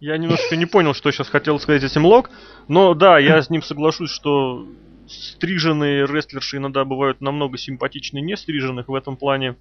Я 0.00 0.16
немножко 0.16 0.56
не 0.56 0.66
понял, 0.66 0.94
что 0.94 1.10
сейчас 1.10 1.28
хотел 1.28 1.58
сказать 1.58 1.82
этим 1.82 2.06
Лок, 2.06 2.30
но 2.68 2.94
да, 2.94 3.18
я 3.18 3.42
с 3.42 3.50
ним 3.50 3.62
соглашусь, 3.62 4.10
что 4.10 4.66
стриженные 5.08 6.06
рестлерши 6.06 6.58
иногда 6.58 6.84
бывают 6.84 7.20
намного 7.20 7.58
симпатичнее 7.58 8.22
не 8.22 8.36
стриженных 8.36 8.88
в 8.88 8.94
этом 8.94 9.16
плане. 9.16 9.56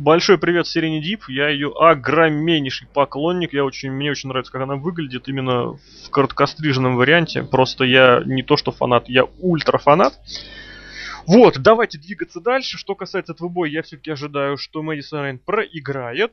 Большой 0.00 0.38
привет 0.38 0.66
Сирене 0.66 1.02
Дип, 1.02 1.24
я 1.28 1.50
ее 1.50 1.74
огромнейший 1.78 2.88
поклонник, 2.88 3.52
я 3.52 3.66
очень, 3.66 3.90
мне 3.90 4.10
очень 4.10 4.30
нравится, 4.30 4.50
как 4.50 4.62
она 4.62 4.76
выглядит 4.76 5.28
именно 5.28 5.74
в 5.74 6.10
короткостриженном 6.10 6.96
варианте, 6.96 7.42
просто 7.42 7.84
я 7.84 8.22
не 8.24 8.42
то 8.42 8.56
что 8.56 8.72
фанат, 8.72 9.10
я 9.10 9.24
ультра 9.40 9.76
фанат. 9.76 10.18
Вот, 11.26 11.58
давайте 11.58 11.98
двигаться 11.98 12.40
дальше. 12.40 12.78
Что 12.78 12.94
касается 12.94 13.34
этого 13.34 13.50
боя, 13.50 13.68
я 13.68 13.82
все-таки 13.82 14.10
ожидаю, 14.10 14.56
что 14.56 14.82
Мэдисон 14.82 15.22
Рейн 15.22 15.38
проиграет. 15.38 16.32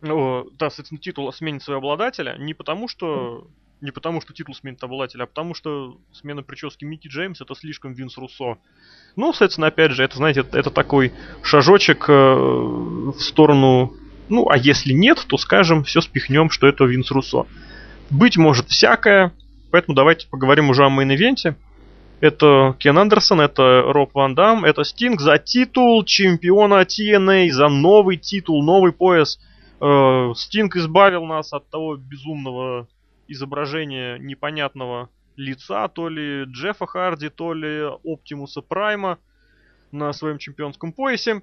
О, 0.00 0.44
да, 0.56 0.70
соответственно, 0.70 1.00
титул 1.00 1.32
сменит 1.32 1.64
своего 1.64 1.78
обладателя. 1.78 2.36
Не 2.38 2.54
потому, 2.54 2.86
что 2.86 3.48
не 3.82 3.90
потому, 3.90 4.20
что 4.20 4.32
титул 4.32 4.54
сменит 4.54 4.82
обладателя, 4.82 5.24
а 5.24 5.26
потому, 5.26 5.54
что 5.54 5.98
смена 6.12 6.42
прически 6.42 6.84
Микки 6.84 7.08
Джеймс 7.08 7.40
это 7.40 7.54
слишком 7.54 7.92
Винс 7.92 8.16
Руссо. 8.16 8.58
Ну, 9.16 9.32
соответственно, 9.32 9.66
опять 9.66 9.90
же, 9.90 10.04
это, 10.04 10.16
знаете, 10.16 10.40
это, 10.40 10.58
это 10.58 10.70
такой 10.70 11.12
шажочек 11.42 12.08
э, 12.08 12.12
в 12.12 13.18
сторону... 13.18 13.94
Ну, 14.28 14.48
а 14.48 14.56
если 14.56 14.92
нет, 14.92 15.22
то 15.26 15.36
скажем, 15.36 15.82
все 15.84 16.00
спихнем, 16.00 16.48
что 16.48 16.68
это 16.68 16.84
Винс 16.84 17.10
Руссо. 17.10 17.46
Быть 18.08 18.36
может 18.36 18.68
всякое, 18.68 19.32
поэтому 19.70 19.96
давайте 19.96 20.28
поговорим 20.28 20.70
уже 20.70 20.84
о 20.84 20.88
main 20.88 21.13
event 21.13 21.44
е. 21.44 21.56
Это 22.20 22.76
Кен 22.78 22.96
Андерсон, 22.98 23.40
это 23.40 23.82
Роб 23.84 24.14
Ван 24.14 24.36
Дам, 24.36 24.64
это 24.64 24.84
Стинг 24.84 25.20
за 25.20 25.38
титул 25.38 26.04
чемпиона 26.04 26.82
TNA, 26.82 27.50
за 27.50 27.68
новый 27.68 28.16
титул, 28.16 28.62
новый 28.62 28.92
пояс. 28.92 29.40
Э, 29.80 30.32
Стинг 30.36 30.76
избавил 30.76 31.24
нас 31.24 31.52
от 31.52 31.68
того 31.68 31.96
безумного 31.96 32.86
изображения 33.32 34.18
непонятного 34.18 35.10
лица, 35.36 35.88
то 35.88 36.08
ли 36.08 36.44
Джеффа 36.44 36.86
Харди, 36.86 37.28
то 37.28 37.52
ли 37.54 37.82
Оптимуса 38.04 38.60
Прайма 38.60 39.18
на 39.90 40.12
своем 40.12 40.38
чемпионском 40.38 40.92
поясе. 40.92 41.42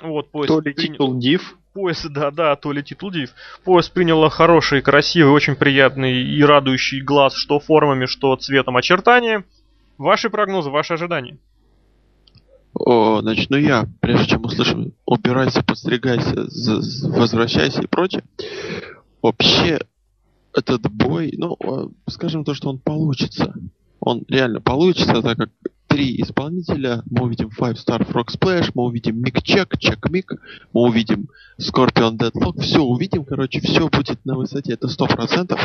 Вот, 0.00 0.30
пояс 0.30 0.48
то 0.48 0.60
ли 0.60 0.72
приня... 0.72 0.94
титул 0.94 1.18
Див. 1.18 1.56
Пояс, 1.72 2.04
да, 2.04 2.30
да, 2.30 2.56
то 2.56 2.72
ли 2.72 2.82
титул 2.82 3.10
Див. 3.10 3.30
Пояс 3.64 3.88
приняла 3.88 4.30
хороший, 4.30 4.82
красивый, 4.82 5.32
очень 5.32 5.56
приятный 5.56 6.22
и 6.22 6.42
радующий 6.42 7.00
глаз 7.00 7.34
что 7.34 7.60
формами, 7.60 8.06
что 8.06 8.34
цветом 8.36 8.76
очертания. 8.76 9.44
Ваши 9.98 10.30
прогнозы, 10.30 10.70
ваши 10.70 10.94
ожидания? 10.94 11.38
О, 12.74 13.22
начну 13.22 13.56
я, 13.56 13.86
прежде 14.00 14.30
чем 14.30 14.44
услышим 14.44 14.94
«убирайся, 15.06 15.62
подстригайся, 15.62 16.46
возвращайся» 17.08 17.82
и 17.82 17.86
прочее. 17.86 18.24
Вообще, 19.22 19.78
этот 20.54 20.90
бой, 20.90 21.34
ну, 21.36 21.56
а, 21.64 21.88
скажем 22.08 22.44
то, 22.44 22.54
что 22.54 22.70
он 22.70 22.78
получится. 22.78 23.54
Он 24.00 24.24
реально 24.28 24.60
получится, 24.60 25.22
так 25.22 25.38
как 25.38 25.50
три 25.94 26.20
исполнителя, 26.20 27.02
мы 27.08 27.26
увидим 27.26 27.50
Five 27.56 27.74
Star 27.74 28.04
Frog 28.04 28.26
Splash, 28.26 28.72
мы 28.74 28.82
увидим 28.84 29.20
Мик 29.20 29.40
Чек, 29.42 29.78
Чек 29.78 30.10
Мик, 30.10 30.32
мы 30.72 30.82
увидим 30.82 31.28
Scorpion 31.60 32.16
Deadlock, 32.18 32.60
все 32.62 32.80
увидим, 32.80 33.24
короче, 33.24 33.60
все 33.60 33.88
будет 33.88 34.24
на 34.24 34.34
высоте, 34.34 34.72
это 34.72 34.88
сто 34.88 35.06
процентов. 35.06 35.64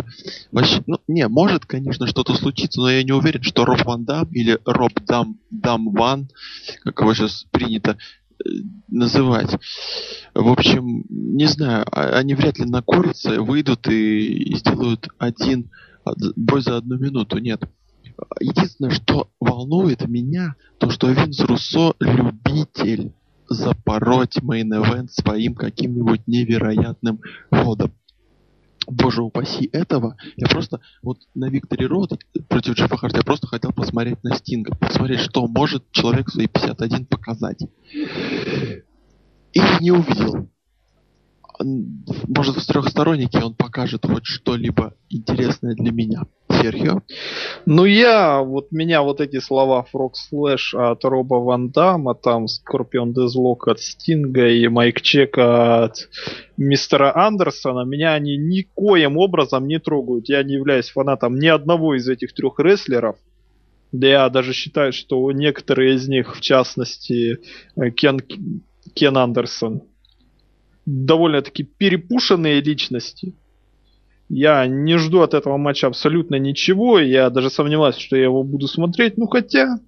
Вообще, 0.52 0.84
ну, 0.86 1.00
не, 1.08 1.28
может, 1.28 1.66
конечно, 1.66 2.06
что-то 2.06 2.36
случиться, 2.36 2.80
но 2.80 2.92
я 2.92 3.04
не 3.04 3.12
уверен, 3.12 3.42
что 3.42 3.66
Роб 3.66 3.84
Ван 3.86 4.06
Дам 4.06 4.28
или 4.32 4.60
Роб 4.66 4.94
Дам, 5.08 5.40
Дам 5.50 5.90
Ван, 5.94 6.30
как 6.84 7.02
его 7.02 7.14
сейчас 7.16 7.48
принято 7.50 7.98
называть. 8.88 9.58
В 10.34 10.48
общем, 10.48 11.06
не 11.10 11.46
знаю, 11.46 11.86
а, 11.92 12.18
они 12.20 12.36
вряд 12.36 12.60
ли 12.60 12.66
на 12.66 12.82
курице 12.82 13.40
выйдут 13.40 13.88
и 13.88 14.56
сделают 14.56 15.10
один 15.18 15.70
бой 16.36 16.62
за 16.62 16.78
одну 16.78 16.98
минуту. 16.98 17.38
Нет. 17.38 17.62
Единственное, 18.40 18.92
что 18.92 19.30
волнует 19.40 20.08
меня, 20.08 20.56
то 20.78 20.90
что 20.90 21.10
Винс 21.10 21.40
Руссо 21.42 21.94
любитель 22.00 23.14
запороть 23.48 24.38
main 24.42 24.73
event 24.73 25.12
своим 25.12 25.56
каким-нибудь 25.56 26.28
невероятным 26.28 27.22
ходом. 27.52 27.92
Боже 28.90 29.22
упаси 29.22 29.70
этого. 29.72 30.16
Я 30.36 30.48
просто 30.48 30.82
вот 31.02 31.20
на 31.36 31.50
Victory 31.50 31.86
Road 31.86 32.20
против 32.48 32.74
Джеффа 32.74 32.98
Харди 32.98 33.18
я 33.18 33.24
просто 33.24 33.48
хотел 33.48 33.72
посмотреть 33.72 34.24
на 34.24 34.36
Стинга. 34.36 34.76
Посмотреть, 34.76 35.20
что 35.20 35.48
может 35.48 35.90
человек 35.92 36.28
в 36.28 36.34
свои 36.34 36.48
51 36.48 37.06
показать. 37.06 37.62
И 39.54 39.60
не 39.80 39.92
увидел 39.92 40.50
может, 41.62 42.55
в 42.55 42.66
трехстороннике 42.66 43.39
он 43.39 43.53
покажет 43.53 44.05
хоть 44.05 44.26
что-либо 44.26 44.93
интересное 45.10 45.76
для 45.76 45.91
меня. 45.91 46.24
Серхио? 46.49 47.01
Ну, 47.66 47.86
я, 47.86 48.41
вот 48.41 48.72
меня 48.72 49.01
вот 49.01 49.22
эти 49.22 49.39
слова 49.39 49.84
Frog 49.84 50.16
Splash 50.16 50.74
от 50.74 51.03
Роба 51.05 51.36
Ван 51.36 51.70
Дамма, 51.70 52.16
там 52.16 52.47
Scorpion 52.48 53.14
Deathlock 53.14 53.68
от 53.68 53.80
Стинга 53.80 54.47
и 54.47 54.68
Mic 54.68 55.02
Check 55.02 55.70
а 55.70 55.84
от 55.84 56.10
мистера 56.57 57.16
Андерсона, 57.16 57.86
меня 57.86 58.14
они 58.14 58.38
никоим 58.38 59.18
образом 59.18 59.68
не 59.68 59.80
трогают. 59.80 60.30
Я 60.30 60.43
не 60.43 60.53
являюсь 60.53 60.89
фанатом 60.89 61.38
ни 61.38 61.47
одного 61.47 61.95
из 61.95 62.07
этих 62.07 62.34
трех 62.34 62.60
рестлеров. 62.60 63.18
Да 63.91 64.07
я 64.07 64.30
даже 64.30 64.53
считаю, 64.53 64.93
что 64.93 65.32
некоторые 65.32 65.95
из 65.95 66.07
них, 66.07 66.36
в 66.36 66.41
частности, 66.41 67.39
Кен, 67.95 68.20
Кен 68.93 69.18
Андерсон, 69.18 69.84
довольно-таки 70.86 71.64
перепушенные 71.64 72.62
личности. 72.62 73.34
Я 74.30 74.68
не 74.68 74.98
жду 74.98 75.22
от 75.22 75.34
этого 75.34 75.58
матча 75.58 75.88
абсолютно 75.88 76.36
ничего. 76.36 77.00
Я 77.00 77.30
даже 77.30 77.50
сомневаюсь, 77.50 77.98
что 77.98 78.16
я 78.16 78.24
его 78.24 78.44
буду 78.44 78.68
смотреть. 78.68 79.18
Ну 79.18 79.28
хотя, 79.28 79.80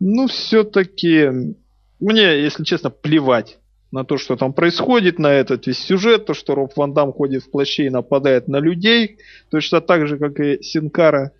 ну 0.00 0.26
все-таки 0.26 1.54
мне, 2.00 2.40
если 2.42 2.64
честно, 2.64 2.90
плевать 2.90 3.58
на 3.92 4.04
то, 4.04 4.16
что 4.16 4.36
там 4.36 4.52
происходит, 4.52 5.18
на 5.18 5.28
этот 5.28 5.66
весь 5.66 5.78
сюжет, 5.78 6.26
то, 6.26 6.34
что 6.34 6.54
Роб 6.54 6.72
Ван 6.76 6.94
Дам 6.94 7.12
ходит 7.12 7.44
в 7.44 7.50
плаще 7.50 7.86
и 7.86 7.90
нападает 7.90 8.48
на 8.48 8.56
людей, 8.56 9.18
точно 9.50 9.80
так 9.80 10.08
же, 10.08 10.18
как 10.18 10.40
и 10.40 10.62
Синкара. 10.62 11.32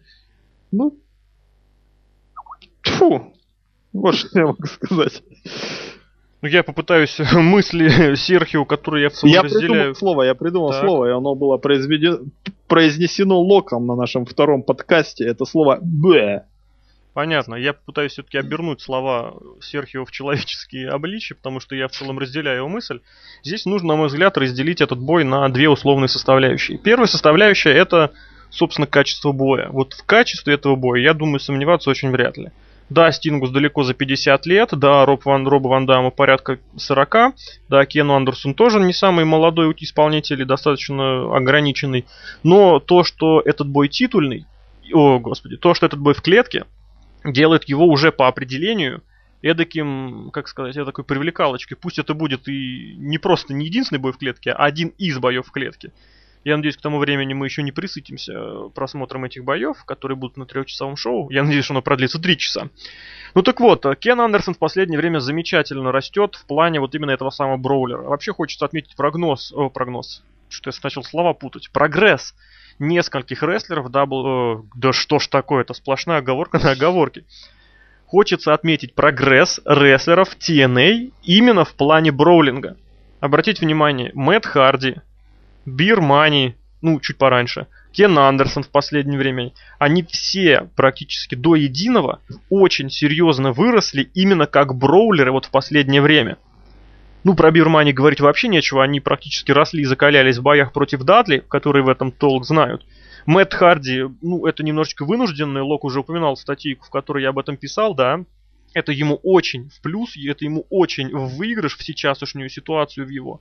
Ну, 0.71 0.99
фу, 2.83 3.35
вот 3.93 4.15
что 4.15 4.39
я 4.39 4.47
могу 4.47 4.67
сказать. 4.67 5.23
Ну, 6.43 6.49
я 6.49 6.65
попытаюсь 6.65 7.19
мысли 7.33 8.17
Серхио, 8.17 8.65
которые 8.65 9.05
я 9.05 9.09
в 9.11 9.13
целом 9.13 9.33
я 9.33 9.43
разделяю. 9.43 9.71
Придумал 9.71 9.95
слово, 9.95 10.23
я 10.25 10.35
придумал 10.35 10.71
так. 10.73 10.81
слово, 10.81 11.07
и 11.07 11.13
оно 11.13 11.37
было 11.37 11.57
произведено, 11.57 12.19
произнесено 12.67 13.41
локом 13.41 13.87
на 13.87 13.95
нашем 13.95 14.27
втором 14.27 14.65
подкасте. 14.65 15.25
Это 15.25 15.45
слово 15.45 15.79
«б». 15.81 16.45
Понятно. 17.15 17.55
Я 17.55 17.75
попытаюсь 17.75 18.13
все-таки 18.13 18.39
обернуть 18.39 18.81
слова 18.81 19.35
Серхио 19.61 20.05
в 20.05 20.11
человеческие 20.11 20.89
обличия, 20.89 21.37
потому 21.37 21.61
что 21.61 21.77
я 21.77 21.87
в 21.87 21.93
целом 21.93 22.19
разделяю 22.19 22.59
его 22.59 22.69
мысль. 22.69 23.01
Здесь 23.45 23.67
нужно, 23.67 23.89
на 23.89 23.97
мой 23.97 24.07
взгляд, 24.09 24.37
разделить 24.39 24.81
этот 24.81 24.99
бой 24.99 25.23
на 25.23 25.49
две 25.51 25.69
условные 25.69 26.09
составляющие. 26.09 26.79
Первая 26.79 27.07
составляющая 27.07 27.71
это, 27.71 28.13
собственно, 28.51 28.87
качество 28.87 29.33
боя. 29.33 29.69
Вот 29.69 29.93
в 29.93 30.05
качестве 30.07 30.55
этого 30.55 30.75
боя, 30.75 31.03
я 31.03 31.13
думаю, 31.13 31.39
сомневаться 31.39 31.91
очень 31.91 32.11
вряд 32.11 32.39
ли. 32.39 32.51
Да, 32.93 33.11
Стингус 33.11 33.51
далеко 33.51 33.85
за 33.85 33.95
50 33.95 34.45
лет, 34.45 34.69
да, 34.73 35.07
Роб 35.07 35.25
Ван, 35.25 35.49
Роба 35.49 35.69
Ван 35.69 35.87
Дамма 35.87 36.11
порядка 36.11 36.59
40, 36.77 37.35
да, 37.71 37.87
Кену 37.87 38.15
Андерсон 38.15 38.53
тоже 38.53 38.81
не 38.81 38.93
самый 38.93 39.25
молодой 39.25 39.75
исполнитель 39.79 40.43
и 40.43 40.45
достаточно 40.45 41.35
ограниченный, 41.35 42.05
но 42.43 42.81
то, 42.81 43.03
что 43.03 43.41
этот 43.41 43.67
бой 43.67 43.89
титульный, 43.89 44.45
о, 44.93 45.19
господи, 45.21 45.57
то, 45.57 45.73
что 45.73 45.87
этот 45.87 46.01
бой 46.01 46.13
в 46.13 46.21
клетке, 46.21 46.67
делает 47.25 47.65
его 47.65 47.87
уже 47.87 48.13
по 48.13 48.29
определению 48.29 49.03
эдаким, 49.41 50.31
как 50.31 50.47
сказать, 50.47 50.75
такой 50.75 51.05
привлекалочкой. 51.05 51.79
Пусть 51.81 51.99
это 51.99 52.13
будет 52.13 52.47
и 52.47 52.95
не 52.99 53.17
просто 53.17 53.55
не 53.55 53.67
единственный 53.67 54.01
бой 54.01 54.13
в 54.13 54.19
клетке, 54.19 54.51
а 54.51 54.65
один 54.65 54.89
из 54.99 55.19
боев 55.19 55.47
в 55.47 55.51
клетке. 55.51 55.93
Я 56.45 56.57
надеюсь, 56.57 56.77
к 56.77 56.81
тому 56.81 56.99
времени 56.99 57.35
мы 57.35 57.47
еще 57.47 57.63
не 57.63 57.71
присытимся 57.71 58.69
просмотром 58.75 59.25
этих 59.25 59.45
боев, 59.45 59.85
которые 59.85 60.17
будут 60.17 60.37
на 60.37 60.45
трехчасовом 60.45 60.97
шоу. 60.97 61.31
Я 61.31 61.45
надеюсь, 61.45 61.65
что 61.65 61.75
оно 61.75 61.83
продлится 61.83 62.21
три 62.21 62.37
часа. 62.37 62.69
Ну 63.35 63.43
так 63.43 63.61
вот, 63.61 63.87
Кен 64.01 64.21
Андерсон 64.21 64.55
в 64.55 64.59
последнее 64.59 64.99
время 64.99 65.21
замечательно 65.21 65.93
растет 65.93 66.35
в 66.35 66.47
плане 66.47 66.81
вот 66.81 66.95
именно 66.95 67.13
этого 67.13 67.31
самого 67.31 67.57
броулера. 67.59 68.03
Вообще 68.03 68.33
хочется 68.33 68.65
отметить 68.65 68.97
прогноз, 68.97 69.53
о, 69.53 69.71
прогноз, 69.71 70.25
что 70.49 70.71
я 70.71 70.75
начал 70.83 71.05
слова 71.05 71.33
путать, 71.33 71.71
прогресс 71.71 72.35
нескольких 72.79 73.43
рестлеров, 73.43 73.91
double, 73.91 74.27
э, 74.27 74.63
да 74.75 74.93
что 74.93 75.19
ж 75.19 75.29
такое, 75.29 75.63
это 75.63 75.75
сплошная 75.75 76.19
оговорка 76.19 76.59
на 76.59 76.73
оговорке. 76.73 77.25
Хочется 78.07 78.53
отметить 78.53 78.95
прогресс 78.95 79.61
рестлеров 79.65 80.37
TNA 80.37 81.13
именно 81.23 81.65
в 81.65 81.75
плане 81.75 82.13
brawling 82.13 82.64
а. 82.64 82.77
Обратите 83.21 83.65
внимание, 83.65 84.11
Мэтт 84.15 84.47
Харди, 84.47 84.97
Beer 85.67 86.03
Money, 86.03 86.57
ну, 86.81 87.01
чуть 87.01 87.19
пораньше, 87.19 87.67
Кен 87.93 88.19
Андерсон 88.19 88.63
в 88.63 88.69
последнее 88.69 89.19
время, 89.19 89.53
они 89.79 90.03
все 90.03 90.69
практически 90.77 91.35
до 91.35 91.55
единого 91.55 92.21
очень 92.51 92.91
серьезно 92.91 93.53
выросли 93.53 94.11
именно 94.15 94.47
как 94.47 94.75
brawler 94.75 95.24
ы 95.24 95.31
вот 95.31 95.47
в 95.47 95.51
последнее 95.51 96.01
время. 96.01 96.39
Ну, 97.25 97.35
про 97.35 97.51
Beer 97.53 97.70
Money 97.70 97.93
говорить 97.93 98.21
вообще 98.21 98.49
нечего, 98.49 98.83
они 98.83 98.99
практически 98.99 99.53
росли 99.53 99.83
и 99.83 99.87
закалялись 99.87 100.39
в 100.39 100.43
боях 100.43 100.73
против 100.73 101.03
Дадли, 101.05 101.45
которые 101.49 101.85
в 101.85 101.89
этом 101.89 102.11
толк 102.11 102.45
знают. 102.45 102.85
Мэтт 103.27 103.55
Харди, 103.55 104.07
ну, 104.21 104.47
это 104.47 104.65
немножечко 104.65 105.05
вынужденный, 105.05 105.61
Лок 105.61 105.85
уже 105.85 106.01
упоминал 106.01 106.37
статейку, 106.37 106.85
в 106.87 106.91
которой 106.91 107.23
я 107.23 107.29
об 107.29 107.39
этом 107.39 107.57
писал, 107.57 107.95
да. 107.95 108.25
Это 108.75 108.91
ему 108.91 109.21
очень 109.23 109.69
в 109.69 109.81
плюс, 109.83 110.17
это 110.17 110.45
ему 110.45 110.67
очень 110.71 111.15
в 111.15 111.37
выигрыш 111.37 111.77
в 111.77 111.85
сейчасшнюю 111.85 112.49
ситуацию 112.49 113.07
в 113.07 113.11
его. 113.11 113.41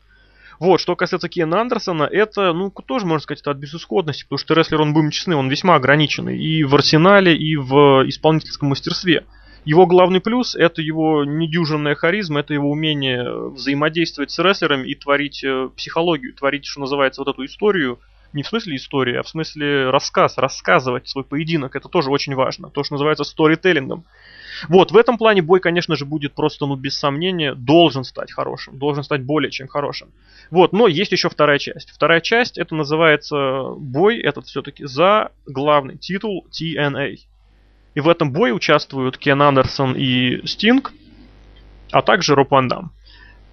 Вот, 0.62 0.80
что 0.80 0.96
касается 0.96 1.28
Кена 1.28 1.60
Андерсона, 1.60 2.04
это, 2.04 2.54
ну, 2.54 2.70
тоже, 2.70 3.08
можно 3.08 3.24
сказать, 3.24 3.42
это 3.42 3.50
от 3.50 3.58
безысходности, 3.58 4.26
потому 4.26 4.38
что 4.38 4.54
рестлер, 4.54 4.80
он, 4.80 4.94
будем 4.94 5.10
честны, 5.10 5.36
он 5.36 5.50
весьма 5.50 5.74
ограниченный 5.74 6.38
и 6.38 6.64
в 6.64 6.76
арсенале, 6.76 7.36
и 7.36 7.56
в 7.56 8.08
исполнительском 8.08 8.70
мастерстве. 8.70 9.26
Его 9.66 9.88
главный 9.88 10.22
плюс 10.22 10.54
это 10.54 10.84
его 10.84 11.26
недюжинная 11.26 11.96
харизма, 11.96 12.42
это 12.42 12.54
его 12.54 12.70
умение 12.70 13.50
взаимодействовать 13.50 14.30
с 14.30 14.38
рестлерами 14.38 14.88
и 14.88 14.94
творить 14.94 15.44
э, 15.44 15.70
психологию, 15.76 16.36
творить, 16.36 16.68
что 16.68 16.82
называется, 16.82 17.22
вот 17.22 17.34
эту 17.34 17.44
историю, 17.44 17.98
не 18.32 18.44
в 18.44 18.48
смысле 18.48 18.76
истории, 18.76 19.16
а 19.16 19.24
в 19.24 19.30
смысле 19.30 19.90
рассказ, 19.90 20.38
рассказывать 20.38 21.10
свой 21.10 21.24
поединок. 21.24 21.76
Это 21.76 21.90
тоже 21.90 22.12
очень 22.12 22.36
важно. 22.36 22.70
То, 22.70 22.84
что 22.84 22.94
называется 22.94 23.24
сторителлингом. 23.24 24.06
Вот, 24.70 24.92
в 24.92 24.98
этом 24.98 25.18
плане 25.18 25.42
бой, 25.42 25.60
конечно 25.60 25.96
же, 25.96 26.06
будет 26.06 26.34
просто, 26.34 26.66
ну, 26.66 26.76
без 26.76 26.98
сомнения, 26.98 27.54
должен 27.54 28.04
стать 28.04 28.32
хорошим. 28.32 28.78
Должен 28.78 29.04
стать 29.04 29.24
более 29.24 29.52
чем 29.52 29.68
хорошим. 29.68 30.10
Вот, 30.50 30.74
но 30.74 30.88
есть 30.88 31.12
еще 31.12 31.30
вторая 31.30 31.60
часть. 31.60 31.92
Вторая 31.92 32.22
часть, 32.22 32.58
это 32.58 32.76
называется 32.76 33.74
бой, 33.78 34.20
этот 34.20 34.46
все-таки 34.46 34.86
за 34.86 35.32
главный 35.46 35.98
титул 35.98 36.46
TNA. 36.52 37.18
И 37.94 38.00
в 38.00 38.08
этом 38.08 38.32
бое 38.32 38.54
участвуют 38.54 39.18
Кен 39.18 39.42
Андерсон 39.42 39.96
и 39.98 40.46
Стинг, 40.46 40.94
а 41.92 42.02
также 42.02 42.36
Роб 42.36 42.52
Ван 42.52 42.68
Дам. 42.68 42.92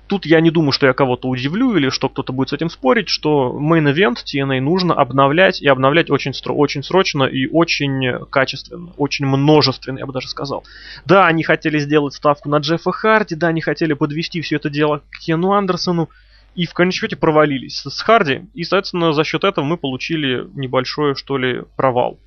Тут 0.08 0.24
я 0.24 0.40
не 0.40 0.50
думаю, 0.50 0.72
что 0.72 0.86
я 0.86 0.94
кого-то 0.94 1.28
удивлю 1.28 1.76
или 1.76 1.90
что 1.90 2.08
кто-то 2.08 2.32
будет 2.32 2.48
с 2.48 2.52
этим 2.54 2.70
спорить, 2.70 3.08
что 3.10 3.54
event 3.58 4.16
TNA 4.24 4.60
нужно 4.60 4.94
обновлять 4.94 5.60
и 5.60 5.68
обновлять 5.68 6.10
очень, 6.10 6.30
стро- 6.30 6.54
очень 6.54 6.82
срочно 6.82 7.24
и 7.24 7.46
очень 7.46 8.24
качественно, 8.30 8.90
очень 8.96 9.26
множественно, 9.26 9.98
я 9.98 10.06
бы 10.06 10.14
даже 10.14 10.28
сказал. 10.28 10.64
Да, 11.04 11.26
они 11.26 11.42
хотели 11.42 11.78
сделать 11.78 12.14
ставку 12.14 12.48
на 12.48 12.56
Джеффа 12.58 12.90
Харди, 12.90 13.34
да, 13.34 13.48
они 13.48 13.60
хотели 13.60 13.92
подвести 13.92 14.40
все 14.40 14.56
это 14.56 14.70
дело 14.70 15.02
к 15.10 15.18
Кену 15.18 15.52
Андерсону, 15.52 16.08
и 16.54 16.64
в 16.64 16.72
конечном 16.72 17.02
счете 17.02 17.16
провалились 17.16 17.82
с 17.82 18.00
Харди, 18.00 18.46
и, 18.54 18.64
соответственно, 18.64 19.12
за 19.12 19.24
счет 19.24 19.44
этого 19.44 19.64
мы 19.64 19.76
получили 19.76 20.48
небольшой, 20.54 21.14
что 21.14 21.36
ли, 21.36 21.62
провал. 21.76 22.18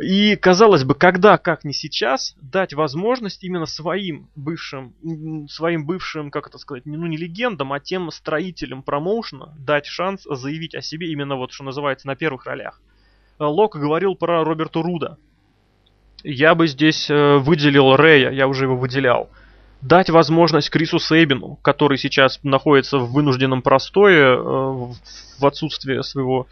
И, 0.00 0.34
казалось 0.34 0.82
бы, 0.82 0.94
когда, 0.94 1.38
как 1.38 1.64
не 1.64 1.72
сейчас, 1.72 2.34
дать 2.40 2.74
возможность 2.74 3.44
именно 3.44 3.66
своим 3.66 4.28
бывшим, 4.34 4.94
своим 5.48 5.86
бывшим, 5.86 6.30
как 6.30 6.48
это 6.48 6.58
сказать, 6.58 6.84
ну 6.84 7.06
не 7.06 7.16
легендам, 7.16 7.72
а 7.72 7.78
тем 7.78 8.10
строителям 8.10 8.82
промоушена 8.82 9.54
дать 9.58 9.86
шанс 9.86 10.24
заявить 10.28 10.74
о 10.74 10.82
себе 10.82 11.12
именно 11.12 11.36
вот, 11.36 11.52
что 11.52 11.62
называется, 11.62 12.08
на 12.08 12.16
первых 12.16 12.46
ролях. 12.46 12.80
Э, 13.38 13.44
Лок 13.44 13.76
говорил 13.76 14.16
про 14.16 14.42
Роберта 14.42 14.82
Руда. 14.82 15.16
Я 16.24 16.56
бы 16.56 16.66
здесь 16.66 17.08
э, 17.08 17.36
выделил 17.36 17.94
Рэя, 17.94 18.30
я 18.32 18.48
уже 18.48 18.64
его 18.64 18.76
выделял. 18.76 19.30
Дать 19.80 20.10
возможность 20.10 20.70
Крису 20.70 20.98
Сейбину, 20.98 21.56
который 21.62 21.98
сейчас 21.98 22.40
находится 22.42 22.98
в 22.98 23.12
вынужденном 23.12 23.62
простое 23.62 24.34
э, 24.34 24.38
в 24.40 25.46
отсутствие 25.46 26.02
своего 26.02 26.48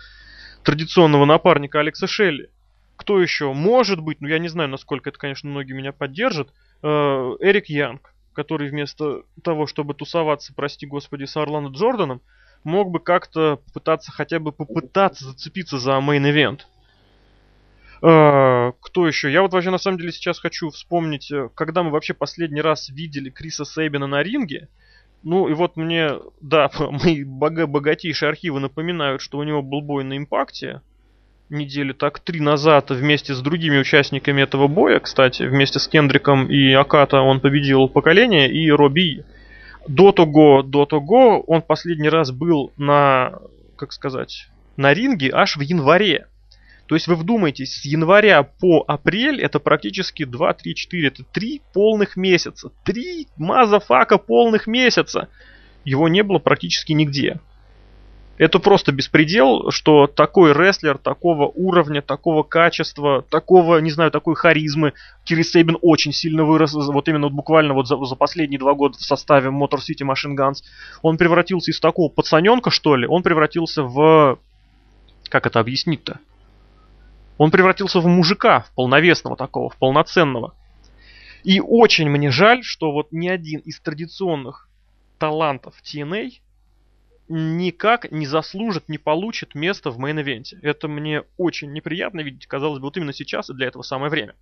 традиционного 0.63 1.25
напарника 1.25 1.81
Алекса 1.81 2.07
Шелли 2.07 2.51
кто 2.97 3.21
еще? 3.21 3.53
Может 3.53 4.01
быть, 4.01 4.21
ну 4.21 4.29
я 4.29 4.39
не 4.39 4.49
знаю, 4.49 4.69
насколько 4.69 5.11
это, 5.11 5.19
конечно, 5.19 5.49
многие 5.49 5.73
меня 5.73 5.93
поддержат. 5.93 6.53
Э, 6.83 6.89
Эрик 7.41 7.67
Янг, 7.67 8.15
который 8.33 8.71
вместо 8.71 9.23
того, 9.43 9.67
чтобы 9.67 9.95
тусоваться, 9.95 10.53
прости 10.55 10.87
господи, 10.87 11.25
с 11.25 11.37
Орландо 11.37 11.71
Джорданом, 11.71 12.23
мог 12.65 12.91
бы 12.91 13.01
как-то 13.01 13.57
попытаться 13.67 14.13
хотя 14.13 14.39
бы 14.39 14.53
попытаться 14.53 15.25
зацепиться 15.25 15.79
за 15.79 15.93
main 16.01 16.27
event. 16.27 16.67
Э, 18.03 18.75
кто 18.81 19.07
еще? 19.07 19.31
Я 19.31 19.43
вот 19.43 19.53
вообще 19.53 19.71
на 19.71 19.79
самом 19.79 19.99
деле 19.99 20.11
сейчас 20.11 20.41
хочу 20.41 20.71
вспомнить, 20.71 21.31
э, 21.31 21.51
когда 21.55 21.85
мы 21.85 21.91
вообще 21.91 22.15
последний 22.15 22.61
раз 22.61 22.89
видели 22.89 23.31
Криса 23.31 23.65
Сейбина 23.65 24.09
на 24.09 24.25
ринге. 24.25 24.69
Ну 25.23 25.49
и 25.49 25.55
вот 25.55 25.77
мне, 25.77 26.11
да, 26.41 26.69
мои 26.79 27.23
богатейшие 27.23 28.29
архивы 28.29 28.59
напоминают, 28.59 29.23
что 29.23 29.39
у 29.39 29.45
него 29.45 29.63
был 29.63 29.83
бой 29.83 30.03
на 30.03 30.17
Impact 30.17 30.73
е 30.73 30.83
недели 31.53 31.93
так 31.93 32.19
три 32.19 32.41
назад 32.41 32.91
вместе 32.91 33.35
с 33.35 33.41
другими 33.41 33.79
участниками 33.79 34.43
этого 34.43 34.67
боя, 34.67 34.99
кстати, 34.99 35.45
вместе 35.45 35.79
с 35.79 35.87
Кендриком 35.87 36.51
и 36.51 36.73
Окато 36.73 37.21
он 37.21 37.41
победил 37.41 37.89
поколение 37.89 38.51
и 38.51 38.71
Робби. 38.71 39.25
До 39.87 40.13
того, 40.13 40.63
до 40.63 40.87
того 40.87 41.41
он 41.43 41.63
последний 41.63 42.09
раз 42.09 42.31
был 42.31 42.73
на, 42.77 43.39
как 43.77 43.93
сказать, 43.93 44.49
на 44.77 44.95
ринге 44.95 45.31
аж 45.33 45.57
в 45.57 45.61
январе. 45.61 46.27
То 46.87 46.97
есть 46.97 47.07
вы 47.07 47.15
вдумайтесь, 47.15 47.81
с 47.81 47.85
января 47.85 48.43
по 48.43 48.85
апрель 48.87 49.41
это 49.41 49.61
практически 49.61 50.25
2, 50.25 50.53
3, 50.53 50.75
4, 50.75 51.09
это 51.09 51.25
3 51.25 51.63
полных 51.73 52.17
месяца. 52.17 52.71
3 52.85 53.29
motherfucker 53.37 54.19
полных 54.19 54.67
месяца. 54.67 55.29
Его 55.85 56.09
не 56.09 56.23
было 56.23 56.39
практически 56.39 56.93
нигде. 56.93 57.41
Это 58.39 58.59
просто 58.59 58.93
беспредел, 58.93 59.71
что 59.71 60.07
такой 60.07 60.53
рестлер 60.53 60.97
такого 60.97 61.47
уровня, 61.47 62.01
такого 62.01 62.43
качества, 62.43 63.23
такого, 63.23 63.79
не 63.79 63.91
знаю, 63.91 64.11
такой 64.11 64.35
харизмы. 64.35 64.95
Кирис 65.25 65.53
Сейбин 65.53 65.77
очень 65.83 66.13
сильно 66.13 66.45
вырос, 66.45 66.73
вот 66.73 67.09
именно 67.09 67.27
вот 67.27 67.35
буквально 67.35 67.75
вот 67.75 67.87
за, 67.87 68.03
за 68.03 68.17
последние 68.17 68.59
два 68.59 68.75
года 68.75 68.97
в 68.97 69.03
составе 69.03 69.51
Motor 69.51 69.79
City 69.79 70.03
Machine 70.03 70.35
Guns. 70.35 70.63
Он 71.03 71.19
превратился 71.19 71.71
из 71.71 71.79
такого 71.79 72.09
пацаненка, 72.09 72.71
что 72.71 72.97
ли, 72.97 73.07
он 73.07 73.23
превратился 73.23 73.83
в... 73.83 74.39
Как 75.29 75.47
это 75.47 75.61
объяснить-то? 75.61 76.19
Он 77.37 77.51
превратился 77.51 78.01
в 78.01 78.07
мужика, 78.07 78.61
в 78.61 78.75
полновесного 78.75 79.37
такого, 79.37 79.69
в 79.69 79.77
полноценного. 79.77 80.55
И 81.45 81.61
очень 81.61 82.09
мне 82.09 82.31
жаль, 82.31 82.63
что 82.63 82.93
вот 82.93 83.09
ни 83.11 83.29
один 83.29 83.61
из 83.61 83.81
традиционных 83.81 84.69
талантов 85.19 85.75
TNA 85.85 86.31
никак 87.33 88.11
не 88.11 88.27
заслужит, 88.27 88.89
не 88.89 88.99
получит 88.99 89.55
место 89.55 89.91
в 89.91 89.99
мейн-эвенте. 89.99 90.59
Это 90.63 90.89
мне 90.89 91.23
очень 91.37 91.73
неприятно 91.73 92.21
видеть, 92.21 92.47
казалось 92.47 92.79
бы, 92.79 92.87
вот 92.87 92.97
именно 92.97 93.13
сейчас 93.13 93.51
и 93.51 93.55
для 93.55 93.69
этого 93.69 93.83
самое 93.83 94.11
время. 94.11 94.35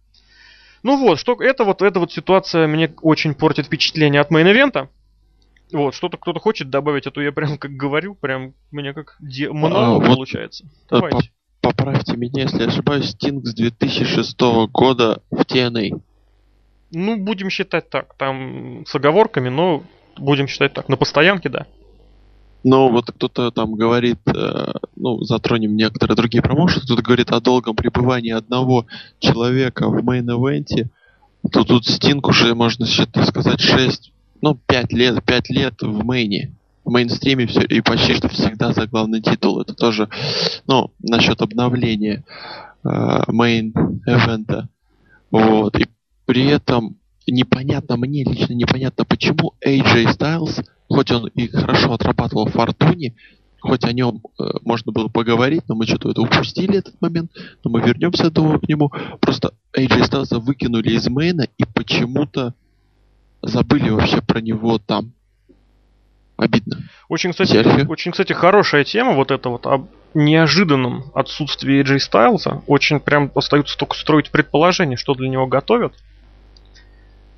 Ну 0.82 0.97
вот, 0.97 1.18
что 1.18 1.34
это 1.41 1.64
вот 1.64 1.82
эта 1.82 2.01
вот 2.01 2.12
ситуация 2.12 2.66
мне 2.66 2.93
очень 3.03 3.34
портит 3.34 3.66
впечатление 3.66 4.20
от 4.20 4.30
мейн-эвента. 4.30 4.88
Вот, 5.72 5.95
что-то 5.95 6.16
кто-то 6.16 6.41
хочет 6.41 6.68
добавить, 6.68 7.07
а 7.07 7.11
то 7.11 7.20
я 7.20 7.30
прям 7.32 7.57
как 7.57 7.72
говорю, 7.72 8.14
прям 8.14 8.55
мне 8.72 8.93
как 8.93 9.16
де- 9.20 9.51
монолог 9.51 10.03
а, 10.03 10.14
получается. 10.14 10.64
Вот, 10.91 11.01
Давайте. 11.01 11.30
Поправьте 11.61 12.16
меня, 12.16 12.43
если 12.43 12.62
я 12.62 12.68
ошибаюсь, 12.68 13.11
Стинг 13.11 13.47
с 13.47 13.55
2006 13.55 14.41
года 14.72 15.22
в 15.30 15.43
TNA. 15.43 16.01
Ну, 16.93 17.16
будем 17.18 17.51
считать 17.51 17.88
так, 17.91 18.14
там 18.14 18.84
с 18.86 18.95
оговорками, 18.95 19.49
но 19.51 19.84
будем 20.16 20.49
считать 20.49 20.72
так. 20.72 20.88
На 20.88 20.97
постоянке, 20.97 21.51
да. 21.51 21.66
Но 22.62 22.90
вот 22.90 23.11
кто-то 23.11 23.50
там 23.50 23.74
говорит, 23.74 24.18
э, 24.26 24.72
ну, 24.96 25.22
затронем 25.22 25.76
некоторые 25.76 26.16
другие 26.16 26.42
промоушены, 26.42 26.84
кто-то 26.84 27.02
говорит 27.02 27.32
о 27.32 27.40
долгом 27.40 27.74
пребывании 27.74 28.32
одного 28.32 28.86
человека 29.18 29.88
в 29.88 29.98
main 30.05 30.35
event 30.35 30.73
е, 30.73 30.88
то 31.50 31.64
тут 31.64 31.86
Стинг 31.86 32.28
уже, 32.28 32.54
можно 32.54 32.84
сказать, 32.86 33.61
6, 33.61 34.12
ну, 34.42 34.58
5 34.66 34.92
лет, 34.92 35.24
5 35.24 35.50
лет 35.50 35.74
в 35.80 36.04
main 36.05 36.38
е. 36.38 36.55
В 36.84 36.90
мейнстриме 36.90 37.46
все, 37.46 37.61
и 37.61 37.80
почти 37.80 38.14
что 38.14 38.28
всегда 38.28 38.72
за 38.72 38.86
главный 38.86 39.20
титул. 39.20 39.61
Это 39.61 39.74
тоже, 39.74 40.08
ну, 40.66 40.90
насчет 40.98 41.40
обновления 41.42 42.24
main 42.82 43.50
event 43.50 44.35
а. 44.35 44.68
Вот. 45.30 45.78
И 45.78 45.86
при 46.26 46.46
этом 46.46 46.96
непонятно, 47.26 47.96
мне 47.96 48.24
лично 48.24 48.54
непонятно, 48.54 49.04
почему 49.04 49.54
AJ 49.64 50.16
Styles 50.16 50.64
хоть 50.91 51.11
он 51.12 51.28
и 51.28 51.49
хорошо 51.49 51.93
отрабатывал 51.95 52.47
в 52.47 52.53
Фортуне, 52.53 53.14
хоть 53.61 53.84
о 53.84 53.93
нем 53.93 54.20
э, 54.38 54.43
можно 54.62 54.91
было 54.93 55.09
поговорить, 55.09 55.62
но 55.68 55.76
мы 55.76 55.86
что-то 55.86 56.11
это 56.11 56.20
упустили 56.20 56.78
этот 56.78 57.01
момент, 57.01 57.30
но 57.62 57.70
мы 57.70 57.80
вернемся 57.80 58.30
до, 58.30 58.59
к 58.59 58.68
нему. 58.68 58.93
Просто 59.20 59.55
AJ 59.76 60.11
Styles 60.11 60.38
выкинули 60.38 60.91
из 60.91 61.09
мейна 61.09 61.47
и 61.57 61.64
почему-то 61.64 62.55
забыли 63.41 63.91
вообще 63.91 64.20
про 64.20 64.41
него 64.41 64.78
там. 64.78 65.12
Обидно. 66.36 66.78
Очень, 67.09 67.30
кстати, 67.30 67.53
Серхио? 67.53 67.86
очень, 67.86 68.12
кстати, 68.12 68.32
хорошая 68.32 68.84
тема 68.84 69.12
вот 69.12 69.30
это 69.30 69.51
вот 69.51 69.66
об 69.66 69.88
неожиданном 70.14 71.05
отсутствии 71.14 71.84
AJ 71.84 72.01
Стайлза. 72.01 72.62
Очень 72.66 72.99
прям 72.99 73.30
остается 73.34 73.78
только 73.78 73.95
строить 73.95 74.30
предположение, 74.30 74.97
что 74.97 75.14
для 75.14 75.28
него 75.28 75.47
готовят 75.47 75.95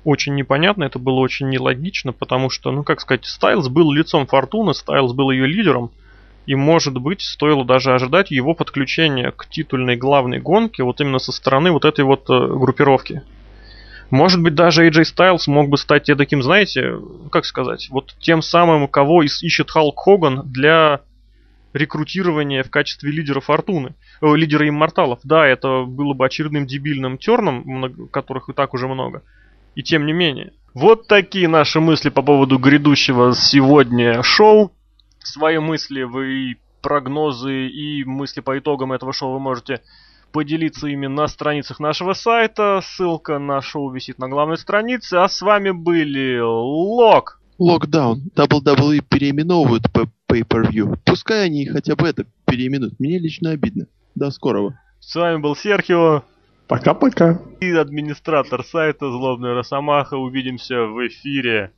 очень 0.03 0.35
непонятно, 0.35 0.83
это 0.83 0.99
было 0.99 1.19
очень 1.19 1.49
нелогично, 1.49 2.13
потому 2.13 2.49
что, 2.49 2.71
ну 2.71 2.83
как 2.83 3.01
сказать, 3.01 3.25
Стайлз 3.25 3.69
был 3.69 3.91
лицом 3.91 4.27
Фортуны, 4.27 4.73
Стайлз 4.73 5.13
был 5.13 5.31
ее 5.31 5.47
лидером, 5.47 5.91
и 6.45 6.55
может 6.55 6.97
быть 6.97 7.21
стоило 7.21 7.63
даже 7.63 7.93
ожидать 7.93 8.31
его 8.31 8.53
подключения 8.53 9.31
к 9.31 9.47
титульной 9.47 9.95
главной 9.95 10.39
гонке 10.39 10.83
вот 10.83 10.99
именно 10.99 11.19
со 11.19 11.31
стороны 11.31 11.71
вот 11.71 11.85
этой 11.85 12.03
вот 12.03 12.29
э, 12.29 12.47
группировки. 12.47 13.21
Может 14.11 14.41
быть 14.41 14.53
даже 14.53 14.87
AJ 14.87 15.03
Styles 15.15 15.43
мог 15.47 15.69
бы 15.69 15.77
стать 15.77 16.05
таким, 16.05 16.43
знаете, 16.43 16.99
как 17.31 17.45
сказать, 17.45 17.87
вот 17.89 18.13
тем 18.19 18.41
самым, 18.41 18.87
кого 18.87 19.23
ищет 19.23 19.71
Халк 19.71 19.99
Хоган 19.99 20.41
для 20.45 21.01
рекрутирования 21.73 22.63
в 22.63 22.69
качестве 22.69 23.11
лидера 23.11 23.39
Фортуны, 23.39 23.95
э, 24.21 24.35
лидера 24.35 24.67
Имморталов. 24.67 25.19
Да, 25.23 25.47
это 25.47 25.83
было 25.83 26.13
бы 26.13 26.25
очередным 26.25 26.67
дебильным 26.67 27.17
терном, 27.17 28.07
которых 28.11 28.49
и 28.49 28.53
так 28.53 28.73
уже 28.73 28.87
много. 28.87 29.23
И 29.75 29.83
тем 29.83 30.05
не 30.05 30.13
менее. 30.13 30.53
Вот 30.73 31.07
такие 31.07 31.47
наши 31.47 31.79
мысли 31.79 32.09
по 32.09 32.21
поводу 32.21 32.57
грядущего 32.57 33.33
сегодня 33.35 34.23
шоу. 34.23 34.71
Свои 35.19 35.59
мысли 35.59 36.03
вы 36.03 36.57
прогнозы 36.81 37.67
и 37.67 38.03
мысли 38.03 38.41
по 38.41 38.57
итогам 38.57 38.91
этого 38.91 39.13
шоу 39.13 39.33
вы 39.33 39.39
можете 39.39 39.81
поделиться 40.31 40.87
ими 40.87 41.07
на 41.07 41.27
страницах 41.27 41.79
нашего 41.79 42.13
сайта. 42.13 42.81
Ссылка 42.83 43.39
на 43.39 43.61
шоу 43.61 43.91
висит 43.91 44.17
на 44.17 44.27
главной 44.27 44.57
странице. 44.57 45.15
А 45.15 45.29
с 45.29 45.41
вами 45.41 45.71
были 45.71 46.39
Лок. 46.41 47.39
Локдаун. 47.59 48.31
WWE 48.35 49.03
переименовывают 49.07 49.91
по 49.91 50.09
Pay-Per-View. 50.31 50.99
Пускай 51.05 51.45
они 51.45 51.65
хотя 51.67 51.95
бы 51.95 52.07
это 52.07 52.25
переименуют. 52.45 52.99
Мне 52.99 53.19
лично 53.19 53.51
обидно. 53.51 53.85
До 54.15 54.31
скорого. 54.31 54.79
С 54.99 55.15
вами 55.15 55.37
был 55.37 55.55
Серхио 55.55 56.23
Пока-пока. 56.73 57.39
и 57.59 57.69
администратор 57.69 58.63
сайта 58.63 59.11
Злобная 59.11 59.53
Росомаха. 59.53 60.17
Увидимся 60.17 60.85
в 60.85 61.07
эфире. 61.07 61.71